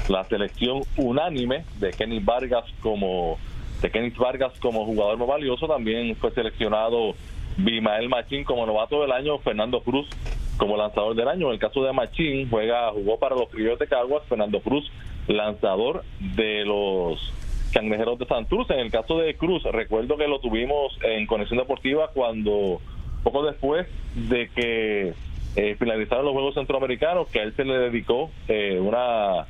la 0.09 0.25
selección 0.25 0.83
unánime 0.97 1.65
de 1.79 1.91
Kenny 1.91 2.19
Vargas 2.21 2.65
como 2.81 3.39
de 3.83 3.91
Kenny 3.91 4.11
Vargas 4.11 4.53
como 4.61 4.87
jugador 4.87 5.19
más 5.19 5.29
valioso, 5.29 5.67
también 5.69 6.17
fue 6.17 6.31
seleccionado 6.33 7.15
Bimael 7.57 8.09
Machín 8.09 8.45
como 8.45 8.67
novato 8.67 9.03
del 9.03 9.13
año, 9.13 9.39
Fernando 9.39 9.83
Cruz 9.83 10.09
como 10.57 10.77
lanzador 10.77 11.15
del 11.15 11.29
año. 11.29 11.49
En 11.49 11.55
el 11.55 11.59
caso 11.59 11.83
de 11.83 11.93
Machín, 11.93 12.49
juega 12.49 12.91
jugó 12.93 13.19
para 13.19 13.37
los 13.37 13.49
criollos 13.49 13.79
de 13.79 13.87
Caguas, 13.87 14.23
Fernando 14.29 14.61
Cruz 14.61 14.91
lanzador 15.29 16.05
de 16.19 16.65
los 16.65 17.33
Cangrejeros 17.73 18.19
de 18.19 18.27
Santurce. 18.27 18.75
En 18.75 18.81
el 18.81 18.91
caso 18.91 19.19
de 19.19 19.35
Cruz, 19.35 19.63
recuerdo 19.65 20.17
que 20.17 20.29
lo 20.29 20.41
tuvimos 20.41 20.99
en 21.03 21.27
Conexión 21.27 21.59
Deportiva 21.59 22.11
cuando 22.13 22.81
poco 23.23 23.45
después 23.45 23.87
de 24.15 24.49
que 24.49 25.15
eh, 25.57 25.77
finalizaron 25.79 26.25
los 26.25 26.35
Juegos 26.35 26.55
Centroamericanos, 26.55 27.29
que 27.29 27.41
a 27.41 27.43
él 27.45 27.55
se 27.55 27.65
le 27.65 27.79
dedicó 27.79 28.31
eh, 28.49 28.79
una 28.81 29.47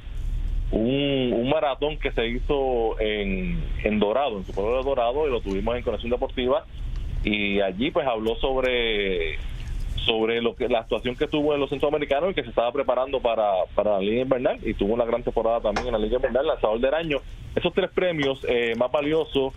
un, 0.71 1.33
un 1.35 1.51
maratón 1.51 1.99
que 1.99 2.13
se 2.13 2.27
hizo 2.29 2.99
en, 2.99 3.63
en 3.85 3.99
Dorado, 3.99 4.39
en 4.39 4.45
su 4.45 4.53
pueblo 4.53 4.79
de 4.79 4.85
Dorado, 4.85 5.29
y 5.29 5.31
lo 5.31 5.41
tuvimos 5.41 5.77
en 5.77 5.83
Conexión 5.83 6.11
Deportiva, 6.11 6.65
y 7.25 7.61
allí 7.61 7.91
pues 7.91 8.07
habló 8.07 8.37
sobre 8.37 9.39
sobre 10.05 10.43
lo 10.43 10.55
que 10.55 10.69
la 10.69 10.81
actuación 10.81 11.17
que 11.17 11.27
tuvo 11.27 11.55
en 11.55 11.61
los 11.61 11.71
centroamericanos 11.71 12.31
y 12.31 12.35
que 12.35 12.43
se 12.43 12.49
estaba 12.49 12.73
preparando 12.73 13.21
para, 13.21 13.53
para 13.75 13.93
la 13.93 14.01
Liga 14.01 14.23
Invernal 14.23 14.59
y 14.63 14.75
tuvo 14.75 14.95
una 14.95 15.05
gran 15.05 15.23
temporada 15.23 15.61
también 15.61 15.87
en 15.87 15.93
la 15.93 15.99
Liga 15.99 16.17
Invernal, 16.17 16.47
lanzador 16.47 16.81
del 16.81 16.95
año. 16.95 17.19
Esos 17.55 17.73
tres 17.73 17.91
premios 17.91 18.45
eh, 18.49 18.75
más 18.77 18.91
valiosos, 18.91 19.55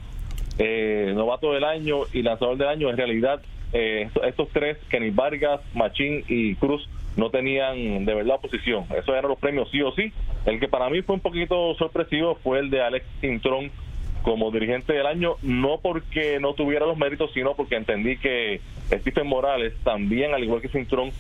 eh, 0.60 1.14
novato 1.16 1.54
del 1.54 1.64
año 1.64 2.02
y 2.14 2.22
lanzador 2.22 2.58
del 2.58 2.68
año, 2.68 2.90
en 2.90 2.98
realidad 2.98 3.42
eh, 3.74 4.10
estos, 4.24 4.50
tres, 4.54 4.78
Kenny 4.90 5.10
Vargas, 5.10 5.62
Machín 5.74 6.24
y 6.28 6.56
Cruz, 6.56 6.88
no 7.18 7.30
tenían 7.30 8.06
de 8.06 8.14
verdad 8.14 8.36
oposición. 8.36 8.86
Esos 8.92 9.10
eran 9.10 9.28
los 9.28 9.40
premios 9.40 9.70
sí 9.72 9.82
o 9.82 9.92
sí. 9.94 10.12
El 10.46 10.60
que 10.60 10.68
para 10.68 10.90
mí 10.90 11.02
fue 11.02 11.16
un 11.16 11.22
poquito 11.22 11.74
sorpresivo 11.76 12.36
fue 12.36 12.60
el 12.60 12.70
de 12.70 12.82
Alex 12.82 13.06
Cintrón 13.22 13.72
como 14.26 14.50
dirigente 14.50 14.92
del 14.92 15.06
año, 15.06 15.36
no 15.44 15.78
porque 15.84 16.40
no 16.40 16.56
tuviera 16.56 16.88
los 16.88 16.98
méritos, 16.98 17.30
sino 17.32 17.54
porque 17.54 17.76
entendí 17.76 18.18
que 18.18 18.60
Stephen 18.92 19.28
Morales 19.28 19.76
también, 19.84 20.34
al 20.34 20.44
igual 20.44 20.62
que 20.62 20.68
Cintrón, 20.68 21.12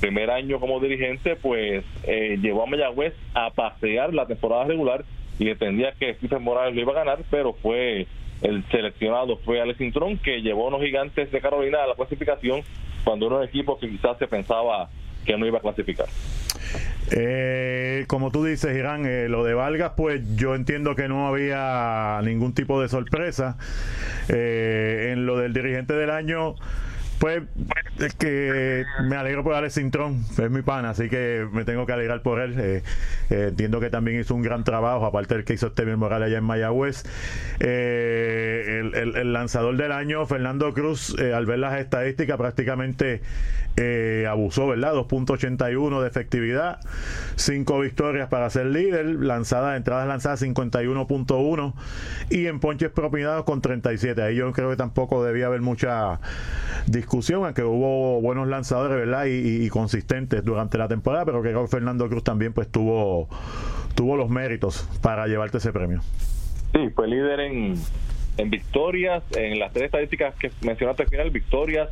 primer 0.00 0.30
año 0.30 0.60
como 0.60 0.78
dirigente, 0.78 1.34
pues 1.34 1.84
eh, 2.04 2.38
llevó 2.40 2.62
a 2.62 2.66
Mayagüez 2.66 3.14
a 3.34 3.50
pasear 3.50 4.14
la 4.14 4.26
temporada 4.26 4.62
regular 4.62 5.04
y 5.40 5.48
entendía 5.48 5.90
que 5.98 6.14
Stephen 6.14 6.44
Morales 6.44 6.76
lo 6.76 6.82
iba 6.82 6.92
a 6.92 7.04
ganar, 7.04 7.18
pero 7.32 7.52
fue 7.52 8.06
el 8.42 8.62
seleccionado, 8.70 9.38
fue 9.38 9.60
Alex 9.60 9.78
Cintrón, 9.78 10.16
que 10.18 10.40
llevó 10.40 10.66
a 10.66 10.68
unos 10.68 10.82
gigantes 10.82 11.32
de 11.32 11.40
Carolina 11.40 11.82
a 11.82 11.88
la 11.88 11.96
clasificación 11.96 12.62
cuando 13.02 13.26
era 13.26 13.38
un 13.38 13.42
equipo 13.42 13.76
que 13.76 13.90
quizás 13.90 14.18
se 14.18 14.28
pensaba 14.28 14.88
que 15.24 15.36
no 15.36 15.46
iba 15.46 15.58
a 15.58 15.62
clasificar. 15.62 16.06
Eh, 17.14 18.04
como 18.06 18.30
tú 18.30 18.42
dices, 18.44 18.74
Irán, 18.74 19.04
eh, 19.04 19.28
lo 19.28 19.44
de 19.44 19.52
Vargas, 19.52 19.92
pues 19.96 20.22
yo 20.34 20.54
entiendo 20.54 20.96
que 20.96 21.08
no 21.08 21.26
había 21.26 22.20
ningún 22.24 22.54
tipo 22.54 22.80
de 22.80 22.88
sorpresa. 22.88 23.58
Eh, 24.28 25.10
en 25.12 25.26
lo 25.26 25.36
del 25.36 25.52
dirigente 25.52 25.92
del 25.92 26.10
año, 26.10 26.54
pues 27.22 27.44
es 28.00 28.14
que 28.16 28.84
me 29.04 29.14
alegro 29.14 29.44
por 29.44 29.54
Alex 29.54 29.74
Cintrón, 29.74 30.24
es 30.36 30.50
mi 30.50 30.62
pana, 30.62 30.90
así 30.90 31.08
que 31.08 31.46
me 31.52 31.64
tengo 31.64 31.86
que 31.86 31.92
alegrar 31.92 32.20
por 32.20 32.40
él. 32.40 32.56
Eh, 32.58 32.82
eh, 33.30 33.46
entiendo 33.50 33.78
que 33.78 33.90
también 33.90 34.18
hizo 34.20 34.34
un 34.34 34.42
gran 34.42 34.64
trabajo, 34.64 35.06
aparte 35.06 35.36
del 35.36 35.44
que 35.44 35.52
hizo 35.54 35.68
Esteban 35.68 36.00
Morales 36.00 36.26
allá 36.26 36.38
en 36.38 36.44
Mayagüez. 36.44 37.04
Eh, 37.60 38.90
el, 38.92 39.14
el- 39.16 39.32
lanzador 39.32 39.76
del 39.76 39.92
año, 39.92 40.26
Fernando 40.26 40.74
Cruz, 40.74 41.14
al 41.20 41.46
ver 41.46 41.60
las 41.60 41.78
estadísticas, 41.78 42.36
prácticamente 42.38 43.22
abusó, 44.28 44.66
¿verdad? 44.66 44.92
2.81 44.94 46.02
de 46.02 46.08
efectividad, 46.08 46.80
5 47.36 47.78
victorias 47.80 48.28
para 48.28 48.50
ser 48.50 48.66
líder, 48.66 49.06
lanzadas, 49.06 49.76
entradas 49.76 50.06
lanzadas 50.08 50.42
51.1 50.42 51.72
y 52.30 52.46
en 52.48 52.60
ponches 52.60 52.90
propinados 52.90 53.44
con 53.44 53.62
37. 53.62 54.20
Ahí 54.22 54.34
yo 54.36 54.52
creo 54.52 54.70
que 54.70 54.76
tampoco 54.76 55.24
debía 55.24 55.46
haber 55.46 55.62
mucha 55.62 56.20
discusión, 57.12 57.44
aunque 57.44 57.62
hubo 57.62 58.22
buenos 58.22 58.48
lanzadores, 58.48 58.96
¿verdad? 58.96 59.26
Y, 59.26 59.32
y- 59.32 59.66
y 59.66 59.68
consistentes 59.68 60.42
durante 60.42 60.78
la 60.78 60.88
temporada, 60.88 61.26
pero 61.26 61.42
creo 61.42 61.60
que 61.62 61.68
Fernando 61.68 62.08
Cruz 62.08 62.24
también 62.24 62.54
pues 62.54 62.68
tuvo, 62.68 63.28
tuvo 63.94 64.16
los 64.16 64.30
méritos 64.30 64.88
para 65.02 65.26
llevarte 65.26 65.58
ese 65.58 65.72
premio. 65.72 66.00
Sí, 66.72 66.88
fue 66.94 67.06
líder 67.08 67.40
en, 67.40 67.74
en 68.38 68.50
victorias, 68.50 69.22
en 69.36 69.58
las 69.58 69.74
tres 69.74 69.86
estadísticas 69.86 70.34
que 70.36 70.50
mencionaste 70.62 71.02
al 71.02 71.08
final, 71.10 71.30
victorias, 71.30 71.90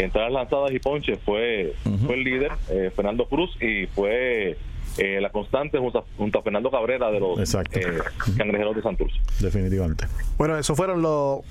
entradas 0.00 0.32
lanzadas 0.32 0.72
y 0.72 0.80
ponches, 0.80 1.20
fue, 1.24 1.74
fue 2.04 2.16
el 2.16 2.24
líder, 2.24 2.50
eh, 2.68 2.90
Fernando 2.94 3.26
Cruz, 3.28 3.56
y 3.62 3.86
fue 3.86 4.58
eh, 4.98 5.20
la 5.20 5.30
constante 5.30 5.78
junto 5.78 6.00
a, 6.00 6.04
junto 6.16 6.40
a 6.40 6.42
Fernando 6.42 6.72
Cabrera 6.72 7.08
de 7.12 7.20
los 7.20 7.54
eh, 7.54 7.98
cangrejeros 8.36 8.74
de 8.74 8.82
Santurce. 8.82 9.16
Definitivamente. 9.38 10.06
Bueno, 10.36 10.58
esos 10.58 10.76
fueron 10.76 11.02
los, 11.02 11.42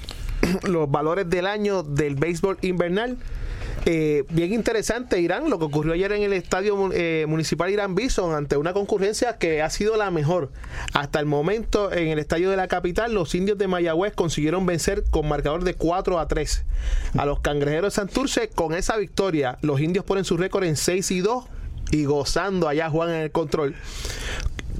los 0.63 0.89
valores 0.89 1.29
del 1.29 1.47
año 1.47 1.83
del 1.83 2.15
béisbol 2.15 2.57
invernal. 2.61 3.17
Eh, 3.87 4.23
bien 4.29 4.51
interesante, 4.51 5.19
Irán, 5.19 5.49
lo 5.49 5.59
que 5.59 5.65
ocurrió 5.65 5.93
ayer 5.93 6.11
en 6.11 6.23
el 6.23 6.33
estadio 6.33 6.89
eh, 6.91 7.25
municipal 7.27 7.69
Irán 7.69 7.93
Bison 7.93 8.33
ante 8.33 8.57
una 8.57 8.73
concurrencia 8.73 9.37
que 9.37 9.61
ha 9.61 9.69
sido 9.69 9.95
la 9.95 10.09
mejor. 10.09 10.51
Hasta 10.93 11.19
el 11.19 11.27
momento 11.27 11.93
en 11.93 12.07
el 12.07 12.17
estadio 12.17 12.49
de 12.49 12.57
la 12.57 12.67
capital, 12.67 13.13
los 13.13 13.35
indios 13.35 13.59
de 13.59 13.67
Mayagüez 13.67 14.13
consiguieron 14.13 14.65
vencer 14.65 15.03
con 15.11 15.27
marcador 15.27 15.63
de 15.63 15.75
4 15.75 16.19
a 16.19 16.27
3 16.27 16.65
a 17.15 17.25
los 17.25 17.41
cangrejeros 17.41 17.93
de 17.93 17.95
Santurce. 17.95 18.49
Con 18.49 18.73
esa 18.73 18.97
victoria, 18.97 19.59
los 19.61 19.79
indios 19.79 20.03
ponen 20.03 20.25
su 20.25 20.35
récord 20.35 20.63
en 20.63 20.77
6 20.77 21.11
y 21.11 21.19
2 21.19 21.45
y 21.91 22.05
gozando 22.05 22.67
allá 22.67 22.89
Juan 22.89 23.09
en 23.09 23.21
el 23.21 23.31
control. 23.31 23.75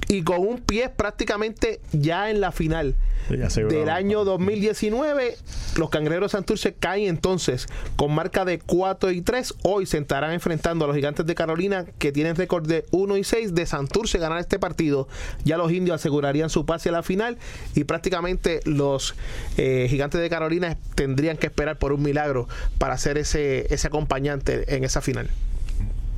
Y 0.08 0.22
con 0.22 0.38
un 0.38 0.58
pie 0.58 0.88
prácticamente 0.88 1.80
ya 1.92 2.30
en 2.30 2.40
la 2.40 2.52
final 2.52 2.94
del 3.28 3.88
año 3.88 4.24
2019, 4.24 5.36
los 5.76 5.90
cangrejeros 5.90 6.32
Santurce 6.32 6.74
caen 6.74 7.08
entonces 7.08 7.66
con 7.96 8.14
marca 8.14 8.44
de 8.44 8.60
4 8.60 9.10
y 9.10 9.20
3. 9.20 9.54
Hoy 9.62 9.86
se 9.86 9.98
estarán 9.98 10.32
enfrentando 10.32 10.84
a 10.84 10.88
los 10.88 10.96
gigantes 10.96 11.26
de 11.26 11.34
Carolina 11.34 11.86
que 11.98 12.12
tienen 12.12 12.36
récord 12.36 12.66
de 12.66 12.84
1 12.92 13.16
y 13.16 13.24
6. 13.24 13.54
De 13.54 13.66
Santurce 13.66 14.18
ganar 14.18 14.38
este 14.38 14.58
partido, 14.58 15.08
ya 15.44 15.56
los 15.56 15.72
indios 15.72 15.96
asegurarían 15.96 16.50
su 16.50 16.66
pase 16.66 16.90
a 16.90 16.92
la 16.92 17.02
final 17.02 17.36
y 17.74 17.84
prácticamente 17.84 18.60
los 18.64 19.14
eh, 19.56 19.86
gigantes 19.90 20.20
de 20.20 20.30
Carolina 20.30 20.76
tendrían 20.94 21.36
que 21.36 21.46
esperar 21.46 21.78
por 21.78 21.92
un 21.92 22.02
milagro 22.02 22.48
para 22.78 22.96
ser 22.96 23.18
ese, 23.18 23.72
ese 23.74 23.88
acompañante 23.88 24.76
en 24.76 24.84
esa 24.84 25.00
final. 25.00 25.28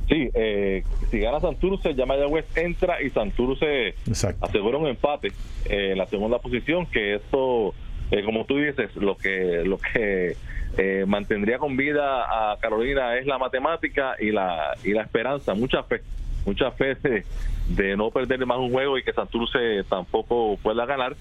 Sí, 0.09 0.27
eh, 0.33 0.83
si 1.11 1.19
gana 1.19 1.39
Santurce, 1.39 1.93
ya 1.93 2.05
Mayagüez 2.07 2.45
entra 2.57 3.01
y 3.01 3.11
Santurce 3.11 3.89
Exacto. 4.07 4.43
asegura 4.43 4.79
un 4.79 4.87
empate 4.87 5.27
eh, 5.69 5.91
en 5.91 5.97
la 5.99 6.07
segunda 6.07 6.39
posición, 6.39 6.87
que 6.87 7.15
esto, 7.15 7.75
eh, 8.09 8.23
como 8.23 8.45
tú 8.45 8.57
dices, 8.57 8.95
lo 8.95 9.15
que 9.15 9.61
lo 9.65 9.77
que 9.77 10.35
eh, 10.77 11.05
mantendría 11.07 11.59
con 11.59 11.77
vida 11.77 12.23
a 12.23 12.57
Carolina 12.59 13.17
es 13.17 13.27
la 13.27 13.37
matemática 13.37 14.15
y 14.19 14.31
la 14.31 14.75
y 14.83 14.93
la 14.93 15.03
esperanza, 15.03 15.53
mucha 15.53 15.83
fe, 15.83 16.01
mucha 16.43 16.71
fe 16.71 16.95
de, 16.95 17.23
de 17.69 17.95
no 17.95 18.09
perder 18.09 18.43
más 18.47 18.57
un 18.57 18.71
juego 18.71 18.97
y 18.97 19.03
que 19.03 19.13
Santurce 19.13 19.83
tampoco 19.89 20.57
pueda 20.63 20.85
ganar. 20.87 21.15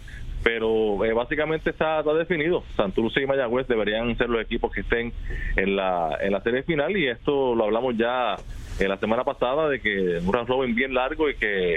Pero 0.44 1.04
eh, 1.04 1.12
básicamente 1.12 1.70
está, 1.70 1.98
está 1.98 2.14
definido. 2.14 2.62
Santurce 2.76 3.20
y 3.20 3.26
Mayagüez 3.26 3.66
deberían 3.66 4.16
ser 4.16 4.30
los 4.30 4.40
equipos 4.40 4.72
que 4.72 4.82
estén 4.82 5.12
en 5.56 5.74
la, 5.76 6.16
en 6.20 6.32
la 6.32 6.40
serie 6.40 6.62
final 6.62 6.96
y 6.96 7.08
esto 7.08 7.56
lo 7.56 7.64
hablamos 7.64 7.96
ya 7.98 8.36
eh, 8.78 8.88
la 8.88 8.96
semana 8.98 9.24
pasada 9.24 9.68
de 9.68 9.80
que 9.80 10.18
un 10.24 10.32
round 10.32 10.48
robin 10.48 10.74
bien 10.74 10.94
largo 10.94 11.28
y 11.30 11.34
que 11.34 11.74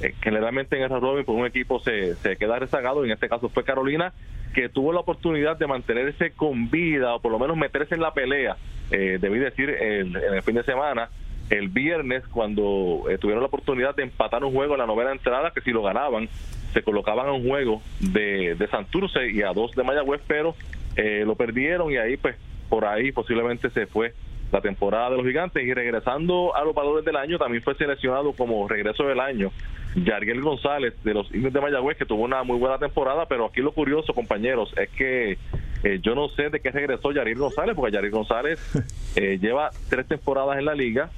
eh, 0.00 0.14
generalmente 0.22 0.76
en 0.76 0.82
el 0.82 0.88
round 0.90 1.02
robin 1.04 1.24
pues 1.24 1.38
un 1.38 1.46
equipo 1.46 1.80
se, 1.80 2.14
se 2.16 2.36
queda 2.36 2.58
rezagado 2.58 3.04
en 3.04 3.10
este 3.10 3.28
caso 3.28 3.48
fue 3.48 3.64
Carolina 3.64 4.12
que 4.54 4.68
tuvo 4.68 4.92
la 4.92 5.00
oportunidad 5.00 5.56
de 5.58 5.66
mantenerse 5.66 6.30
con 6.32 6.70
vida 6.70 7.14
o 7.14 7.20
por 7.20 7.30
lo 7.32 7.38
menos 7.38 7.56
meterse 7.56 7.94
en 7.94 8.00
la 8.00 8.12
pelea 8.14 8.56
eh, 8.90 9.18
debí 9.20 9.38
decir 9.38 9.68
el- 9.70 10.16
en 10.16 10.34
el 10.34 10.42
fin 10.42 10.54
de 10.54 10.62
semana 10.64 11.08
el 11.50 11.68
viernes 11.68 12.24
cuando 12.28 13.04
eh, 13.08 13.18
tuvieron 13.18 13.42
la 13.42 13.46
oportunidad 13.48 13.94
de 13.94 14.02
empatar 14.02 14.44
un 14.44 14.52
juego 14.52 14.74
en 14.74 14.80
la 14.80 14.86
novena 14.86 15.12
entrada 15.12 15.50
que 15.52 15.60
si 15.60 15.70
lo 15.70 15.82
ganaban 15.82 16.28
se 16.72 16.82
colocaban 16.82 17.26
a 17.28 17.32
un 17.32 17.46
juego 17.48 17.80
de, 18.00 18.54
de 18.54 18.66
Santurce 18.68 19.30
y 19.30 19.42
a 19.42 19.52
dos 19.52 19.72
de 19.72 19.82
Mayagüez 19.82 20.20
pero 20.26 20.54
eh, 20.96 21.22
lo 21.26 21.34
perdieron 21.36 21.90
y 21.92 21.96
ahí 21.96 22.16
pues 22.16 22.36
por 22.68 22.84
ahí 22.84 23.12
posiblemente 23.12 23.70
se 23.70 23.86
fue 23.86 24.12
la 24.52 24.60
temporada 24.60 25.10
de 25.10 25.16
los 25.16 25.26
gigantes. 25.26 25.62
Y 25.62 25.72
regresando 25.72 26.54
a 26.54 26.64
los 26.64 26.74
valores 26.74 27.04
del 27.04 27.16
año 27.16 27.38
también 27.38 27.62
fue 27.62 27.74
seleccionado 27.74 28.32
como 28.32 28.68
regreso 28.68 29.04
del 29.04 29.20
año 29.20 29.50
Yariel 29.94 30.42
González 30.42 30.94
de 31.04 31.14
los 31.14 31.32
indios 31.34 31.52
de 31.52 31.60
Mayagüez 31.60 31.96
que 31.96 32.04
tuvo 32.04 32.24
una 32.24 32.42
muy 32.42 32.58
buena 32.58 32.78
temporada. 32.78 33.26
Pero 33.26 33.46
aquí 33.46 33.60
lo 33.60 33.72
curioso 33.72 34.14
compañeros 34.14 34.72
es 34.76 34.88
que 34.90 35.38
eh, 35.84 36.00
yo 36.02 36.14
no 36.14 36.28
sé 36.30 36.50
de 36.50 36.60
qué 36.60 36.70
regresó 36.70 37.12
Yariel 37.12 37.38
González 37.38 37.74
porque 37.74 37.92
Yariel 37.92 38.12
González 38.12 38.60
eh, 39.16 39.38
lleva 39.40 39.70
tres 39.88 40.06
temporadas 40.06 40.58
en 40.58 40.64
la 40.64 40.74
liga. 40.74 41.10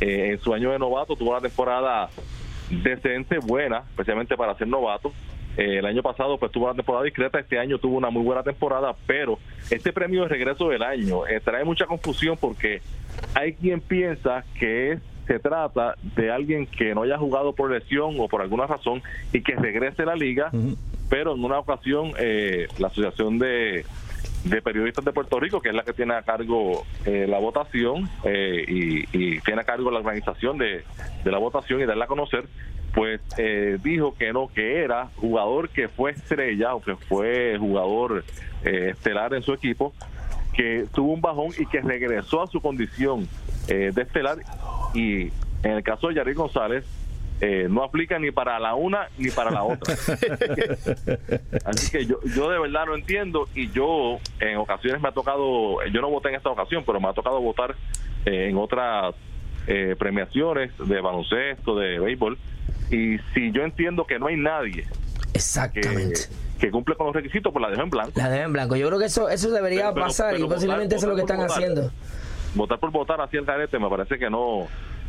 Eh, 0.00 0.32
en 0.32 0.40
su 0.40 0.52
año 0.52 0.72
de 0.72 0.78
novato 0.78 1.16
tuvo 1.16 1.30
una 1.30 1.40
temporada 1.40 2.10
decente, 2.70 3.38
buena, 3.38 3.84
especialmente 3.90 4.36
para 4.36 4.54
ser 4.56 4.68
novato. 4.68 5.12
Eh, 5.56 5.78
el 5.78 5.86
año 5.86 6.02
pasado 6.02 6.38
pues 6.38 6.52
tuvo 6.52 6.66
una 6.66 6.74
temporada 6.74 7.04
discreta, 7.04 7.38
este 7.38 7.58
año 7.58 7.78
tuvo 7.78 7.96
una 7.96 8.10
muy 8.10 8.22
buena 8.22 8.42
temporada, 8.42 8.94
pero 9.06 9.38
este 9.70 9.92
premio 9.92 10.22
de 10.22 10.28
regreso 10.28 10.68
del 10.68 10.82
año 10.82 11.26
eh, 11.26 11.40
trae 11.42 11.64
mucha 11.64 11.86
confusión 11.86 12.36
porque 12.40 12.82
hay 13.34 13.54
quien 13.54 13.80
piensa 13.80 14.44
que 14.58 14.92
es 14.92 15.00
se 15.26 15.38
trata 15.40 15.96
de 16.14 16.30
alguien 16.30 16.66
que 16.66 16.94
no 16.94 17.02
haya 17.02 17.18
jugado 17.18 17.52
por 17.52 17.70
lesión 17.70 18.14
o 18.18 18.28
por 18.28 18.42
alguna 18.42 18.66
razón 18.66 19.02
y 19.32 19.42
que 19.42 19.56
regrese 19.56 20.02
a 20.02 20.06
la 20.06 20.14
liga, 20.14 20.50
pero 21.10 21.34
en 21.34 21.44
una 21.44 21.58
ocasión 21.58 22.12
eh, 22.18 22.68
la 22.78 22.86
Asociación 22.86 23.38
de, 23.38 23.84
de 24.48 24.62
Periodistas 24.62 25.04
de 25.04 25.12
Puerto 25.12 25.38
Rico, 25.40 25.60
que 25.60 25.70
es 25.70 25.74
la 25.74 25.82
que 25.82 25.92
tiene 25.92 26.14
a 26.14 26.22
cargo 26.22 26.84
eh, 27.04 27.26
la 27.28 27.38
votación 27.38 28.08
eh, 28.24 28.64
y, 28.66 29.40
tiene 29.40 29.60
a 29.60 29.64
cargo 29.64 29.90
la 29.90 29.98
organización 29.98 30.58
de, 30.58 30.84
de 31.24 31.30
la 31.30 31.38
votación 31.38 31.80
y 31.80 31.84
darla 31.84 32.04
a 32.04 32.08
conocer, 32.08 32.46
pues 32.96 33.20
eh, 33.36 33.78
dijo 33.82 34.14
que 34.14 34.32
no, 34.32 34.48
que 34.48 34.78
era 34.82 35.10
jugador 35.16 35.68
que 35.68 35.86
fue 35.86 36.12
estrella 36.12 36.74
o 36.74 36.80
que 36.80 36.96
fue 36.96 37.58
jugador 37.58 38.24
eh, 38.64 38.92
estelar 38.92 39.34
en 39.34 39.42
su 39.42 39.52
equipo, 39.52 39.92
que 40.54 40.86
tuvo 40.94 41.12
un 41.12 41.20
bajón 41.20 41.48
y 41.58 41.66
que 41.66 41.82
regresó 41.82 42.42
a 42.42 42.46
su 42.46 42.62
condición 42.62 43.28
eh, 43.68 43.92
de 43.94 44.00
estelar 44.02 44.38
y 44.94 45.24
en 45.62 45.72
el 45.72 45.82
caso 45.82 46.08
de 46.08 46.14
Yarir 46.14 46.36
González 46.36 46.86
eh, 47.40 47.66
no 47.68 47.84
aplica 47.84 48.18
ni 48.18 48.30
para 48.30 48.58
la 48.58 48.74
una 48.74 49.08
ni 49.18 49.30
para 49.30 49.50
la 49.50 49.62
otra. 49.62 49.94
Así 51.64 51.90
que 51.90 52.06
yo, 52.06 52.18
yo 52.34 52.50
de 52.50 52.58
verdad 52.58 52.86
no 52.86 52.94
entiendo 52.94 53.48
y 53.54 53.70
yo 53.70 54.18
en 54.40 54.56
ocasiones 54.58 55.00
me 55.02 55.08
ha 55.08 55.12
tocado, 55.12 55.84
yo 55.92 56.00
no 56.00 56.10
voté 56.10 56.30
en 56.30 56.36
esta 56.36 56.50
ocasión, 56.50 56.82
pero 56.86 57.00
me 57.00 57.08
ha 57.08 57.12
tocado 57.12 57.40
votar 57.40 57.74
eh, 58.24 58.48
en 58.50 58.56
otras 58.56 59.14
eh, 59.66 59.94
premiaciones 59.98 60.72
de 60.78 61.00
baloncesto, 61.00 61.76
de 61.76 61.98
béisbol, 61.98 62.38
y 62.90 63.18
si 63.34 63.52
yo 63.52 63.62
entiendo 63.62 64.04
que 64.06 64.18
no 64.18 64.26
hay 64.28 64.36
nadie 64.36 64.82
que, 64.84 64.88
Exactamente. 65.34 66.20
que 66.58 66.70
cumple 66.70 66.94
con 66.94 67.06
los 67.06 67.14
requisitos, 67.16 67.52
pues 67.52 67.62
la 67.62 67.68
dejo 67.70 67.82
en 67.82 67.90
blanco. 67.90 68.12
La 68.16 68.28
dejo 68.30 68.44
en 68.44 68.52
blanco. 68.52 68.76
Yo 68.76 68.86
creo 68.86 68.98
que 68.98 69.06
eso, 69.06 69.28
eso 69.28 69.50
debería 69.50 69.92
Pero- 69.92 70.06
pasar 70.06 70.32
pero 70.34 70.46
y 70.46 70.48
posiblemente 70.48 70.94
votar- 70.94 70.98
eso 70.98 71.06
es 71.06 71.10
lo 71.10 71.16
que 71.16 71.20
están 71.22 71.36
votar. 71.38 71.52
haciendo. 71.58 71.90
Votar 72.54 72.78
por 72.80 72.90
votar 72.90 73.20
hacia 73.20 73.40
el 73.40 73.44
garete 73.44 73.78
me 73.78 73.88
parece 73.90 74.18
que 74.18 74.30
no, 74.30 74.66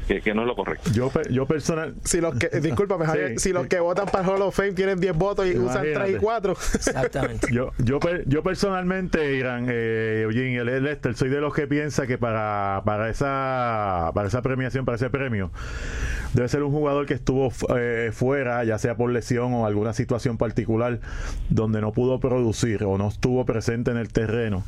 que, 0.07 0.21
que 0.21 0.33
no 0.33 0.41
es 0.41 0.47
lo 0.47 0.55
correcto. 0.55 0.89
Yo, 0.91 1.11
yo 1.29 1.45
personal, 1.45 1.95
Si 2.03 2.21
los 2.21 2.35
que, 2.35 2.47
discúlpame, 2.61 3.05
Javier, 3.05 3.31
Sí, 3.37 3.49
si 3.49 3.53
los 3.53 3.63
sí. 3.63 3.69
que 3.69 3.79
votan 3.79 4.05
para 4.07 4.27
Hall 4.27 4.41
of 4.41 4.55
Fame 4.55 4.71
tienen 4.73 4.99
10 4.99 5.15
votos 5.15 5.45
y 5.45 5.57
usan 5.57 5.81
3 5.81 5.87
y 5.87 5.91
Imagínate. 5.91 6.19
4. 6.23 6.51
Exactamente. 6.75 7.47
Yo, 7.53 7.71
yo, 7.77 7.99
yo 8.25 8.43
personalmente, 8.43 9.35
Irán, 9.35 9.65
eh, 9.69 10.21
Eugene, 10.23 10.57
el 10.57 10.83
Lester, 10.83 11.15
soy 11.15 11.29
de 11.29 11.41
los 11.41 11.53
que 11.53 11.67
piensa 11.67 12.07
que 12.07 12.17
para, 12.17 12.81
para, 12.85 13.09
esa, 13.09 14.11
para 14.13 14.27
esa 14.27 14.41
premiación, 14.41 14.85
para 14.85 14.95
ese 14.95 15.09
premio, 15.09 15.51
debe 16.33 16.47
ser 16.47 16.63
un 16.63 16.71
jugador 16.71 17.05
que 17.05 17.13
estuvo 17.13 17.51
eh, 17.77 18.11
fuera, 18.13 18.63
ya 18.63 18.77
sea 18.77 18.95
por 18.95 19.11
lesión 19.11 19.53
o 19.53 19.65
alguna 19.65 19.93
situación 19.93 20.37
particular, 20.37 20.99
donde 21.49 21.81
no 21.81 21.91
pudo 21.91 22.19
producir 22.19 22.83
o 22.83 22.97
no 22.97 23.07
estuvo 23.09 23.45
presente 23.45 23.91
en 23.91 23.97
el 23.97 24.09
terreno, 24.09 24.63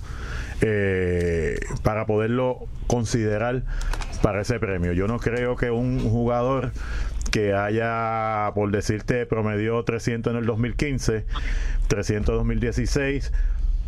eh, 0.62 1.60
para 1.84 2.06
poderlo 2.06 2.68
considerar 2.88 3.64
para 4.22 4.41
ese 4.41 4.59
premio. 4.59 4.93
Yo 4.93 5.07
no 5.07 5.20
creo 5.20 5.55
que 5.55 5.72
un 5.72 5.99
jugador 5.99 6.72
que 7.32 7.53
haya, 7.53 8.51
por 8.55 8.72
decirte, 8.72 9.26
promedió 9.26 9.84
300 9.84 10.32
en 10.32 10.39
el 10.39 10.45
2015, 10.45 11.26
300 11.88 12.34
en 12.34 12.38
2016, 12.38 13.32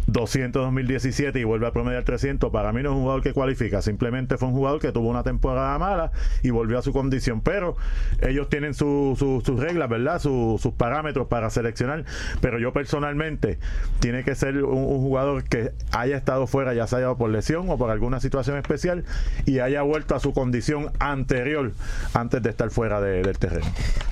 200 0.07 0.61
2017 0.63 1.39
y 1.39 1.43
vuelve 1.43 1.67
a 1.67 1.71
promediar 1.71 2.03
300, 2.03 2.51
para 2.51 2.71
mí 2.73 2.81
no 2.83 2.89
es 2.89 2.95
un 2.95 3.01
jugador 3.01 3.21
que 3.23 3.33
cualifica, 3.33 3.81
simplemente 3.81 4.37
fue 4.37 4.47
un 4.49 4.53
jugador 4.53 4.79
que 4.81 4.91
tuvo 4.91 5.09
una 5.09 5.23
temporada 5.23 5.77
mala 5.77 6.11
y 6.43 6.49
volvió 6.49 6.79
a 6.79 6.81
su 6.81 6.91
condición, 6.91 7.41
pero 7.41 7.75
ellos 8.21 8.49
tienen 8.49 8.73
su- 8.73 9.15
su- 9.17 9.41
sus 9.45 9.59
reglas, 9.59 9.89
¿verdad? 9.89 10.19
Su- 10.19 10.59
sus 10.61 10.73
parámetros 10.73 11.27
para 11.27 11.49
seleccionar, 11.49 12.05
pero 12.41 12.59
yo 12.59 12.73
personalmente 12.73 13.59
tiene 13.99 14.23
que 14.23 14.35
ser 14.35 14.63
un, 14.63 15.01
jugador 15.01 15.43
que 15.45 15.71
haya 15.91 16.15
estado 16.17 16.45
fuera, 16.47 16.73
ya 16.73 16.85
sea 16.87 17.15
por 17.15 17.29
lesión 17.29 17.69
o 17.69 17.77
por 17.77 17.89
alguna 17.89 18.19
situación 18.19 18.57
especial 18.57 19.03
y 19.45 19.59
haya 19.59 19.81
vuelto 19.81 20.15
a 20.15 20.19
su 20.19 20.33
condición 20.33 20.91
anterior 20.99 21.71
antes 22.13 22.41
de 22.43 22.49
estar 22.49 22.69
fuera 22.69 23.01
de- 23.01 23.21
del 23.23 23.37
terreno. 23.37 23.65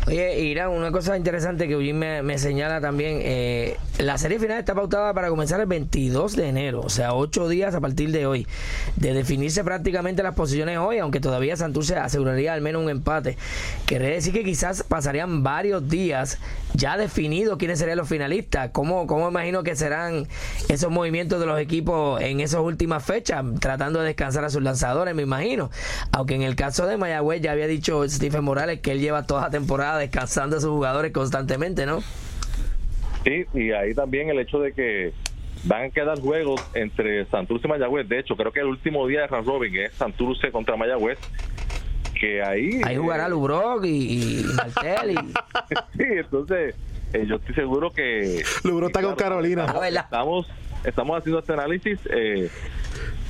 Oye, 0.07 0.39
Irán, 0.41 0.69
una 0.71 0.91
cosa 0.91 1.15
interesante 1.17 1.67
que 1.67 1.73
Eugene 1.73 1.93
me, 1.99 2.23
me 2.23 2.37
señala 2.37 2.81
también, 2.81 3.19
eh, 3.21 3.77
la 3.99 4.17
serie 4.17 4.39
final 4.39 4.57
está 4.59 4.73
pautada 4.73 5.13
para 5.13 5.29
comenzar 5.29 5.59
el 5.59 5.67
22 5.79 6.35
de 6.35 6.49
enero, 6.49 6.81
o 6.81 6.89
sea, 6.89 7.13
ocho 7.13 7.47
días 7.47 7.73
a 7.73 7.79
partir 7.79 8.11
de 8.11 8.25
hoy, 8.25 8.45
de 8.97 9.13
definirse 9.13 9.63
prácticamente 9.63 10.21
las 10.21 10.35
posiciones 10.35 10.77
hoy, 10.77 10.97
aunque 10.97 11.21
todavía 11.21 11.55
Santurce 11.55 11.95
aseguraría 11.95 12.53
al 12.53 12.59
menos 12.59 12.83
un 12.83 12.89
empate. 12.89 13.37
Quiere 13.85 14.09
decir 14.09 14.33
que 14.33 14.43
quizás 14.43 14.83
pasarían 14.83 15.41
varios 15.41 15.87
días 15.87 16.37
ya 16.73 16.97
definidos 16.97 17.57
quiénes 17.57 17.79
serían 17.79 17.97
los 17.97 18.09
finalistas. 18.09 18.71
¿Cómo, 18.71 19.07
cómo 19.07 19.29
imagino 19.29 19.63
que 19.63 19.75
serán 19.77 20.27
esos 20.67 20.91
movimientos 20.91 21.39
de 21.39 21.45
los 21.45 21.59
equipos 21.59 22.21
en 22.21 22.41
esas 22.41 22.59
últimas 22.59 23.03
fechas, 23.03 23.45
tratando 23.61 23.99
de 23.99 24.07
descansar 24.07 24.43
a 24.43 24.49
sus 24.49 24.61
lanzadores, 24.61 25.15
me 25.15 25.23
imagino? 25.23 25.71
Aunque 26.11 26.35
en 26.35 26.41
el 26.41 26.57
caso 26.57 26.87
de 26.87 26.97
Mayagüez 26.97 27.41
ya 27.41 27.53
había 27.53 27.67
dicho 27.67 28.07
Stephen 28.09 28.43
Morales 28.43 28.81
que 28.81 28.91
él 28.91 28.99
lleva 28.99 29.25
toda 29.25 29.43
la 29.43 29.49
temporada 29.49 29.97
descansando 29.97 30.57
a 30.57 30.59
sus 30.59 30.71
jugadores 30.71 31.13
constantemente, 31.13 31.85
¿no? 31.85 32.01
Sí, 33.23 33.45
y 33.53 33.71
ahí 33.71 33.93
también 33.93 34.29
el 34.29 34.39
hecho 34.39 34.59
de 34.59 34.73
que 34.73 35.13
van 35.63 35.85
a 35.85 35.89
quedar 35.89 36.19
juegos 36.19 36.61
entre 36.73 37.25
Santurce 37.25 37.67
y 37.67 37.69
Mayagüez. 37.69 38.07
De 38.07 38.19
hecho, 38.19 38.35
creo 38.35 38.51
que 38.51 38.59
el 38.59 38.67
último 38.67 39.07
día 39.07 39.21
de 39.21 39.27
round 39.27 39.47
robin 39.47 39.75
es 39.75 39.93
Santurce 39.93 40.51
contra 40.51 40.75
Mayagüez. 40.75 41.19
Que 42.19 42.43
ahí. 42.43 42.81
Ahí 42.83 42.97
jugará 42.97 43.27
eh, 43.27 43.29
Lubrock 43.29 43.85
y, 43.85 44.41
y 44.41 44.43
Martel 44.43 45.11
y... 45.11 45.15
sí, 45.97 46.03
entonces 46.03 46.75
eh, 47.13 47.25
yo 47.27 47.35
estoy 47.37 47.55
seguro 47.55 47.91
que. 47.91 48.43
Lubro 48.63 48.87
está 48.87 49.01
con 49.01 49.15
Carolina. 49.15 49.65
Ah, 49.67 49.79
¿verdad? 49.79 50.03
Estamos, 50.03 50.47
estamos 50.83 51.17
haciendo 51.17 51.39
este 51.39 51.53
análisis 51.53 51.99
eh, 52.11 52.49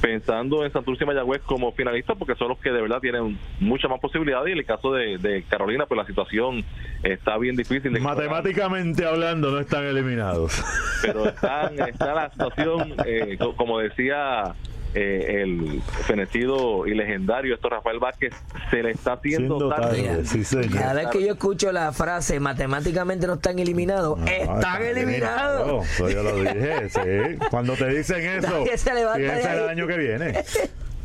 pensando 0.01 0.63
en 0.65 0.71
Santurce 0.71 1.03
y 1.03 1.07
Mayagüez 1.07 1.41
como 1.41 1.71
finalistas 1.73 2.15
porque 2.17 2.35
son 2.35 2.49
los 2.49 2.59
que 2.59 2.71
de 2.71 2.81
verdad 2.81 2.99
tienen 3.01 3.37
muchas 3.59 3.89
más 3.91 3.99
posibilidades 3.99 4.49
y 4.49 4.51
en 4.53 4.57
el 4.59 4.65
caso 4.65 4.93
de, 4.93 5.17
de 5.17 5.43
Carolina 5.43 5.85
pues 5.85 5.97
la 5.97 6.05
situación 6.05 6.63
está 7.03 7.37
bien 7.37 7.55
difícil 7.55 7.91
de 7.93 7.99
Matemáticamente 7.99 9.05
hablando, 9.05 9.51
no 9.51 9.59
están 9.59 9.83
eliminados. 9.85 10.63
pero 11.01 11.27
están, 11.27 11.79
está 11.79 12.13
la 12.13 12.31
situación 12.31 12.93
eh, 13.05 13.37
co- 13.39 13.55
como 13.55 13.79
decía 13.79 14.53
eh, 14.93 15.41
el 15.43 15.81
fenecido 16.07 16.87
y 16.87 16.95
legendario 16.95 17.53
esto 17.55 17.69
Rafael 17.69 17.99
Vázquez 17.99 18.33
se 18.71 18.81
le 18.81 18.91
está 18.91 19.13
haciendo 19.13 19.57
Siendo 19.57 19.75
tarde 19.75 20.03
tarde, 20.03 20.25
sí, 20.25 20.43
señor. 20.43 20.71
Cada 20.71 20.93
vez 20.93 21.07
que 21.09 21.21
yo 21.21 21.33
escucho 21.33 21.71
la 21.71 21.91
frase 21.91 22.39
matemáticamente 22.39 23.27
no 23.27 23.33
están 23.33 23.59
eliminados, 23.59 24.19
están 24.27 24.83
eliminados. 24.83 25.85
Eso 25.85 26.09
yo 26.09 26.23
lo 26.23 26.35
dije, 26.37 26.89
sí. 26.89 27.45
Cuando 27.49 27.73
te 27.73 27.87
dicen 27.89 28.21
eso, 28.25 28.63
piensa 28.63 29.53
el 29.53 29.69
año 29.69 29.87
que 29.87 29.97
viene. 29.97 30.43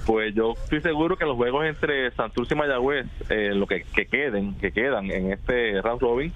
Pues 0.07 0.35
yo 0.35 0.53
estoy 0.53 0.83
seguro 0.83 1.17
que 1.17 1.25
los 1.25 1.37
juegos 1.37 1.65
entre 1.65 2.11
Santurce 2.11 2.53
y 2.53 2.57
Mayagüez, 2.59 3.07
eh, 3.31 3.53
lo 3.55 3.67
que, 3.67 3.85
que 3.85 4.05
queden, 4.05 4.55
que 4.57 4.71
quedan 4.71 5.11
en 5.11 5.33
este 5.33 5.81
round 5.81 6.03
robin, 6.03 6.33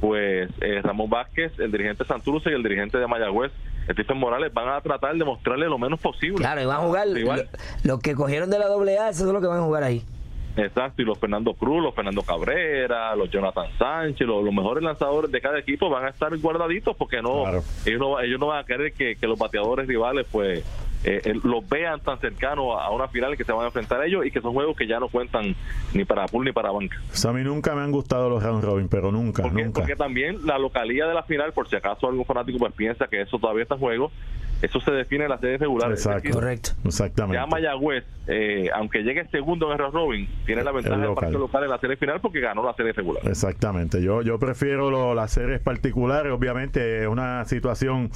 pues 0.00 0.50
eh, 0.62 0.80
Ramón 0.82 1.10
Vázquez, 1.10 1.52
el 1.58 1.70
dirigente 1.70 2.04
de 2.04 2.08
Santurce 2.08 2.50
y 2.50 2.54
el 2.54 2.62
dirigente 2.62 2.96
de 2.96 3.06
Mayagüez, 3.06 3.52
Stephen 3.92 4.18
Morales, 4.18 4.52
van 4.52 4.68
a 4.68 4.80
tratar 4.80 5.14
de 5.16 5.24
mostrarle 5.24 5.66
lo 5.66 5.78
menos 5.78 6.00
posible. 6.00 6.36
Claro, 6.38 6.60
y 6.62 6.64
van 6.64 6.76
a 6.78 6.80
jugar 6.80 7.06
lo- 7.08 7.34
los 7.84 8.00
que 8.00 8.14
cogieron 8.14 8.50
de 8.50 8.58
la 8.58 8.66
AA, 8.66 9.08
eso 9.10 9.26
es 9.26 9.32
lo 9.32 9.40
que 9.40 9.46
van 9.46 9.58
a 9.60 9.62
jugar 9.62 9.82
ahí. 9.84 10.02
Exacto, 10.56 11.02
y 11.02 11.04
los 11.04 11.18
Fernando 11.18 11.52
Cruz, 11.54 11.82
los 11.82 11.92
Fernando 11.96 12.22
Cabrera, 12.22 13.16
los 13.16 13.28
Jonathan 13.28 13.66
Sánchez, 13.76 14.24
los, 14.26 14.44
los 14.44 14.54
mejores 14.54 14.84
lanzadores 14.84 15.32
de 15.32 15.40
cada 15.40 15.58
equipo 15.58 15.90
van 15.90 16.04
a 16.04 16.10
estar 16.10 16.36
guardaditos 16.38 16.94
porque 16.96 17.20
no, 17.20 17.42
Claro. 17.42 17.62
ellos 17.84 17.98
no 18.00 18.20
ellos 18.20 18.38
no 18.38 18.46
van 18.46 18.60
a 18.62 18.64
querer 18.64 18.92
que, 18.92 19.16
que 19.16 19.26
los 19.26 19.36
bateadores 19.36 19.88
rivales 19.88 20.26
pues 20.30 20.62
eh, 21.04 21.20
eh, 21.24 21.34
los 21.44 21.68
vean 21.68 22.00
tan 22.00 22.18
cercanos 22.18 22.66
a 22.80 22.90
una 22.90 23.08
final 23.08 23.36
que 23.36 23.44
se 23.44 23.52
van 23.52 23.62
a 23.64 23.66
enfrentar 23.66 24.00
a 24.00 24.06
ellos 24.06 24.24
y 24.24 24.30
que 24.30 24.40
son 24.40 24.52
juegos 24.54 24.76
que 24.76 24.86
ya 24.86 24.98
no 24.98 25.08
cuentan 25.08 25.54
ni 25.92 26.04
para 26.04 26.26
pool 26.26 26.44
ni 26.44 26.52
para 26.52 26.70
banca. 26.70 26.96
O 27.12 27.16
sea, 27.16 27.30
a 27.30 27.34
mí 27.34 27.42
nunca 27.42 27.74
me 27.74 27.82
han 27.82 27.90
gustado 27.92 28.28
los 28.30 28.42
round 28.42 28.64
robin, 28.64 28.88
pero 28.88 29.12
nunca, 29.12 29.42
Porque, 29.42 29.64
nunca. 29.64 29.80
porque 29.80 29.96
también 29.96 30.46
la 30.46 30.58
localía 30.58 31.06
de 31.06 31.14
la 31.14 31.22
final, 31.22 31.52
por 31.52 31.68
si 31.68 31.76
acaso 31.76 32.08
algún 32.08 32.24
fanático 32.24 32.58
pues 32.58 32.72
piensa 32.72 33.06
que 33.06 33.20
eso 33.20 33.38
todavía 33.38 33.62
está 33.64 33.74
en 33.74 33.80
juego, 33.80 34.10
eso 34.64 34.80
se 34.80 34.90
define 34.92 35.24
en 35.24 35.30
la 35.30 35.38
serie 35.38 35.58
regular. 35.58 35.92
Es 35.92 36.00
Exacto. 36.00 36.18
decir, 36.22 36.34
Correcto. 36.34 36.70
Exactamente. 36.84 37.36
Ya 37.36 37.46
Mayagüez, 37.46 38.04
eh, 38.26 38.68
aunque 38.74 39.02
llegue 39.02 39.26
segundo 39.28 39.72
en 39.72 39.80
el 39.80 39.92
robin, 39.92 40.28
tiene 40.46 40.64
la 40.64 40.72
ventaja 40.72 40.96
del 40.96 41.14
partido 41.14 41.38
local 41.40 41.64
en 41.64 41.70
la 41.70 41.78
serie 41.78 41.96
final 41.96 42.20
porque 42.20 42.40
ganó 42.40 42.64
la 42.64 42.74
serie 42.74 42.92
regular. 42.92 43.22
Exactamente, 43.28 44.02
yo, 44.02 44.22
yo 44.22 44.38
prefiero 44.38 44.90
lo- 44.90 45.14
las 45.14 45.32
series 45.32 45.60
particulares, 45.60 46.32
obviamente 46.32 47.02
es 47.02 47.06
una 47.08 47.44
situación 47.44 48.10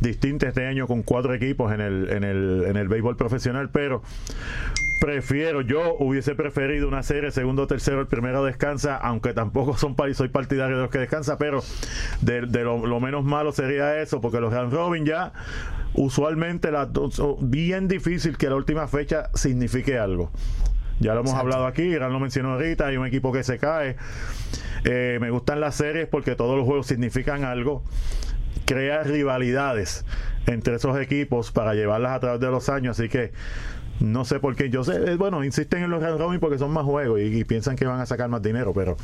distinta 0.00 0.48
este 0.48 0.66
año 0.66 0.86
con 0.86 1.02
cuatro 1.02 1.32
equipos 1.34 1.72
en 1.72 1.80
el, 1.80 2.08
en 2.10 2.24
el, 2.24 2.64
en 2.66 2.76
el 2.76 2.88
béisbol 2.88 3.16
profesional, 3.16 3.70
pero 3.72 4.02
prefiero, 5.00 5.60
yo 5.60 5.96
hubiese 5.98 6.34
preferido 6.34 6.88
una 6.88 7.02
serie 7.02 7.30
segundo, 7.30 7.66
tercero, 7.66 8.00
el 8.00 8.06
primero 8.06 8.44
descansa, 8.44 8.96
aunque 8.96 9.32
tampoco 9.34 9.76
son 9.76 9.94
soy 10.14 10.28
partidario 10.28 10.76
de 10.76 10.82
los 10.82 10.90
que 10.90 10.98
descansa, 10.98 11.36
pero 11.38 11.60
de, 12.22 12.42
de 12.42 12.62
lo, 12.64 12.86
lo 12.86 13.00
menos 13.00 13.24
malo 13.24 13.52
sería 13.52 14.00
eso, 14.00 14.20
porque 14.20 14.40
los 14.40 14.52
round 14.52 14.72
robin 14.72 15.04
ya 15.04 15.32
usualmente 15.94 16.70
las 16.70 16.92
dos- 16.92 17.20
bien 17.40 17.88
difícil 17.88 18.36
que 18.36 18.48
la 18.48 18.56
última 18.56 18.86
fecha 18.88 19.30
signifique 19.34 19.98
algo. 19.98 20.30
Ya 21.00 21.14
lo 21.14 21.20
hemos 21.20 21.34
hablado 21.34 21.66
aquí, 21.66 21.82
Irán 21.82 22.12
lo 22.12 22.20
mencionó 22.20 22.52
ahorita, 22.52 22.86
hay 22.86 22.96
un 22.96 23.06
equipo 23.06 23.32
que 23.32 23.42
se 23.42 23.58
cae. 23.58 23.96
Eh, 24.84 25.18
me 25.20 25.30
gustan 25.30 25.60
las 25.60 25.74
series 25.74 26.06
porque 26.06 26.36
todos 26.36 26.56
los 26.56 26.64
juegos 26.66 26.86
significan 26.86 27.42
algo. 27.44 27.82
Crea 28.64 29.02
rivalidades 29.02 30.04
entre 30.46 30.76
esos 30.76 30.98
equipos 31.00 31.50
para 31.50 31.74
llevarlas 31.74 32.12
a 32.12 32.20
través 32.20 32.40
de 32.40 32.46
los 32.50 32.68
años, 32.68 32.98
así 32.98 33.08
que 33.08 33.32
no 34.00 34.24
sé 34.24 34.38
por 34.40 34.54
qué. 34.56 34.70
Yo 34.70 34.84
sé, 34.84 34.94
eh, 35.12 35.16
bueno, 35.16 35.42
insisten 35.44 35.82
en 35.82 35.90
los 35.90 36.02
round 36.02 36.18
robin 36.20 36.40
porque 36.40 36.58
son 36.58 36.70
más 36.70 36.84
juegos 36.84 37.20
y, 37.20 37.24
y 37.24 37.44
piensan 37.44 37.76
que 37.76 37.86
van 37.86 38.00
a 38.00 38.06
sacar 38.06 38.28
más 38.28 38.42
dinero, 38.42 38.72
pero, 38.72 38.96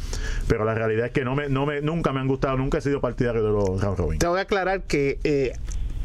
pero 0.49 0.65
la 0.65 0.75
realidad 0.75 1.07
es 1.07 1.13
que 1.13 1.25
no 1.25 1.35
me, 1.35 1.49
no 1.49 1.67
me, 1.67 1.81
nunca 1.83 2.13
me 2.13 2.21
han 2.21 2.29
gustado, 2.29 2.57
nunca 2.57 2.79
he 2.79 2.81
sido 2.81 3.01
partidario 3.01 3.43
de 3.43 3.51
los 3.51 3.81
round 3.83 3.99
robin. 3.99 4.19
Tengo 4.19 4.35
que 4.35 4.41
aclarar 4.41 4.83
que 4.85 5.19
eh, 5.25 5.53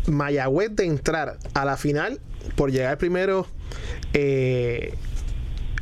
Mayagüez 0.07 0.75
de 0.75 0.85
entrar 0.85 1.37
a 1.53 1.65
la 1.65 1.77
final 1.77 2.19
por 2.55 2.71
llegar 2.71 2.97
primero. 2.97 3.47
eh, 4.13 4.93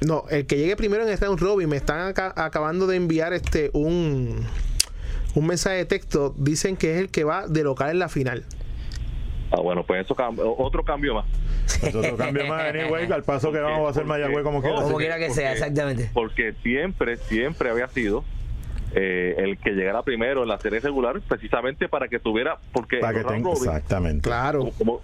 no, 0.01 0.25
el 0.29 0.45
que 0.47 0.57
llegue 0.57 0.75
primero 0.75 1.03
en 1.03 1.09
este 1.09 1.25
round 1.25 1.39
robin 1.39 1.69
me 1.69 1.77
están 1.77 1.99
aca- 2.09 2.33
acabando 2.35 2.87
de 2.87 2.97
enviar 2.97 3.31
este 3.33 3.69
un 3.73 4.45
un 5.35 5.47
mensaje 5.47 5.77
de 5.77 5.85
texto. 5.85 6.33
Dicen 6.37 6.75
que 6.77 6.93
es 6.95 6.99
el 6.99 7.09
que 7.09 7.23
va 7.23 7.47
de 7.47 7.63
local 7.63 7.89
en 7.91 7.99
la 7.99 8.09
final. 8.09 8.43
Ah, 9.51 9.61
bueno, 9.61 9.85
pues 9.85 10.03
eso 10.03 10.15
otro 10.57 10.83
cambio 10.83 11.13
más. 11.15 11.25
Pues 11.79 11.95
otro 11.95 12.17
cambio 12.17 12.45
más, 12.47 12.63
anyway, 12.69 13.09
al 13.11 13.23
paso 13.23 13.51
que 13.51 13.59
vamos 13.59 13.87
a 13.87 13.91
hacer 13.91 14.03
Mayagüez 14.05 14.43
como 14.43 14.61
quiera. 14.61 14.81
Como 14.81 14.97
quiera 14.97 15.17
que 15.17 15.29
sea, 15.29 15.53
exactamente. 15.53 16.09
Porque 16.13 16.53
siempre, 16.63 17.17
siempre 17.17 17.69
había 17.69 17.87
sido 17.87 18.23
eh, 18.95 19.35
el 19.37 19.57
que 19.57 19.71
llegara 19.71 20.01
primero 20.03 20.43
en 20.43 20.49
la 20.49 20.57
serie 20.59 20.79
regular, 20.79 21.19
precisamente 21.27 21.89
para 21.89 22.07
que 22.07 22.19
tuviera, 22.19 22.57
porque 22.71 22.97
Para 22.97 23.13
que 23.19 23.23
tenga, 23.25 23.49
robin, 23.49 23.63
exactamente. 23.67 24.21
Claro. 24.29 24.69
como, 24.77 25.01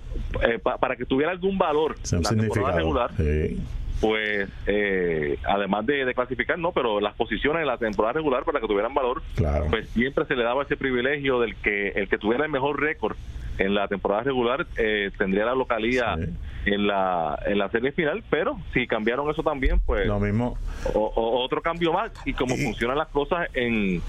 eh, 0.47 0.59
pa- 0.59 0.77
para 0.77 0.95
que 0.95 1.05
tuviera 1.05 1.31
algún 1.31 1.57
valor 1.57 1.91
un 1.91 2.21
la 2.21 2.29
temporada 2.29 2.29
significado. 2.29 2.77
regular, 2.77 3.11
Sí. 3.17 3.59
pues 4.01 4.49
eh, 4.67 5.37
además 5.45 5.85
de, 5.85 6.05
de 6.05 6.13
clasificar, 6.13 6.57
no, 6.59 6.71
pero 6.71 6.99
las 7.01 7.15
posiciones 7.15 7.61
en 7.61 7.67
la 7.67 7.77
temporada 7.77 8.13
regular 8.13 8.43
para 8.43 8.59
que 8.61 8.67
tuvieran 8.67 8.93
valor, 8.93 9.21
Claro. 9.35 9.65
pues 9.69 9.89
siempre 9.89 10.25
se 10.25 10.35
le 10.35 10.43
daba 10.43 10.63
ese 10.63 10.77
privilegio 10.77 11.39
del 11.39 11.55
que 11.55 11.89
el 11.89 12.07
que 12.07 12.17
tuviera 12.17 12.45
el 12.45 12.51
mejor 12.51 12.79
récord 12.79 13.15
en 13.57 13.73
la 13.75 13.87
temporada 13.87 14.23
regular 14.23 14.65
eh, 14.77 15.11
tendría 15.17 15.45
la 15.45 15.55
localía 15.55 16.15
Sí. 16.15 16.31
En 16.73 16.87
la 16.87 17.37
en 17.45 17.57
la 17.57 17.69
serie 17.69 17.91
final, 17.91 18.23
pero 18.29 18.57
si 18.73 18.87
cambiaron 18.87 19.29
eso 19.29 19.43
también, 19.43 19.79
pues 19.85 20.07
Lo 20.07 20.19
mismo. 20.19 20.57
o- 20.93 21.11
o- 21.15 21.43
otro 21.43 21.61
cambio 21.61 21.93
más 21.93 22.11
y 22.25 22.33
como 22.33 22.55
Y- 22.55 22.63
funcionan 22.63 22.97
las 22.97 23.07
cosas 23.09 23.47
en 23.53 24.01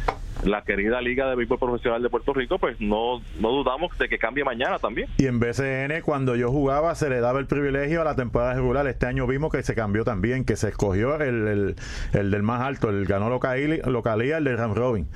la 0.44 0.62
querida 0.62 1.00
Liga 1.02 1.28
de 1.28 1.36
Béisbol 1.36 1.58
Profesional 1.58 2.02
de 2.02 2.08
Puerto 2.08 2.32
Rico, 2.32 2.58
pues 2.58 2.80
no 2.80 3.20
no 3.40 3.50
dudamos 3.50 3.96
de 3.98 4.08
que 4.08 4.18
cambie 4.18 4.42
mañana 4.42 4.78
también. 4.78 5.08
Y 5.18 5.26
en 5.26 5.38
BCN, 5.38 6.00
cuando 6.02 6.34
yo 6.34 6.50
jugaba, 6.50 6.94
se 6.94 7.10
le 7.10 7.20
daba 7.20 7.40
el 7.40 7.46
privilegio 7.46 8.00
a 8.00 8.04
la 8.04 8.16
temporada 8.16 8.54
regular. 8.54 8.86
Este 8.86 9.06
año 9.06 9.26
vimos 9.26 9.52
que 9.52 9.62
se 9.62 9.74
cambió 9.74 10.02
también, 10.04 10.44
que 10.44 10.56
se 10.56 10.68
escogió 10.68 11.16
el, 11.20 11.46
el, 11.48 11.76
el 12.14 12.30
del 12.30 12.42
más 12.42 12.62
alto, 12.62 12.88
el 12.88 13.04
ganó 13.04 13.28
localía, 13.28 13.82
localía 13.86 14.38
el 14.38 14.44
del 14.44 14.56
Ram 14.56 14.74
Robin. 14.74 15.08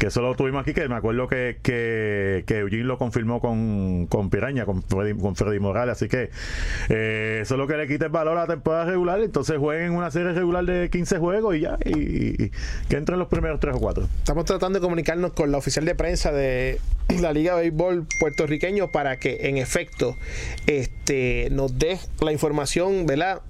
Que 0.00 0.06
eso 0.06 0.22
lo 0.22 0.34
tuvimos 0.34 0.62
aquí, 0.62 0.72
que 0.72 0.88
me 0.88 0.94
acuerdo 0.94 1.28
que, 1.28 1.58
que, 1.62 2.42
que 2.46 2.58
Eugene 2.60 2.84
lo 2.84 2.96
confirmó 2.96 3.38
con, 3.40 4.06
con 4.06 4.30
Piraña, 4.30 4.64
con 4.64 4.82
Freddy, 4.82 5.12
con 5.14 5.36
Freddy 5.36 5.60
Morales, 5.60 5.92
así 5.92 6.08
que 6.08 6.30
eh, 6.88 7.40
eso 7.42 7.54
es 7.54 7.58
lo 7.58 7.66
que 7.66 7.76
le 7.76 7.86
quita 7.86 8.06
el 8.06 8.10
valor 8.10 8.38
a 8.38 8.42
la 8.42 8.46
temporada 8.46 8.86
regular, 8.86 9.20
entonces 9.20 9.58
jueguen 9.58 9.92
una 9.92 10.10
serie 10.10 10.32
regular 10.32 10.64
de 10.64 10.88
15 10.88 11.18
juegos 11.18 11.54
y 11.54 11.60
ya, 11.60 11.76
y, 11.84 12.48
que 12.88 12.96
entren 12.96 13.18
los 13.18 13.28
primeros 13.28 13.60
3 13.60 13.76
o 13.76 13.78
4. 13.78 14.08
Estamos 14.20 14.46
tratando 14.46 14.78
de 14.78 14.82
comunicarnos 14.82 15.34
con 15.34 15.52
la 15.52 15.58
oficial 15.58 15.84
de 15.84 15.94
prensa 15.94 16.32
de 16.32 16.80
la 17.20 17.34
Liga 17.34 17.54
de 17.56 17.68
Béisbol 17.68 18.06
puertorriqueño 18.20 18.90
para 18.90 19.18
que 19.18 19.48
en 19.50 19.58
efecto 19.58 20.16
este, 20.66 21.48
nos 21.50 21.78
dé 21.78 21.98
la 22.22 22.32
información, 22.32 23.04
¿verdad? 23.04 23.42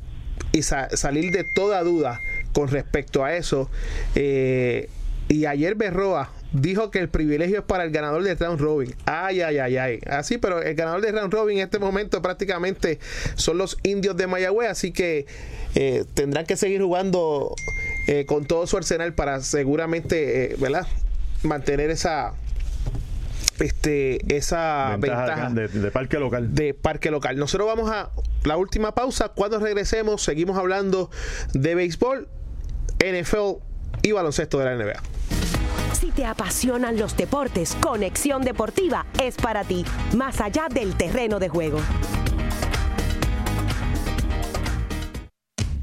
Y 0.51 0.63
sa- 0.63 0.89
salir 0.97 1.31
de 1.31 1.45
toda 1.45 1.83
duda 1.85 2.19
con 2.53 2.67
respecto 2.67 3.25
a 3.25 3.37
eso. 3.37 3.71
Eh, 4.17 4.89
y 5.29 5.47
ayer 5.47 5.77
Berroa 5.77 6.33
dijo 6.53 6.91
que 6.91 6.99
el 6.99 7.09
privilegio 7.09 7.59
es 7.59 7.65
para 7.65 7.85
el 7.85 7.91
ganador 7.91 8.23
de 8.23 8.35
round 8.35 8.61
robin. 8.61 8.95
Ay, 9.07 9.41
ay, 9.41 9.59
ay, 9.59 9.77
ay. 9.77 10.01
Así, 10.09 10.39
pero 10.39 10.63
el 10.63 10.75
ganador 10.75 11.01
de 11.01 11.13
round 11.13 11.33
robin 11.33 11.59
en 11.59 11.65
este 11.65 11.79
momento 11.79 12.23
prácticamente 12.23 12.99
son 13.35 13.59
los 13.59 13.79
indios 13.83 14.17
de 14.17 14.27
Mayagüez, 14.27 14.71
así 14.71 14.93
que 14.93 15.27
eh, 15.75 16.05
tendrán 16.15 16.47
que 16.47 16.57
seguir 16.57 16.83
jugando 16.83 17.55
eh, 18.07 18.27
con 18.27 18.45
todo 18.45 18.67
su 18.67 18.77
arsenal 18.77 19.15
para 19.15 19.41
seguramente, 19.41 20.53
eh, 20.53 20.57
¿verdad? 20.59 20.87
Mantener 21.43 21.91
esa 21.91 22.35
este 23.61 24.35
esa 24.35 24.97
Ventaja 24.99 25.49
ventaja, 25.49 25.51
de, 25.51 25.69
de 25.69 25.91
parque 25.91 26.19
local. 26.19 26.55
de 26.55 26.75
parque 26.75 27.11
local. 27.11 27.37
Nosotros 27.37 27.69
vamos 27.69 27.91
a 27.91 28.11
la 28.45 28.57
última 28.57 28.95
pausa. 28.95 29.29
Cuando 29.29 29.59
regresemos, 29.59 30.23
seguimos 30.23 30.57
hablando 30.59 31.11
de 31.53 31.75
béisbol, 31.75 32.29
NFL 32.99 33.61
y 34.03 34.13
baloncesto 34.13 34.59
de 34.59 34.65
la 34.65 34.75
NBA. 34.77 35.01
Si 36.01 36.11
te 36.13 36.25
apasionan 36.25 36.99
los 36.99 37.15
deportes, 37.15 37.77
Conexión 37.79 38.41
Deportiva 38.41 39.05
es 39.21 39.37
para 39.37 39.65
ti, 39.65 39.85
más 40.17 40.41
allá 40.41 40.67
del 40.71 40.95
terreno 40.95 41.39
de 41.39 41.51
juego. 41.51 41.79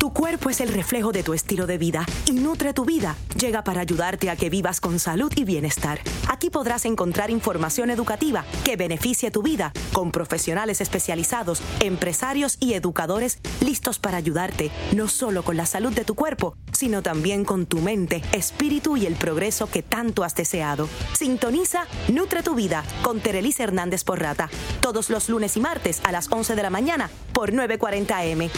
Tu 0.08 0.14
cuerpo 0.14 0.50
es 0.50 0.62
el 0.62 0.70
reflejo 0.70 1.12
de 1.12 1.22
tu 1.22 1.34
estilo 1.34 1.68
de 1.68 1.78
vida 1.78 2.06
y 2.28 2.32
Nutre 2.32 2.72
tu 2.72 2.86
vida 2.86 3.18
llega 3.38 3.66
para 3.66 3.82
ayudarte 3.82 4.30
a 4.30 4.38
que 4.38 4.50
vivas 4.50 4.80
con 4.80 5.00
salud 5.00 5.34
y 5.36 5.44
bienestar. 5.44 6.00
Aquí 6.30 6.50
podrás 6.50 6.86
encontrar 6.86 7.30
información 7.30 7.90
educativa 7.90 8.46
que 8.64 8.78
beneficie 8.78 9.32
tu 9.32 9.44
vida 9.44 9.74
con 9.92 10.12
profesionales 10.12 10.80
especializados, 10.80 11.62
empresarios 11.82 12.56
y 12.62 12.76
educadores 12.76 13.40
listos 13.60 14.00
para 14.00 14.16
ayudarte 14.16 14.72
no 14.96 15.10
solo 15.10 15.44
con 15.44 15.58
la 15.58 15.66
salud 15.66 15.92
de 15.92 16.06
tu 16.06 16.16
cuerpo, 16.16 16.56
sino 16.72 17.02
también 17.02 17.44
con 17.44 17.66
tu 17.66 17.80
mente, 17.80 18.24
espíritu 18.32 18.96
y 18.96 19.08
el 19.08 19.16
progreso 19.16 19.68
que 19.68 19.84
tanto 19.84 20.24
has 20.24 20.36
deseado. 20.36 20.88
Sintoniza 21.18 21.86
Nutre 22.08 22.44
tu 22.44 22.56
vida 22.56 22.86
con 23.02 23.20
Terelis 23.20 23.60
Hernández 23.60 24.06
Porrata 24.06 24.50
todos 24.80 25.10
los 25.10 25.28
lunes 25.28 25.58
y 25.58 25.60
martes 25.60 26.00
a 26.06 26.14
las 26.14 26.32
11 26.32 26.56
de 26.56 26.64
la 26.64 26.70
mañana 26.70 27.10
por 27.34 27.52
940M. 27.52 28.50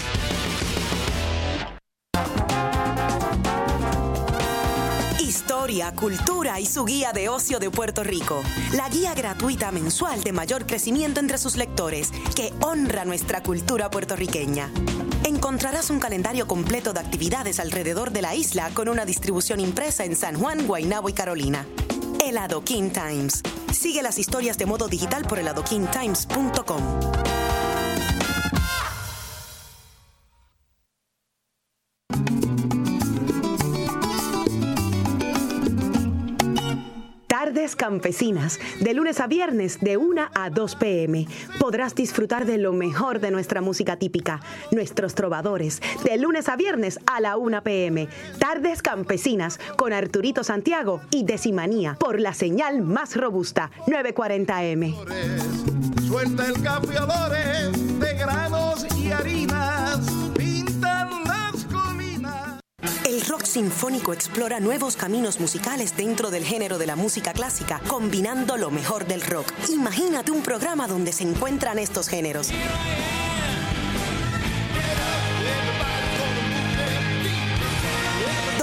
Historia, 5.50 5.92
cultura 5.96 6.60
y 6.60 6.68
su 6.68 6.86
guía 6.86 7.12
de 7.12 7.28
ocio 7.28 7.58
de 7.58 7.72
Puerto 7.72 8.04
Rico. 8.04 8.44
La 8.74 8.88
guía 8.88 9.16
gratuita 9.16 9.72
mensual 9.72 10.22
de 10.22 10.32
mayor 10.32 10.68
crecimiento 10.68 11.20
entre 11.20 11.40
sus 11.40 11.56
lectores, 11.56 12.12
que 12.36 12.54
honra 12.62 13.04
nuestra 13.04 13.42
cultura 13.42 13.90
puertorriqueña. 13.90 14.70
Encontrarás 15.24 15.90
un 15.90 16.00
calendario 16.00 16.46
completo 16.46 16.94
de 16.94 17.00
actividades 17.00 17.60
alrededor 17.60 18.12
de 18.12 18.22
la 18.22 18.36
isla 18.36 18.70
con 18.76 18.90
una 18.90 19.06
distribución 19.06 19.60
impresa 19.60 20.06
en 20.06 20.16
San 20.16 20.40
Juan, 20.40 20.68
Guaynabo 20.68 21.10
y 21.10 21.14
Carolina. 21.14 21.66
El 22.24 22.38
Adoquin 22.38 22.92
Times. 22.92 23.42
Sigue 23.74 24.04
las 24.04 24.20
historias 24.20 24.60
de 24.60 24.68
modo 24.68 24.88
digital 24.88 25.24
por 25.24 25.40
eladoquintimes.com. 25.40 26.84
Tardes 37.40 37.78
Campesinas, 37.78 38.60
de 38.82 38.94
lunes 38.94 39.22
a 39.22 39.28
viernes 39.28 39.80
de 39.80 39.96
1 39.96 40.28
a 40.36 40.50
2 40.50 40.76
pm. 40.76 41.26
Podrás 41.58 41.96
disfrutar 41.96 42.46
de 42.46 42.58
lo 42.58 42.74
mejor 42.74 43.22
de 43.22 43.32
nuestra 43.32 43.62
música 43.62 43.96
típica, 43.96 44.42
nuestros 44.72 45.16
trovadores, 45.16 45.82
de 46.04 46.18
lunes 46.18 46.50
a 46.50 46.58
viernes 46.58 47.00
a 47.06 47.22
la 47.22 47.38
1 47.38 47.64
pm. 47.64 48.10
Tardes 48.40 48.82
Campesinas 48.82 49.58
con 49.78 49.94
Arturito 49.94 50.44
Santiago 50.44 51.00
y 51.12 51.24
Decimanía 51.24 51.96
por 51.98 52.20
la 52.20 52.34
señal 52.34 52.82
más 52.82 53.16
robusta, 53.16 53.72
940M. 53.88 54.98
Suelta 56.10 56.46
el 56.46 56.62
café 56.62 57.00
de 58.00 58.14
granos 58.16 58.86
y 58.98 59.12
harinas. 59.12 60.19
El 63.06 63.22
rock 63.26 63.44
sinfónico 63.44 64.14
explora 64.14 64.60
nuevos 64.60 64.96
caminos 64.96 65.40
musicales 65.40 65.98
dentro 65.98 66.32
del 66.32 66.46
género 66.46 66.78
de 66.78 66.86
la 66.86 66.96
música 66.96 67.34
clásica, 67.34 67.82
combinando 67.88 68.58
lo 68.58 68.72
mejor 68.72 69.06
del 69.06 69.22
rock. 69.22 69.52
Imagínate 69.70 70.32
un 70.32 70.44
programa 70.44 70.88
donde 70.88 71.12
se 71.12 71.24
encuentran 71.24 71.80
estos 71.80 72.08
géneros. 72.08 72.52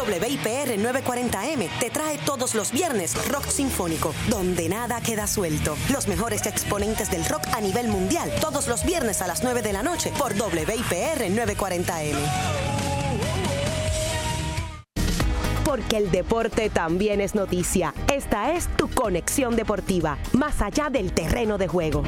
WIPR 0.06 0.78
940M 0.78 1.68
te 1.78 1.90
trae 1.90 2.18
todos 2.18 2.54
los 2.54 2.72
viernes 2.72 3.14
Rock 3.28 3.48
Sinfónico, 3.48 4.14
donde 4.28 4.68
nada 4.68 5.00
queda 5.00 5.26
suelto. 5.26 5.76
Los 5.92 6.08
mejores 6.08 6.46
exponentes 6.46 7.10
del 7.10 7.24
rock 7.24 7.42
a 7.52 7.60
nivel 7.60 7.88
mundial, 7.88 8.32
todos 8.40 8.68
los 8.68 8.84
viernes 8.84 9.20
a 9.20 9.26
las 9.26 9.42
9 9.42 9.62
de 9.62 9.72
la 9.72 9.82
noche 9.82 10.12
por 10.16 10.32
WIPR 10.32 11.28
940M. 11.28 12.65
Porque 15.66 15.96
el 15.96 16.12
deporte 16.12 16.70
también 16.70 17.20
es 17.20 17.34
noticia. 17.34 17.92
Esta 18.10 18.54
es 18.54 18.68
tu 18.76 18.88
conexión 18.88 19.56
deportiva, 19.56 20.16
más 20.32 20.62
allá 20.62 20.90
del 20.90 21.12
terreno 21.12 21.58
de 21.58 21.66
juego. 21.66 22.04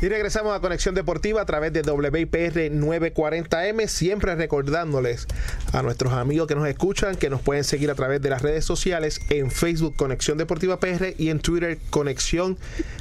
Y 0.00 0.08
regresamos 0.08 0.56
a 0.56 0.60
Conexión 0.60 0.94
Deportiva 0.94 1.42
a 1.42 1.44
través 1.44 1.74
de 1.74 1.82
WIPR 1.82 2.72
940M, 2.72 3.86
siempre 3.86 4.34
recordándoles 4.34 5.26
a 5.74 5.82
nuestros 5.82 6.14
amigos 6.14 6.48
que 6.48 6.54
nos 6.54 6.66
escuchan 6.66 7.16
que 7.16 7.28
nos 7.28 7.42
pueden 7.42 7.64
seguir 7.64 7.90
a 7.90 7.94
través 7.94 8.22
de 8.22 8.30
las 8.30 8.40
redes 8.40 8.64
sociales 8.64 9.20
en 9.28 9.50
Facebook 9.50 9.94
Conexión 9.96 10.38
Deportiva 10.38 10.80
PR 10.80 11.14
y 11.18 11.28
en 11.28 11.38
Twitter 11.38 11.78
Conexión 11.90 12.56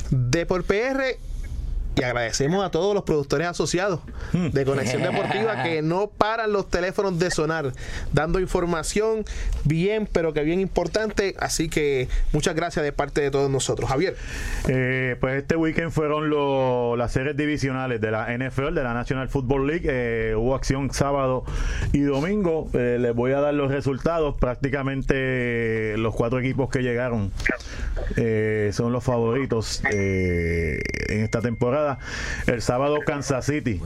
Deport 0.10 0.66
PR. 0.66 1.18
Y 2.00 2.04
agradecemos 2.04 2.64
a 2.66 2.72
todos 2.72 2.94
los 2.94 3.04
productores 3.04 3.48
asociados 3.48 4.00
de 4.34 4.66
Conexión 4.66 5.02
Deportiva 5.04 5.64
que 5.64 5.82
no 5.84 6.08
paran 6.08 6.54
los 6.54 6.70
teléfonos 6.70 7.20
de 7.20 7.30
sonar, 7.32 7.74
dando 8.14 8.40
información 8.40 9.26
bien, 9.66 10.08
pero 10.12 10.34
que 10.34 10.44
bien 10.44 10.60
importante. 10.60 11.36
Así 11.40 11.68
que 11.70 12.08
muchas 12.32 12.56
gracias 12.56 12.84
de 12.86 12.92
parte 12.94 13.22
de 13.22 13.32
todos 13.32 13.50
nosotros. 13.50 13.90
Javier. 13.90 14.16
Eh, 14.68 15.16
pues 15.20 15.36
este 15.42 15.56
weekend 15.56 15.92
fueron 15.92 16.30
lo- 16.30 16.96
las 16.96 17.12
series 17.12 17.36
divisionales 17.36 18.00
de 18.00 18.12
la 18.12 18.28
NFL, 18.38 18.74
de 18.74 18.84
la 18.84 18.94
National 18.94 19.28
Football 19.30 19.68
League. 19.68 19.88
Eh, 19.90 20.36
hubo 20.36 20.56
acción 20.56 20.94
sábado 20.94 21.44
y 21.92 22.02
domingo. 22.02 22.70
Eh, 22.74 22.98
les 23.00 23.14
voy 23.16 23.32
a 23.34 23.40
dar 23.42 23.54
los 23.54 23.72
resultados. 23.72 24.36
Prácticamente 24.40 25.96
los 25.98 26.16
cuatro 26.16 26.40
equipos 26.40 26.70
que 26.70 26.80
llegaron 26.82 27.32
eh, 28.16 28.70
son 28.74 28.92
los 28.92 29.04
favoritos 29.04 29.82
eh, 29.92 30.80
en 31.10 31.24
esta 31.24 31.42
temporada. 31.42 31.89
El 32.48 32.62
sábado 32.62 33.00
Kansas 33.06 33.46
City 33.46 33.82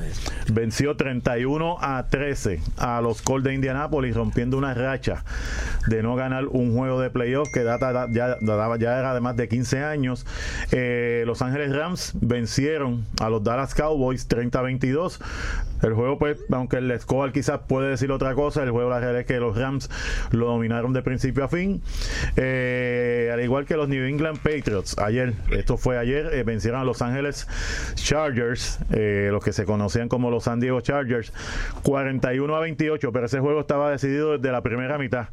venció 0.52 0.96
31 0.96 1.78
a 1.80 2.08
13 2.10 2.60
a 2.78 3.02
los 3.02 3.22
Colts 3.22 3.46
de 3.46 3.54
Indianapolis, 3.54 4.16
rompiendo 4.16 4.58
una 4.58 4.74
racha 4.74 5.24
de 5.88 6.04
no 6.04 6.16
ganar 6.16 6.48
un 6.48 6.76
juego 6.76 7.00
de 7.00 7.10
playoff 7.10 7.50
que 7.54 7.64
data, 7.64 8.08
ya 8.12 9.00
era 9.00 9.14
de 9.14 9.22
más 9.22 9.36
de 9.36 9.48
15 9.48 9.84
años. 9.84 10.26
Eh, 10.72 11.24
los 11.26 11.42
Ángeles 11.42 11.76
Rams 11.76 12.14
vencieron 12.22 13.06
a 13.20 13.30
los 13.30 13.44
Dallas 13.44 13.74
Cowboys 13.76 14.28
30 14.28 14.60
a 14.60 14.62
22. 14.62 15.20
El 15.84 15.94
juego, 15.94 16.18
pues, 16.18 16.38
aunque 16.50 16.78
el 16.78 16.98
score 17.00 17.34
quizás 17.34 17.60
puede 17.68 17.90
decir 17.90 18.12
otra 18.12 18.34
cosa, 18.36 18.64
el 18.64 18.72
juego 18.72 18.90
la 18.90 19.00
realidad 19.00 19.22
es 19.22 19.28
que 19.28 19.40
los 19.40 19.58
Rams 19.58 19.90
lo 20.32 20.48
dominaron 20.48 20.94
de 20.94 21.02
principio 21.02 21.44
a 21.44 21.50
fin. 21.50 21.82
Eh, 22.38 23.30
al 23.34 23.42
igual 23.42 23.66
que 23.66 23.76
los 23.76 23.90
New 23.90 24.06
England 24.06 24.40
Patriots, 24.40 24.98
ayer, 24.98 25.34
esto 25.52 25.76
fue 25.76 25.98
ayer, 25.98 26.30
eh, 26.34 26.44
vencieron 26.44 26.80
a 26.80 26.86
Los 26.86 27.02
Ángeles 27.02 27.48
Chargers, 27.96 28.80
eh, 28.92 29.30
los 29.32 29.44
que 29.44 29.54
se 29.54 29.66
conocían 29.66 30.10
como 30.10 30.30
los 30.30 30.44
San 30.44 30.60
Diego 30.60 30.82
Chargers, 30.82 31.34
41 31.84 32.56
a 32.56 32.60
28, 32.60 33.12
pero 33.12 33.26
ese 33.26 33.40
juego 33.40 33.62
estaba 33.62 33.92
decidido 33.92 34.38
desde 34.38 34.52
la 34.52 34.62
primera 34.62 34.98
mitad. 34.98 35.28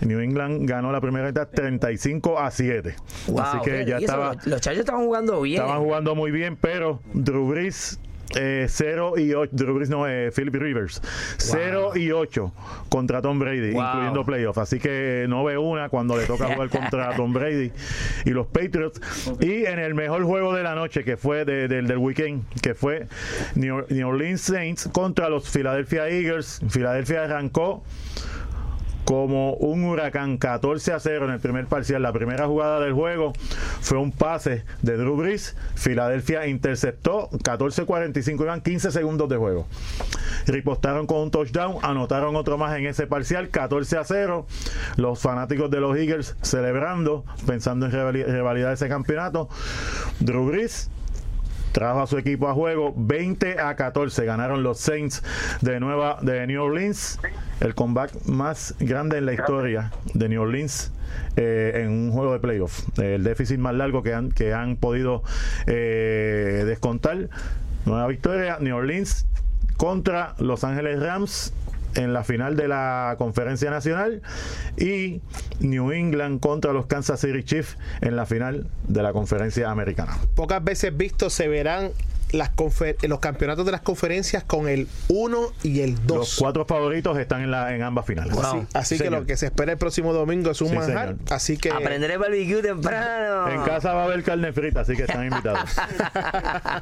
New 0.00 0.20
England 0.20 0.68
ganó 0.68 0.92
la 0.92 1.00
primera 1.00 1.28
mitad 1.28 1.48
35 1.48 2.38
a 2.38 2.50
7. 2.50 2.94
Así 3.38 3.58
que 3.64 3.84
ya 3.84 3.98
estaba 3.98 4.34
Los 4.44 4.60
Chargers 4.60 4.80
estaban 4.80 5.04
jugando 5.04 5.40
bien. 5.40 5.60
Estaban 5.60 5.82
jugando 5.82 6.14
muy 6.14 6.30
bien, 6.30 6.56
pero 6.56 7.00
Drew 7.12 7.48
Brees 7.48 7.98
eh, 8.36 8.66
0 8.68 9.14
y 9.18 9.34
8, 9.34 9.50
Drew 9.54 9.74
Brees 9.74 9.90
no, 9.90 10.06
eh, 10.08 10.30
Philip 10.34 10.54
Rivers, 10.54 11.00
0 11.38 11.92
y 11.96 12.10
8 12.12 12.52
contra 12.88 13.20
Tom 13.22 13.38
Brady, 13.38 13.72
Wow. 13.72 13.82
incluyendo 13.84 14.24
playoffs. 14.24 14.58
Así 14.58 14.78
que 14.78 15.26
no 15.28 15.44
ve 15.44 15.58
una 15.58 15.88
cuando 15.88 16.16
le 16.16 16.26
toca 16.26 16.46
jugar 16.52 16.68
contra 16.70 17.14
Tom 17.16 17.32
Brady 17.32 17.72
y 18.24 18.30
los 18.30 18.46
Patriots. 18.46 19.00
Y 19.40 19.64
en 19.64 19.78
el 19.78 19.94
mejor 19.94 20.24
juego 20.24 20.54
de 20.54 20.62
la 20.62 20.74
noche, 20.74 21.04
que 21.04 21.16
fue 21.16 21.44
de- 21.44 21.68
del- 21.68 21.86
del 21.86 21.98
weekend, 21.98 22.44
que 22.62 22.74
fue 22.74 23.06
New, 23.54 23.84
New 23.88 24.08
Orleans 24.08 24.40
Saints 24.40 24.88
contra 24.92 25.28
los 25.28 25.48
Philadelphia 25.50 26.08
Eagles. 26.08 26.60
Philadelphia 26.70 27.24
arrancó 27.24 27.82
como 29.10 29.54
un 29.54 29.82
huracán 29.86 30.38
14 30.38 30.92
a 30.92 31.00
0 31.00 31.24
en 31.24 31.32
el 31.32 31.40
primer 31.40 31.66
parcial. 31.66 32.00
La 32.00 32.12
primera 32.12 32.46
jugada 32.46 32.78
del 32.78 32.92
juego 32.92 33.32
fue 33.80 33.98
un 33.98 34.12
pase 34.12 34.64
de 34.82 34.96
Drew 34.96 35.16
Brees. 35.16 35.56
Filadelfia 35.74 36.46
interceptó 36.46 37.28
14-45, 37.30 38.40
iban 38.42 38.60
15 38.60 38.92
segundos 38.92 39.28
de 39.28 39.36
juego. 39.36 39.66
Ripostaron 40.46 41.08
con 41.08 41.18
un 41.22 41.32
touchdown, 41.32 41.78
anotaron 41.82 42.36
otro 42.36 42.56
más 42.56 42.78
en 42.78 42.86
ese 42.86 43.08
parcial, 43.08 43.48
14 43.48 43.96
a 43.98 44.04
0. 44.04 44.46
Los 44.96 45.18
fanáticos 45.18 45.72
de 45.72 45.80
los 45.80 45.96
Eagles 45.96 46.36
celebrando, 46.42 47.24
pensando 47.48 47.86
en 47.86 47.92
revali- 47.92 48.24
revalidar 48.24 48.72
ese 48.74 48.88
campeonato. 48.88 49.48
Drew 50.20 50.46
Brees 50.46 50.88
trajo 51.72 52.00
a 52.02 52.06
su 52.06 52.18
equipo 52.18 52.48
a 52.48 52.54
juego. 52.54 52.92
20 52.96 53.60
a 53.60 53.74
14 53.76 54.24
ganaron 54.24 54.62
los 54.62 54.78
Saints 54.78 55.22
de 55.60 55.80
Nueva 55.80 56.18
de 56.22 56.46
New 56.46 56.62
Orleans. 56.62 57.18
El 57.60 57.74
comeback 57.74 58.24
más 58.26 58.74
grande 58.78 59.18
en 59.18 59.26
la 59.26 59.34
historia 59.34 59.92
de 60.14 60.28
New 60.28 60.42
Orleans 60.42 60.92
eh, 61.36 61.82
en 61.82 61.90
un 61.90 62.12
juego 62.12 62.32
de 62.32 62.38
playoff. 62.38 62.82
El 62.98 63.24
déficit 63.24 63.58
más 63.58 63.74
largo 63.74 64.02
que 64.02 64.14
han, 64.14 64.30
que 64.32 64.52
han 64.52 64.76
podido 64.76 65.22
eh, 65.66 66.64
descontar. 66.66 67.28
Nueva 67.86 68.06
victoria 68.08 68.58
New 68.60 68.76
Orleans 68.76 69.26
contra 69.76 70.34
Los 70.38 70.64
Ángeles 70.64 71.00
Rams 71.00 71.54
en 71.94 72.12
la 72.12 72.24
final 72.24 72.56
de 72.56 72.68
la 72.68 73.14
conferencia 73.18 73.70
nacional 73.70 74.22
y 74.76 75.20
New 75.60 75.92
England 75.92 76.40
contra 76.40 76.72
los 76.72 76.86
Kansas 76.86 77.20
City 77.20 77.42
Chiefs 77.42 77.76
en 78.00 78.16
la 78.16 78.26
final 78.26 78.66
de 78.88 79.02
la 79.02 79.12
conferencia 79.12 79.70
americana. 79.70 80.16
Pocas 80.34 80.62
veces 80.62 80.96
visto 80.96 81.30
se 81.30 81.48
verán 81.48 81.90
las 82.32 82.54
confer- 82.54 82.96
los 83.08 83.18
campeonatos 83.20 83.66
de 83.66 83.72
las 83.72 83.80
conferencias 83.80 84.44
con 84.44 84.68
el 84.68 84.88
1 85.08 85.52
y 85.62 85.80
el 85.80 85.94
2. 86.06 86.16
Los 86.16 86.36
cuatro 86.38 86.64
favoritos 86.64 87.18
están 87.18 87.42
en, 87.42 87.50
la, 87.50 87.74
en 87.74 87.82
ambas 87.82 88.06
finales. 88.06 88.36
Así, 88.38 88.58
así 88.74 88.98
que 88.98 89.10
lo 89.10 89.26
que 89.26 89.36
se 89.36 89.46
espera 89.46 89.72
el 89.72 89.78
próximo 89.78 90.12
domingo 90.12 90.50
es 90.50 90.60
un 90.60 90.68
Sí, 90.68 90.74
manjar. 90.76 91.08
señor. 91.08 91.16
Así 91.30 91.56
que 91.56 91.70
Aprender 91.70 92.10
el 92.10 92.18
barbecue 92.18 92.62
temprano. 92.62 93.48
En 93.50 93.62
casa 93.62 93.92
va 93.94 94.02
a 94.02 94.04
haber 94.04 94.22
carne 94.22 94.52
frita, 94.52 94.80
así 94.80 94.94
que 94.96 95.02
están 95.02 95.24
invitados. 95.24 95.70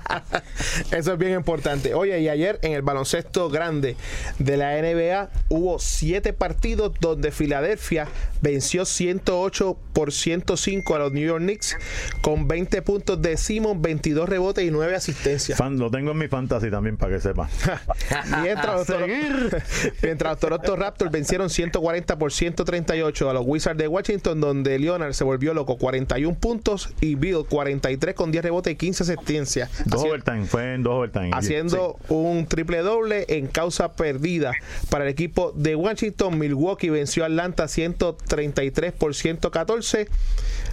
Eso 0.90 1.12
es 1.12 1.18
bien 1.18 1.32
importante. 1.34 1.94
Oye, 1.94 2.20
y 2.20 2.28
ayer 2.28 2.58
en 2.62 2.72
el 2.72 2.82
baloncesto 2.82 3.48
grande 3.50 3.96
de 4.38 4.56
la 4.56 4.76
NBA 4.80 5.30
hubo 5.48 5.78
siete 5.78 6.32
partidos 6.32 6.92
donde 7.00 7.30
Filadelfia 7.30 8.08
venció 8.42 8.84
108 8.84 9.78
por 9.92 10.12
105 10.12 10.94
a 10.94 10.98
los 10.98 11.12
New 11.12 11.26
York 11.26 11.42
Knicks 11.42 11.76
con 12.20 12.48
20 12.48 12.82
puntos 12.82 13.20
de 13.22 13.36
Simon, 13.36 13.82
22 13.82 14.28
rebotes 14.28 14.64
y 14.64 14.70
9 14.70 14.94
asistencias. 14.94 15.37
Fan, 15.38 15.78
lo 15.78 15.90
tengo 15.90 16.10
en 16.12 16.18
mi 16.18 16.28
fantasy 16.28 16.70
también 16.70 16.96
para 16.96 17.14
que 17.14 17.20
sepa. 17.20 17.48
Mientras 18.42 18.76
los, 18.78 18.86
Toro- 18.86 19.06
mientras 20.02 20.30
los 20.32 20.40
Toronto 20.40 20.76
Raptors 20.76 21.10
vencieron 21.10 21.50
140 21.50 22.18
por 22.18 22.32
138 22.32 23.30
a 23.30 23.32
los 23.32 23.42
Wizards 23.46 23.78
de 23.78 23.88
Washington, 23.88 24.40
donde 24.40 24.78
Leonard 24.78 25.12
se 25.14 25.24
volvió 25.24 25.54
loco, 25.54 25.76
41 25.78 26.36
puntos 26.38 26.90
y 27.00 27.14
Bill 27.14 27.44
43 27.48 28.14
con 28.14 28.30
10 28.30 28.44
rebotes 28.44 28.72
y 28.72 28.76
15 28.76 29.02
asistencias. 29.04 29.70
Dos 29.86 30.02
overtime, 30.04 30.44
fue 30.46 30.74
en 30.74 30.82
dos 30.82 30.94
overtime. 30.94 31.30
haciendo 31.32 31.96
un 32.08 32.46
triple 32.46 32.78
doble 32.78 33.24
en 33.28 33.46
causa 33.46 33.92
perdida 33.92 34.52
para 34.90 35.04
el 35.04 35.10
equipo 35.10 35.52
de 35.54 35.74
Washington. 35.74 36.38
Milwaukee 36.38 36.90
venció 36.90 37.24
a 37.24 37.26
Atlanta 37.26 37.68
133 37.68 38.92
por 38.92 39.14
114. 39.14 40.08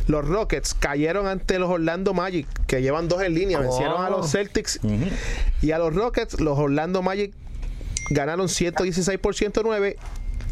Los 0.08 0.28
Rockets 0.28 0.76
cayeron 0.76 1.26
ante 1.28 1.58
los 1.58 1.70
Orlando 1.70 2.14
Magic, 2.14 2.46
que 2.68 2.82
llevan 2.82 3.08
dos 3.08 3.24
en 3.24 3.34
línea. 3.34 3.60
Vencieron 3.60 4.04
a 4.06 4.10
los 4.10 4.32
Celtics 4.32 4.55
y 5.62 5.72
a 5.72 5.78
los 5.78 5.94
Rockets. 5.94 6.40
Los 6.40 6.58
Orlando 6.58 7.02
Magic 7.02 7.34
ganaron 8.10 8.50
116 8.50 9.20
por 9.20 9.36
109. 9.36 9.98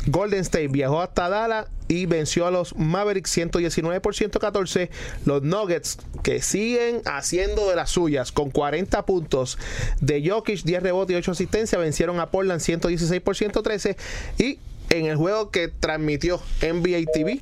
Golden 0.07 0.41
State 0.41 0.67
viajó 0.67 1.01
hasta 1.01 1.29
Dallas 1.29 1.67
y 1.87 2.05
venció 2.05 2.45
a 2.45 2.51
los 2.51 2.75
Mavericks 2.75 3.29
119 3.31 4.01
por 4.01 4.15
114. 4.15 4.89
Los 5.25 5.43
Nuggets 5.43 5.97
que 6.23 6.41
siguen 6.41 7.01
haciendo 7.05 7.69
de 7.69 7.75
las 7.75 7.91
suyas 7.91 8.31
con 8.31 8.51
40 8.51 9.05
puntos 9.05 9.57
de 10.01 10.27
Jokic, 10.27 10.63
10 10.63 10.83
rebotes 10.83 11.13
y 11.13 11.17
8 11.17 11.31
asistencias, 11.31 11.79
vencieron 11.79 12.19
a 12.19 12.31
Portland 12.31 12.61
116 12.61 13.21
por 13.21 13.35
113 13.35 13.95
y 14.37 14.59
en 14.89 15.05
el 15.05 15.15
juego 15.15 15.49
que 15.49 15.69
transmitió 15.69 16.41
NBA 16.61 17.11
TV, 17.11 17.41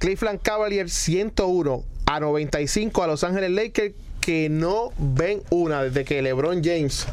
Cleveland 0.00 0.40
Cavaliers 0.42 0.92
101 0.92 1.84
a 2.06 2.20
95 2.20 3.02
a 3.02 3.06
Los 3.06 3.24
Ángeles 3.24 3.50
Lakers 3.50 3.94
que 4.22 4.48
no 4.48 4.92
ven 4.96 5.42
una 5.50 5.82
desde 5.82 6.04
que 6.04 6.22
LeBron 6.22 6.62
James 6.64 7.06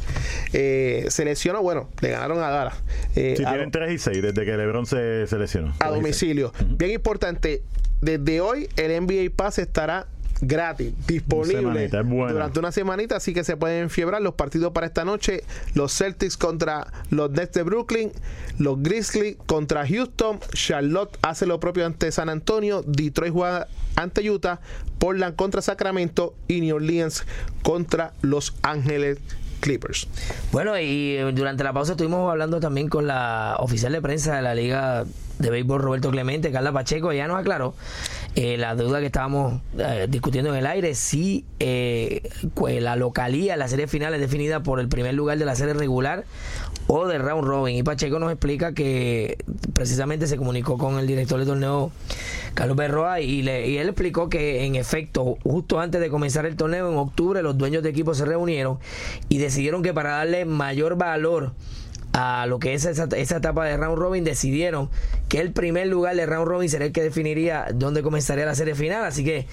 eh, 0.53 1.05
se 1.10 1.26
lesionó. 1.26 1.62
Bueno, 1.62 1.89
le 2.01 2.12
ganaron 2.12 2.38
a 2.41 2.49
Dallas. 2.49 2.76
eh, 3.16 3.34
Sí, 3.36 3.43
a, 3.43 3.49
tienen 3.49 3.72
3 3.72 3.91
y 3.93 3.97
6 3.97 4.22
desde 4.22 4.45
que 4.45 4.55
LeBron 4.55 4.86
se, 4.86 5.28
se 5.28 5.38
lesionó. 5.38 5.74
a 5.80 5.89
domicilio. 5.89 6.53
Bien 6.78 6.91
importante, 6.91 7.64
desde 8.01 8.39
hoy 8.39 8.70
el 8.78 9.03
NBA 9.05 9.36
Pass 9.36 9.60
estará 9.60 10.07
gratis, 10.42 10.94
disponible 11.08 11.90
durante 11.90 12.60
una 12.60 12.72
semanita, 12.72 13.18
así 13.18 13.34
que 13.34 13.44
se 13.44 13.58
pueden 13.58 13.84
enfiebrar 13.84 14.22
los 14.22 14.36
partidos 14.36 14.72
para 14.72 14.88
esta 14.88 15.06
noche. 15.06 15.44
Los 15.74 15.94
Celtics 15.98 16.38
contra 16.38 16.88
los 17.10 17.32
Nets 17.32 17.54
de 17.54 17.64
Brooklyn, 17.64 18.12
los 18.58 18.82
Grizzlies 18.82 19.38
contra 19.46 19.86
Houston, 19.88 20.40
Charlotte 20.54 21.18
hace 21.22 21.46
lo 21.46 21.60
propio 21.60 21.86
ante 21.86 22.12
San 22.12 22.30
Antonio, 22.30 22.84
Detroit 22.86 23.34
juega 23.34 23.68
ante 23.96 24.30
Utah, 24.30 24.60
Portland 24.98 25.36
contra 25.36 25.62
Sacramento 25.62 26.34
y 26.48 26.62
New 26.62 26.78
Orleans 26.78 27.26
contra 27.64 28.14
Los 28.22 28.56
Ángeles 28.62 29.18
Clippers. 29.60 30.08
Bueno, 30.52 30.80
y 30.80 31.18
eh, 31.18 31.32
durante 31.34 31.64
la 31.64 31.74
pausa 31.74 31.94
estuvimos 31.94 32.32
hablando 32.32 32.60
también 32.60 32.88
con 32.88 33.08
la 33.08 33.58
oficial 33.60 33.92
de 33.92 34.02
prensa 34.02 34.38
de 34.38 34.42
la 34.42 34.56
Liga 34.56 35.06
de 35.40 35.50
Béisbol, 35.50 35.82
Roberto 35.82 36.12
Clemente, 36.12 36.52
Carla 36.52 36.72
Pacheco, 36.72 37.12
ella 37.12 37.28
nos 37.28 37.40
aclaró 37.40 37.74
eh, 38.36 38.58
la 38.58 38.76
duda 38.76 39.00
que 39.00 39.08
estábamos 39.08 39.62
eh, 39.78 40.08
discutiendo 40.10 40.52
en 40.52 40.58
el 40.60 40.66
aire, 40.68 40.96
si 40.96 41.46
eh, 41.60 42.30
la 42.80 42.96
localía, 42.96 43.58
la 43.58 43.68
serie 43.68 43.88
final 43.88 44.14
es 44.14 44.22
definida 44.22 44.62
por 44.64 44.80
el 44.80 44.88
primer 44.88 45.14
lugar 45.16 45.38
de 45.38 45.46
la 45.46 45.56
serie 45.56 45.74
regular 45.74 46.24
o 46.88 47.08
de 47.08 47.18
round 47.18 47.46
robin. 47.46 47.76
Y 47.76 47.84
Pacheco 47.84 48.20
nos 48.20 48.32
explica 48.32 48.74
que 48.74 49.38
precisamente 49.74 50.28
se 50.28 50.38
comunicó 50.38 50.78
con 50.78 51.00
el 51.00 51.08
director 51.08 51.40
del 51.40 51.48
torneo, 51.48 51.92
Carlos 52.54 52.78
Berroa, 52.78 53.20
y, 53.22 53.42
le- 53.42 53.68
y 53.68 53.78
él 53.78 53.90
explicó 53.90 54.30
que 54.30 54.64
en 54.66 54.76
efecto, 54.76 55.38
justo 55.44 55.80
antes 55.80 56.00
de 56.02 56.10
comenzar 56.10 56.46
el 56.46 56.56
torneo, 56.56 56.90
en 56.92 56.98
octubre, 56.98 57.42
los 57.42 57.58
dueños 57.58 57.84
de 57.84 57.90
equipos 57.90 58.18
se 58.18 58.26
reunieron 58.26 58.80
y 59.28 59.38
decidieron 59.40 59.84
que 59.84 59.94
para 59.94 60.12
darle 60.12 60.46
mayor 60.46 60.96
valor 60.98 61.52
a 62.14 62.45
lo 62.47 62.60
que 62.60 62.74
es 62.74 62.86
esa, 62.86 63.07
esa 63.16 63.38
etapa 63.38 63.66
de 63.66 63.78
round 63.78 63.97
robin 63.97 64.24
decidieron 64.24 64.89
que 65.28 65.39
el 65.39 65.51
primer 65.51 65.88
lugar 65.88 66.16
de 66.16 66.26
round 66.26 66.47
robin 66.47 66.70
será 66.70 66.86
el 66.86 66.91
que 66.91 67.03
definiría 67.03 67.68
dónde 67.74 68.01
comenzaría 68.01 68.45
la 68.45 68.55
serie 68.55 68.76
final. 68.76 69.05
Así 69.05 69.24
que 69.24 69.45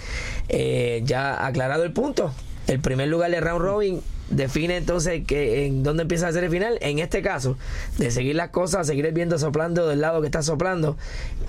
eh, 0.49 1.03
ya 1.05 1.47
aclarado 1.47 1.85
el 1.85 1.93
punto 1.93 2.33
el 2.67 2.81
primer 2.81 3.09
lugar 3.09 3.31
de 3.31 3.41
round 3.41 3.63
robin 3.63 4.01
define 4.31 4.77
entonces 4.77 5.25
que 5.25 5.67
en 5.67 5.83
dónde 5.83 6.03
empieza 6.03 6.27
la 6.27 6.33
serie 6.33 6.51
final 6.51 6.79
en 6.81 6.99
este 6.99 7.23
caso 7.23 7.57
de 7.99 8.11
seguir 8.11 8.37
las 8.37 8.51
cosas 8.51 8.87
seguir 8.87 9.07
el 9.07 9.13
viento 9.13 9.39
soplando 9.39 9.87
del 9.87 10.01
lado 10.01 10.21
que 10.21 10.27
está 10.27 10.43
soplando 10.43 10.97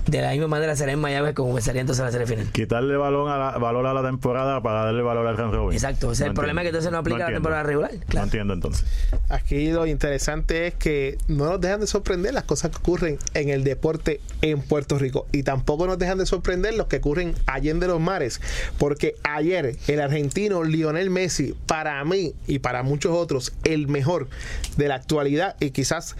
de 0.06 0.22
la 0.22 0.30
misma 0.30 0.48
manera 0.48 0.76
será 0.76 0.92
en 0.92 1.00
Miami 1.00 1.34
como 1.34 1.50
comenzaría 1.50 1.80
entonces 1.80 2.04
la 2.04 2.12
serie 2.12 2.26
final 2.26 2.46
Quitarle 2.52 2.96
valor 2.96 3.28
a, 3.28 3.38
la, 3.38 3.58
valor 3.58 3.86
a 3.86 3.94
la 3.94 4.02
temporada 4.02 4.62
para 4.62 4.84
darle 4.84 5.02
valor 5.02 5.26
al 5.26 5.36
round 5.36 5.54
robin. 5.54 5.72
Exacto, 5.74 6.12
ese 6.12 6.24
es 6.24 6.28
el 6.28 6.34
problema 6.34 6.62
que 6.62 6.68
entonces 6.68 6.90
no 6.90 6.98
aplica 6.98 7.26
a 7.26 7.30
la 7.30 7.36
temporada 7.36 7.62
regular, 7.62 7.92
No 7.92 8.00
claro. 8.06 8.24
entiendo 8.24 8.54
entonces. 8.54 8.84
Aquí 9.28 9.70
lo 9.70 9.86
interesante 9.86 10.68
es 10.68 10.74
que 10.74 11.18
no 11.28 11.46
nos 11.46 11.60
dejan 11.60 11.80
de 11.80 11.86
sorprender 11.86 12.34
las 12.34 12.44
cosas 12.44 12.70
que 12.70 12.78
ocurren 12.78 13.18
en 13.34 13.48
el 13.48 13.64
deporte 13.64 14.20
en 14.42 14.60
Puerto 14.62 14.98
Rico 14.98 15.26
y 15.32 15.42
tampoco 15.42 15.86
nos 15.86 15.98
dejan 15.98 16.18
de 16.18 16.26
sorprender 16.26 16.74
los 16.74 16.86
que 16.86 16.96
ocurren 16.96 17.34
allende 17.46 17.86
los 17.86 18.00
mares, 18.00 18.40
porque 18.78 19.16
ayer 19.24 19.76
el 19.86 20.00
argentino 20.00 20.64
Lionel 20.64 21.10
Messi, 21.10 21.54
para 21.66 22.04
mí 22.04 22.34
y 22.46 22.58
para 22.60 22.67
muchos 22.82 23.12
otros, 23.12 23.52
el 23.64 23.88
mejor 23.88 24.28
de 24.76 24.88
la 24.88 24.94
actualidad 24.94 25.56
y 25.60 25.70
quizás 25.70 26.16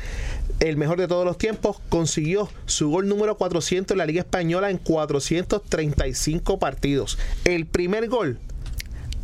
el 0.60 0.76
mejor 0.76 0.98
de 0.98 1.08
todos 1.08 1.24
los 1.24 1.38
tiempos, 1.38 1.80
consiguió 1.88 2.48
su 2.66 2.90
gol 2.90 3.08
número 3.08 3.36
400 3.36 3.94
en 3.94 3.98
la 3.98 4.06
Liga 4.06 4.20
Española 4.20 4.70
en 4.70 4.78
435 4.78 6.58
partidos. 6.58 7.18
El 7.44 7.66
primer 7.66 8.08
gol 8.08 8.38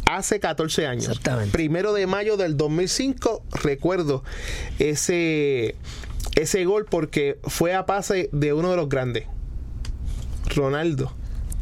hace 0.06 0.40
14 0.40 0.86
años. 0.86 1.08
Exactamente. 1.08 1.52
Primero 1.52 1.92
de 1.92 2.06
mayo 2.06 2.36
del 2.36 2.56
2005, 2.56 3.42
recuerdo 3.62 4.22
ese, 4.78 5.76
ese 6.36 6.64
gol 6.64 6.86
porque 6.88 7.38
fue 7.44 7.74
a 7.74 7.86
pase 7.86 8.28
de 8.32 8.52
uno 8.52 8.70
de 8.70 8.76
los 8.76 8.88
grandes, 8.88 9.24
Ronaldo. 10.54 11.14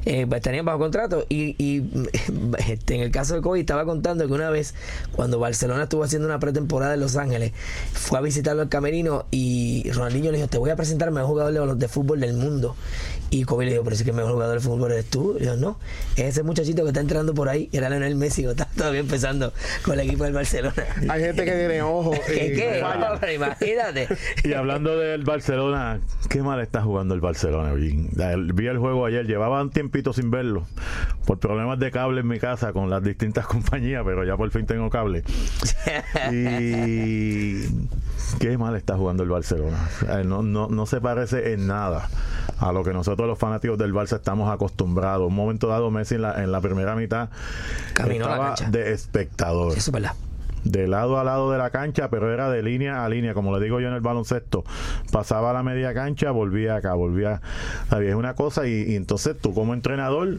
eh, 0.05 0.26
tenían 0.42 0.64
bajo 0.64 0.78
contrato. 0.78 1.24
Y, 1.28 1.55
y 1.62 1.84
este, 2.68 2.97
en 2.97 3.01
el 3.03 3.11
caso 3.11 3.34
de 3.34 3.40
Kobe 3.40 3.61
estaba 3.61 3.84
contando 3.84 4.26
que 4.26 4.32
una 4.32 4.51
vez, 4.51 4.74
cuando 5.12 5.38
Barcelona 5.38 5.84
estuvo 5.84 6.05
haciendo 6.05 6.26
una 6.28 6.38
pretemporada 6.38 6.95
en 6.95 7.01
Los 7.01 7.16
Ángeles, 7.16 7.53
fue 7.92 8.18
a 8.18 8.22
visitarlo 8.22 8.62
al 8.62 8.68
camerino 8.68 9.26
y 9.30 9.90
Ronaldinho 9.92 10.30
le 10.30 10.38
dijo, 10.38 10.49
te 10.49 10.59
voy 10.59 10.70
a 10.70 10.76
presentar 10.76 11.09
al 11.09 11.14
mejor 11.14 11.30
jugador 11.30 11.74
de, 11.74 11.74
de 11.74 11.88
fútbol 11.88 12.20
del 12.20 12.34
mundo. 12.34 12.76
Y 13.35 13.43
Kobe 13.43 13.64
le 13.64 13.72
dijo, 13.72 13.82
pero 13.82 13.97
es 13.97 14.05
que 14.05 14.11
el 14.11 14.16
mejor 14.16 14.35
jugador 14.35 14.55
de 14.55 14.61
fútbol 14.61 14.93
eres 14.93 15.07
tú. 15.07 15.35
Y 15.37 15.41
dijo, 15.41 15.57
no, 15.57 15.76
es 16.14 16.26
ese 16.26 16.45
muchachito 16.45 16.82
que 16.82 16.91
está 16.91 17.01
entrando 17.01 17.35
por 17.35 17.49
ahí, 17.49 17.68
era 17.72 17.89
Leonel 17.89 18.14
Messi, 18.14 18.43
que 18.43 18.51
está 18.51 18.66
todavía 18.76 19.01
empezando 19.01 19.53
con 19.85 19.99
el 19.99 20.07
equipo 20.07 20.22
del 20.22 20.35
Barcelona. 20.35 20.85
Hay 21.09 21.20
gente 21.20 21.45
que 21.45 21.51
tiene 21.51 21.82
ojo. 21.82 22.12
¿Qué? 22.28 22.53
qué? 22.53 22.80
No, 22.80 23.28
imagínate. 23.35 24.07
Y 24.45 24.53
hablando 24.53 24.97
del 24.97 25.24
Barcelona, 25.24 25.99
qué 26.30 26.43
mal 26.43 26.61
está 26.61 26.82
jugando 26.82 27.12
el 27.12 27.20
Barcelona. 27.20 27.72
Vi 27.72 28.66
el 28.68 28.78
juego 28.78 29.05
ayer, 29.05 29.26
llevaba 29.26 29.61
un 29.61 29.70
tiempito 29.70 30.12
sin 30.12 30.30
verlo, 30.30 30.68
por 31.26 31.41
problemas 31.41 31.80
de 31.80 31.91
cable 31.91 32.20
en 32.20 32.28
mi 32.28 32.39
casa 32.39 32.72
con 32.72 32.89
las 32.89 33.03
distintas 33.03 33.47
compañías, 33.49 34.05
pero 34.05 34.22
ya 34.22 34.37
por 34.37 34.49
fin 34.53 34.64
tengo 34.64 34.91
cable. 34.91 35.24
Y 36.30 37.64
qué 38.39 38.57
mal 38.59 38.76
está 38.76 38.97
jugando 38.97 39.24
el 39.24 39.28
Barcelona. 39.28 39.89
No, 40.24 40.43
no, 40.43 40.68
no 40.68 40.87
se 40.87 41.01
parece 41.01 41.53
en 41.53 41.66
nada 41.66 42.09
a 42.59 42.72
lo 42.72 42.85
que 42.85 42.93
nosotros 42.93 43.24
los 43.27 43.39
fanáticos 43.39 43.79
del 43.79 43.93
Barça 43.93 44.16
estamos 44.16 44.51
acostumbrados. 44.53 45.29
Un 45.29 45.35
momento 45.35 45.68
dado 45.68 45.91
Messi 45.91 46.16
en 46.16 46.22
la, 46.22 46.43
en 46.43 46.53
la 46.53 46.61
primera 46.61 46.95
mitad 46.95 47.29
Caminó 47.95 48.27
estaba 48.27 48.55
de 48.70 48.93
espectador. 48.93 49.72
Eso 49.72 49.91
es 49.91 49.93
verdad. 49.93 50.12
De 50.64 50.87
lado 50.87 51.18
a 51.18 51.25
lado 51.25 51.53
de 51.53 51.59
la 51.59 51.68
cancha, 51.68 52.09
pero 52.09 52.33
era 52.33 52.49
de 52.49 52.62
línea 52.62 53.05
a 53.05 53.09
línea, 53.11 53.35
como 53.35 53.57
le 53.57 53.62
digo 53.62 53.81
yo 53.81 53.89
en 53.89 53.95
el 53.95 54.01
baloncesto. 54.01 54.64
Pasaba 55.12 55.51
a 55.51 55.53
la 55.53 55.62
media 55.62 55.93
cancha, 55.93 56.31
volvía 56.31 56.77
acá, 56.77 56.95
volvía. 56.95 57.43
Es 58.01 58.14
una 58.14 58.35
cosa, 58.35 58.66
y, 58.66 58.93
y, 58.93 58.97
entonces 58.97 59.37
tú 59.39 59.53
como 59.53 59.75
entrenador, 59.75 60.39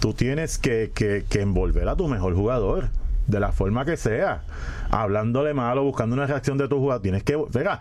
tú 0.00 0.14
tienes 0.14 0.56
que, 0.56 0.92
que, 0.94 1.26
que 1.28 1.42
envolver 1.42 1.86
a 1.88 1.96
tu 1.96 2.08
mejor 2.08 2.34
jugador 2.34 2.88
de 3.26 3.38
la 3.38 3.52
forma 3.52 3.84
que 3.84 3.96
sea, 3.96 4.42
hablándole 4.90 5.54
malo, 5.54 5.84
buscando 5.84 6.14
una 6.14 6.26
reacción 6.26 6.58
de 6.58 6.66
tu 6.66 6.78
jugador. 6.78 7.02
Tienes 7.02 7.22
que, 7.22 7.36
venga, 7.52 7.80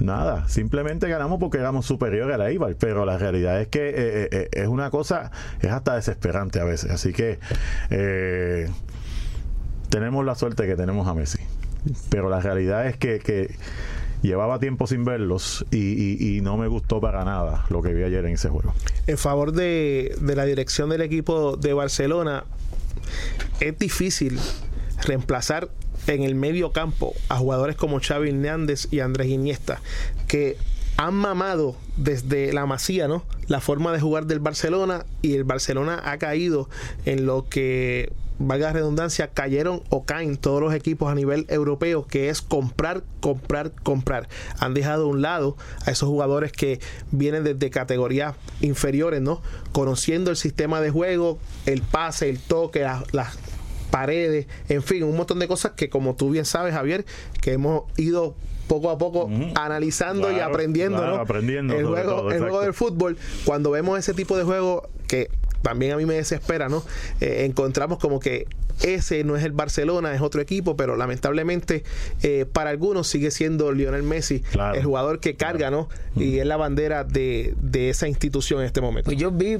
nada, 0.00 0.48
simplemente 0.48 1.08
ganamos 1.08 1.38
porque 1.38 1.58
éramos 1.58 1.86
superiores 1.86 2.34
a 2.34 2.38
la 2.38 2.50
Ibar, 2.50 2.74
pero 2.78 3.04
la 3.04 3.18
realidad 3.18 3.60
es 3.60 3.68
que 3.68 3.88
eh, 3.88 4.28
eh, 4.30 4.48
es 4.52 4.68
una 4.68 4.90
cosa, 4.90 5.30
es 5.60 5.70
hasta 5.70 5.94
desesperante 5.96 6.60
a 6.60 6.64
veces. 6.64 6.90
Así 6.90 7.12
que 7.12 7.38
eh, 7.90 8.68
tenemos 9.88 10.24
la 10.24 10.34
suerte 10.34 10.66
que 10.66 10.76
tenemos 10.76 11.06
a 11.08 11.14
Messi, 11.14 11.38
pero 12.10 12.28
la 12.28 12.40
realidad 12.40 12.86
es 12.86 12.96
que, 12.96 13.54
llevaba 14.22 14.58
tiempo 14.58 14.86
sin 14.86 15.02
verlos 15.06 15.64
y, 15.70 15.78
y, 15.78 16.36
y, 16.36 16.40
no 16.42 16.58
me 16.58 16.68
gustó 16.68 17.00
para 17.00 17.24
nada 17.24 17.64
lo 17.70 17.80
que 17.80 17.94
vi 17.94 18.02
ayer 18.02 18.22
en 18.26 18.34
ese 18.34 18.50
juego. 18.50 18.74
En 19.06 19.16
favor 19.16 19.52
de, 19.52 20.14
de 20.20 20.36
la 20.36 20.44
dirección 20.44 20.90
del 20.90 21.00
equipo 21.00 21.56
de 21.56 21.72
Barcelona, 21.72 22.44
es 23.60 23.78
difícil 23.78 24.38
reemplazar 25.06 25.70
en 26.06 26.22
el 26.22 26.34
medio 26.34 26.72
campo 26.72 27.14
a 27.28 27.36
jugadores 27.36 27.76
como 27.76 28.00
Xavi 28.00 28.30
Hernández 28.30 28.88
y 28.90 29.00
Andrés 29.00 29.28
Iniesta, 29.28 29.80
que 30.26 30.56
han 30.96 31.14
mamado 31.14 31.76
desde 31.96 32.52
la 32.52 32.66
masía, 32.66 33.08
¿no? 33.08 33.24
La 33.46 33.60
forma 33.60 33.92
de 33.92 34.00
jugar 34.00 34.26
del 34.26 34.38
Barcelona 34.38 35.06
y 35.22 35.34
el 35.34 35.44
Barcelona 35.44 36.00
ha 36.04 36.18
caído 36.18 36.68
en 37.06 37.24
lo 37.26 37.48
que 37.48 38.12
valga 38.40 38.68
la 38.68 38.72
redundancia, 38.72 39.28
cayeron 39.28 39.82
o 39.90 40.04
caen 40.04 40.36
todos 40.36 40.60
los 40.60 40.74
equipos 40.74 41.12
a 41.12 41.14
nivel 41.14 41.46
europeo, 41.48 42.06
que 42.06 42.30
es 42.30 42.42
comprar, 42.42 43.02
comprar, 43.20 43.70
comprar. 43.70 44.28
Han 44.58 44.74
dejado 44.74 45.04
a 45.04 45.08
un 45.08 45.22
lado 45.22 45.56
a 45.86 45.90
esos 45.90 46.08
jugadores 46.08 46.50
que 46.50 46.80
vienen 47.12 47.44
desde 47.44 47.70
categorías 47.70 48.34
inferiores, 48.60 49.20
¿no? 49.20 49.42
Conociendo 49.72 50.30
el 50.30 50.36
sistema 50.36 50.80
de 50.80 50.90
juego, 50.90 51.38
el 51.66 51.82
pase, 51.82 52.30
el 52.30 52.40
toque, 52.40 52.86
las, 53.12 53.38
paredes, 53.90 54.46
en 54.68 54.82
fin, 54.82 55.02
un 55.04 55.16
montón 55.16 55.38
de 55.38 55.48
cosas 55.48 55.72
que 55.72 55.88
como 55.88 56.14
tú 56.14 56.30
bien 56.30 56.44
sabes, 56.44 56.74
Javier, 56.74 57.04
que 57.40 57.52
hemos 57.52 57.84
ido 57.96 58.34
poco 58.68 58.90
a 58.90 58.98
poco 58.98 59.28
analizando 59.56 60.28
claro, 60.28 60.36
y 60.36 60.40
aprendiendo, 60.40 60.98
claro, 60.98 61.16
¿no? 61.16 61.22
aprendiendo 61.22 61.74
el 61.74 61.86
juego, 61.86 62.10
todo, 62.10 62.30
el 62.30 62.38
juego 62.38 62.60
del 62.60 62.74
fútbol, 62.74 63.18
cuando 63.44 63.72
vemos 63.72 63.98
ese 63.98 64.14
tipo 64.14 64.36
de 64.36 64.44
juego 64.44 64.88
que 65.08 65.28
también 65.62 65.92
a 65.92 65.96
mí 65.96 66.06
me 66.06 66.14
desespera, 66.14 66.68
¿no? 66.68 66.84
Eh, 67.20 67.44
encontramos 67.46 67.98
como 67.98 68.20
que 68.20 68.46
ese 68.82 69.24
no 69.24 69.36
es 69.36 69.44
el 69.44 69.52
Barcelona, 69.52 70.14
es 70.14 70.20
otro 70.20 70.40
equipo, 70.40 70.76
pero 70.76 70.96
lamentablemente 70.96 71.84
eh, 72.22 72.46
para 72.50 72.70
algunos 72.70 73.06
sigue 73.08 73.30
siendo 73.30 73.72
Lionel 73.72 74.02
Messi 74.02 74.40
Claro. 74.40 74.74
el 74.78 74.84
jugador 74.84 75.20
que 75.20 75.36
carga, 75.36 75.70
¿no? 75.70 75.88
Y 76.16 76.38
es 76.38 76.46
la 76.46 76.56
bandera 76.56 77.04
de, 77.04 77.54
de 77.60 77.90
esa 77.90 78.08
institución 78.08 78.60
en 78.60 78.66
este 78.66 78.80
momento. 78.80 79.06
Pues 79.10 79.18
yo 79.18 79.30
vi 79.30 79.58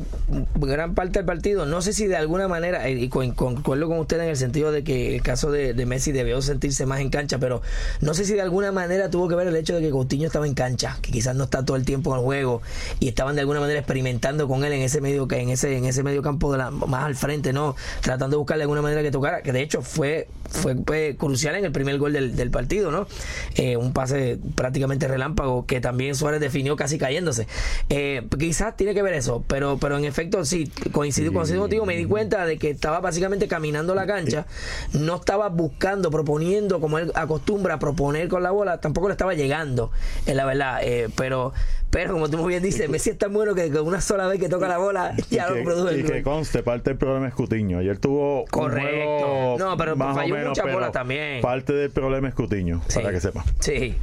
gran 0.57 0.95
parte 0.95 1.19
del 1.21 1.27
partido, 1.27 1.67
no 1.67 1.81
sé 1.83 1.93
si 1.93 2.07
de 2.07 2.17
alguna 2.17 2.49
manera, 2.49 2.89
y 2.89 3.09
con- 3.09 3.33
concuerdo 3.33 3.89
con 3.89 3.99
usted 3.99 4.21
en 4.21 4.29
el 4.31 4.37
sentido 4.37 4.73
de 4.73 4.83
que 4.85 5.15
el 5.17 5.23
caso 5.23 5.51
de, 5.51 5.75
de 5.75 5.87
Messi 5.87 6.13
debió 6.13 6.41
sentirse 6.43 6.87
más 6.87 7.01
en 7.01 7.11
cancha, 7.11 7.39
pero 7.39 7.63
no 8.01 8.15
sé 8.15 8.25
si 8.25 8.35
de 8.35 8.41
alguna 8.43 8.73
manera 8.73 9.11
tuvo 9.11 9.29
que 9.29 9.35
ver 9.35 9.47
el 9.47 9.57
hecho 9.57 9.75
de 9.77 9.81
que 9.83 9.91
Coutinho 9.91 10.27
estaba 10.27 10.47
en 10.47 10.55
cancha, 10.55 10.99
que 11.03 11.13
quizás 11.13 11.37
no 11.37 11.45
está 11.45 11.65
todo 11.65 11.77
el 11.77 11.85
tiempo 11.85 12.13
en 12.13 12.19
el 12.19 12.25
juego 12.25 12.63
y 12.99 13.09
estaban 13.09 13.35
de 13.37 13.43
alguna 13.43 13.61
manera 13.61 13.79
experimentando 13.79 14.49
con 14.49 14.65
él 14.65 14.73
en 14.73 14.83
ese 14.83 15.01
medio 15.01 15.29
en 15.31 15.51
ese 15.51 15.77
en 15.77 15.85
ese 15.85 16.03
medio 16.03 16.23
campo 16.23 16.51
de 16.53 16.59
la, 16.59 16.71
más 16.71 17.05
al 17.05 17.15
frente, 17.15 17.53
no, 17.53 17.77
tratando 18.01 18.37
de 18.37 18.39
buscar 18.39 18.57
de 18.57 18.63
alguna 18.65 18.83
manera 18.83 19.03
que 19.03 19.10
tocara, 19.11 19.43
que 19.43 19.53
de 19.53 19.63
hecho 19.63 19.83
fue 19.83 20.29
fue, 20.51 20.77
fue 20.87 21.17
crucial 21.19 21.55
en 21.57 21.65
el 21.65 21.73
primer 21.73 21.99
gol 21.99 22.13
del, 22.13 22.37
del 22.37 22.51
partido, 22.51 22.91
¿no? 22.91 23.07
Eh, 23.55 23.77
un 23.77 23.93
pase 23.93 24.39
prácticamente 24.55 25.09
relámpago 25.09 25.67
que 25.67 25.81
también 25.81 26.15
Suárez 26.15 26.41
definió 26.41 26.77
casi 26.77 26.99
cayéndose. 26.99 27.47
Eh, 27.89 28.27
quizás 28.39 28.77
tiene 28.77 28.95
que 28.95 29.03
ver 29.03 29.15
eso, 29.15 29.45
pero 29.47 29.79
pero 29.79 29.97
en 29.97 30.05
efecto 30.05 30.45
sí, 30.45 30.71
coincido, 30.93 31.33
coincido 31.33 31.61
contigo, 31.61 31.87
me 31.87 31.97
di 31.97 32.05
cuenta 32.05 32.45
de 32.45 32.59
que 32.59 32.71
estaba 32.71 33.01
básicamente 33.01 33.49
caminando 33.49 33.95
la 33.95 34.07
cancha, 34.07 34.47
no 34.93 35.17
estaba 35.17 35.49
buscando, 35.49 36.11
proponiendo 36.11 36.81
como 36.81 36.99
él 36.99 37.13
acostumbra 37.15 37.79
proponer 37.79 38.29
con 38.29 38.43
la 38.43 38.51
bola, 38.51 38.81
tampoco 38.81 39.09
le 39.09 39.13
estaba 39.13 39.35
llegando, 39.35 39.91
es 40.27 40.35
la 40.35 40.45
verdad, 40.45 40.81
eh, 40.83 41.09
pero 41.17 41.53
pero 41.91 42.13
como 42.13 42.31
tú 42.31 42.39
muy 42.39 42.51
bien 42.51 42.63
dices, 42.63 42.89
Messi 42.89 43.11
es 43.11 43.19
tan 43.19 43.33
bueno 43.33 43.53
que 43.55 43.69
con 43.71 43.85
una 43.85 44.01
sola 44.01 44.29
vez 44.29 44.39
que 44.39 44.49
toca 44.49 44.69
la 44.69 44.79
bola 44.79 45.13
ya 45.29 45.47
y 45.47 45.51
lo 45.51 45.57
que, 45.57 45.63
produce 45.63 45.97
y 45.97 46.01
el 46.01 46.07
que 46.07 46.23
conste, 46.23 46.63
parte 46.63 46.91
del 46.91 46.99
problema 46.99 47.27
es 47.27 47.35
Cutiño. 47.35 47.79
Ayer 47.79 47.99
tuvo. 47.99 48.43
un 48.43 48.47
Correcto. 48.47 49.27
juego 49.27 49.57
No, 49.59 49.77
pero 49.77 49.97
falló 49.97 50.37
menos, 50.41 50.51
muchas 50.51 50.65
pero 50.65 50.75
bolas 50.77 50.93
también. 50.93 51.41
Parte 51.41 51.73
del 51.73 51.91
problema 51.91 52.29
es 52.29 52.35
Cutiño, 52.35 52.83
Sí. 52.89 52.99
para 53.01 53.11
que 53.13 53.21
sepa. 53.21 53.45
Sí. 53.61 53.97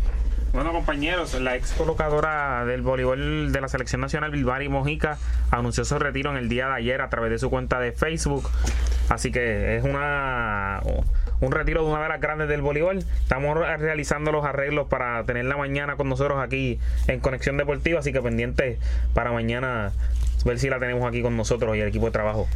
Bueno, 0.54 0.72
compañeros, 0.72 1.34
la 1.40 1.56
ex 1.56 1.72
colocadora 1.74 2.66
del 2.66 2.82
voleibol 2.82 3.52
de 3.52 3.62
la 3.62 3.68
selección 3.68 4.02
nacional, 4.02 4.32
Bilbari 4.32 4.70
Mojica, 4.70 5.18
anunció 5.52 5.84
su 5.86 6.00
retiro 6.00 6.32
en 6.32 6.38
el 6.38 6.50
día 6.50 6.68
de 6.68 6.74
ayer 6.76 7.02
a 7.02 7.10
través 7.10 7.30
de 7.32 7.38
su 7.38 7.50
cuenta 7.50 7.80
de 7.80 7.92
Facebook. 7.92 8.50
Así 9.10 9.32
que 9.32 9.76
es 9.78 9.84
una 9.84 10.82
un 11.40 11.52
retiro 11.52 11.84
de 11.86 11.92
una 11.92 12.02
de 12.02 12.10
las 12.10 12.20
grandes 12.20 12.48
del 12.48 12.62
voleibol. 12.62 12.98
Estamos 13.22 13.56
realizando 13.58 14.32
los 14.32 14.44
arreglos 14.46 14.88
para 14.88 15.24
tenerla 15.26 15.58
mañana 15.58 15.96
con 15.96 16.10
nosotros 16.10 16.40
aquí 16.42 16.80
en 17.08 17.20
Conexión 17.20 17.58
Deportiva, 17.58 18.00
así 18.00 18.12
que 18.12 18.22
pendiente 18.22 18.80
para 19.14 19.32
mañana 19.32 19.92
ver 20.46 20.58
si 20.60 20.70
la 20.70 20.80
tenemos 20.80 21.08
aquí 21.08 21.22
con 21.22 21.38
nosotros 21.38 21.76
y 21.76 21.82
el 21.82 21.90
equipo 21.90 22.06
de 22.06 22.12
trabajo. 22.12 22.48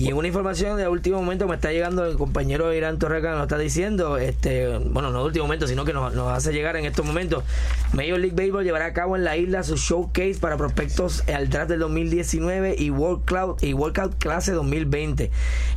Y 0.00 0.08
en 0.08 0.14
una 0.14 0.28
información 0.28 0.78
de 0.78 0.88
último 0.88 1.20
momento 1.20 1.46
me 1.46 1.56
está 1.56 1.72
llegando 1.72 2.06
el 2.06 2.16
compañero 2.16 2.72
Irán 2.72 2.98
Torreca, 2.98 3.32
nos 3.32 3.42
está 3.42 3.58
diciendo, 3.58 4.16
este, 4.16 4.78
bueno, 4.78 5.10
no 5.10 5.18
de 5.18 5.24
último 5.26 5.44
momento, 5.44 5.66
sino 5.66 5.84
que 5.84 5.92
nos, 5.92 6.16
hace 6.16 6.54
llegar 6.54 6.76
en 6.76 6.86
estos 6.86 7.04
momentos. 7.04 7.44
Major 7.92 8.18
League 8.18 8.34
Baseball 8.34 8.64
llevará 8.64 8.86
a 8.86 8.92
cabo 8.94 9.14
en 9.16 9.24
la 9.24 9.36
isla 9.36 9.62
su 9.62 9.76
showcase 9.76 10.38
para 10.40 10.56
prospectos 10.56 11.22
al 11.28 11.50
draft 11.50 11.68
del 11.68 11.80
2019 11.80 12.76
y 12.78 12.88
World 12.88 13.26
Cloud 13.26 13.62
y 13.62 13.74
Workout 13.74 14.16
Clase 14.16 14.52
2020. 14.52 15.30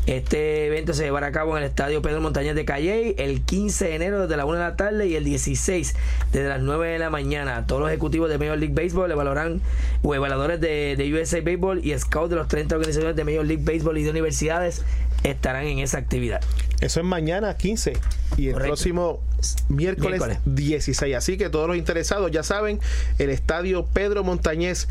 Este 0.05 0.67
evento 0.67 0.93
se 0.93 1.03
llevará 1.03 1.27
a 1.27 1.31
cabo 1.33 1.57
en 1.57 1.63
el 1.63 1.69
estadio 1.69 2.01
Pedro 2.01 2.21
Montañez 2.21 2.55
de 2.55 2.63
Calley 2.63 3.15
el 3.17 3.41
15 3.41 3.85
de 3.89 3.95
enero 3.95 4.21
desde 4.21 4.37
la 4.37 4.45
1 4.45 4.53
de 4.53 4.63
la 4.63 4.77
tarde 4.77 5.05
y 5.07 5.17
el 5.17 5.25
16 5.25 5.95
desde 6.31 6.47
las 6.47 6.61
9 6.61 6.87
de 6.87 6.99
la 6.99 7.09
mañana. 7.09 7.67
Todos 7.67 7.81
los 7.81 7.89
ejecutivos 7.89 8.29
de 8.29 8.37
Major 8.37 8.57
League 8.57 8.73
Baseball 8.73 9.11
evaluarán 9.11 9.59
o 10.01 10.15
evaluadores 10.15 10.61
de, 10.61 11.11
USA 11.13 11.41
béisbol 11.41 11.85
y 11.85 11.97
scout 11.99 12.29
de 12.29 12.37
los 12.37 12.47
30 12.47 12.75
organizaciones 12.75 13.17
de 13.17 13.25
Major 13.25 13.45
League 13.45 13.63
Baseball 13.65 13.97
y 13.97 14.03
de 14.03 14.12
universidades 14.13 14.83
estarán 15.23 15.65
en 15.65 15.79
esa 15.79 15.97
actividad. 15.97 16.41
Eso 16.81 16.99
es 16.99 17.05
mañana 17.05 17.55
15 17.55 17.93
y 18.37 18.47
el 18.47 18.53
Correcto. 18.53 18.73
próximo 18.73 19.21
miércoles, 19.69 20.19
Miércoles. 20.19 20.39
16. 20.45 21.15
Así 21.15 21.37
que 21.37 21.49
todos 21.49 21.67
los 21.67 21.77
interesados 21.77 22.31
ya 22.31 22.43
saben, 22.43 22.79
el 23.19 23.29
estadio 23.29 23.85
Pedro 23.85 24.23
Montañez 24.23 24.87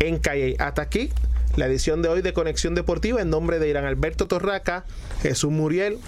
en 0.00 0.18
Calle. 0.18 0.56
Hasta 0.58 0.82
aquí 0.82 1.10
la 1.56 1.66
edición 1.66 2.02
de 2.02 2.08
hoy 2.08 2.22
de 2.22 2.32
Conexión 2.32 2.74
Deportiva 2.74 3.20
en 3.20 3.30
nombre 3.30 3.58
de 3.58 3.68
Irán 3.68 3.84
Alberto 3.84 4.26
Torraca, 4.26 4.84
Jesús 5.22 5.50
Muriel, 5.50 5.98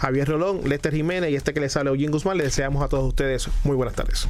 Javier 0.00 0.28
Rolón, 0.28 0.68
Lester 0.68 0.92
Jiménez 0.94 1.30
y 1.30 1.36
este 1.36 1.54
que 1.54 1.60
les 1.60 1.72
sale 1.72 1.90
Eugene 1.90 2.10
Guzmán. 2.12 2.36
Les 2.36 2.46
deseamos 2.46 2.82
a 2.84 2.88
todos 2.88 3.04
ustedes 3.04 3.48
muy 3.64 3.76
buenas 3.76 3.94
tardes. 3.94 4.28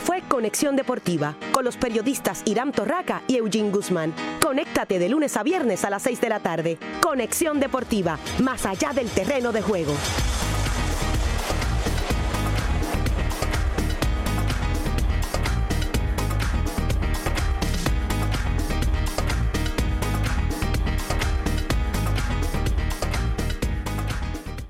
Fue 0.00 0.22
Conexión 0.22 0.76
Deportiva 0.76 1.36
con 1.52 1.64
los 1.64 1.76
periodistas 1.76 2.42
Irán 2.46 2.72
Torraca 2.72 3.22
y 3.26 3.36
Eugene 3.36 3.70
Guzmán. 3.70 4.14
Conéctate 4.42 4.98
de 4.98 5.08
lunes 5.08 5.36
a 5.36 5.42
viernes 5.42 5.84
a 5.84 5.90
las 5.90 6.02
6 6.02 6.20
de 6.20 6.28
la 6.28 6.40
tarde. 6.40 6.78
Conexión 7.00 7.60
Deportiva, 7.60 8.18
más 8.42 8.64
allá 8.64 8.92
del 8.92 9.08
terreno 9.10 9.52
de 9.52 9.62
juego. 9.62 9.92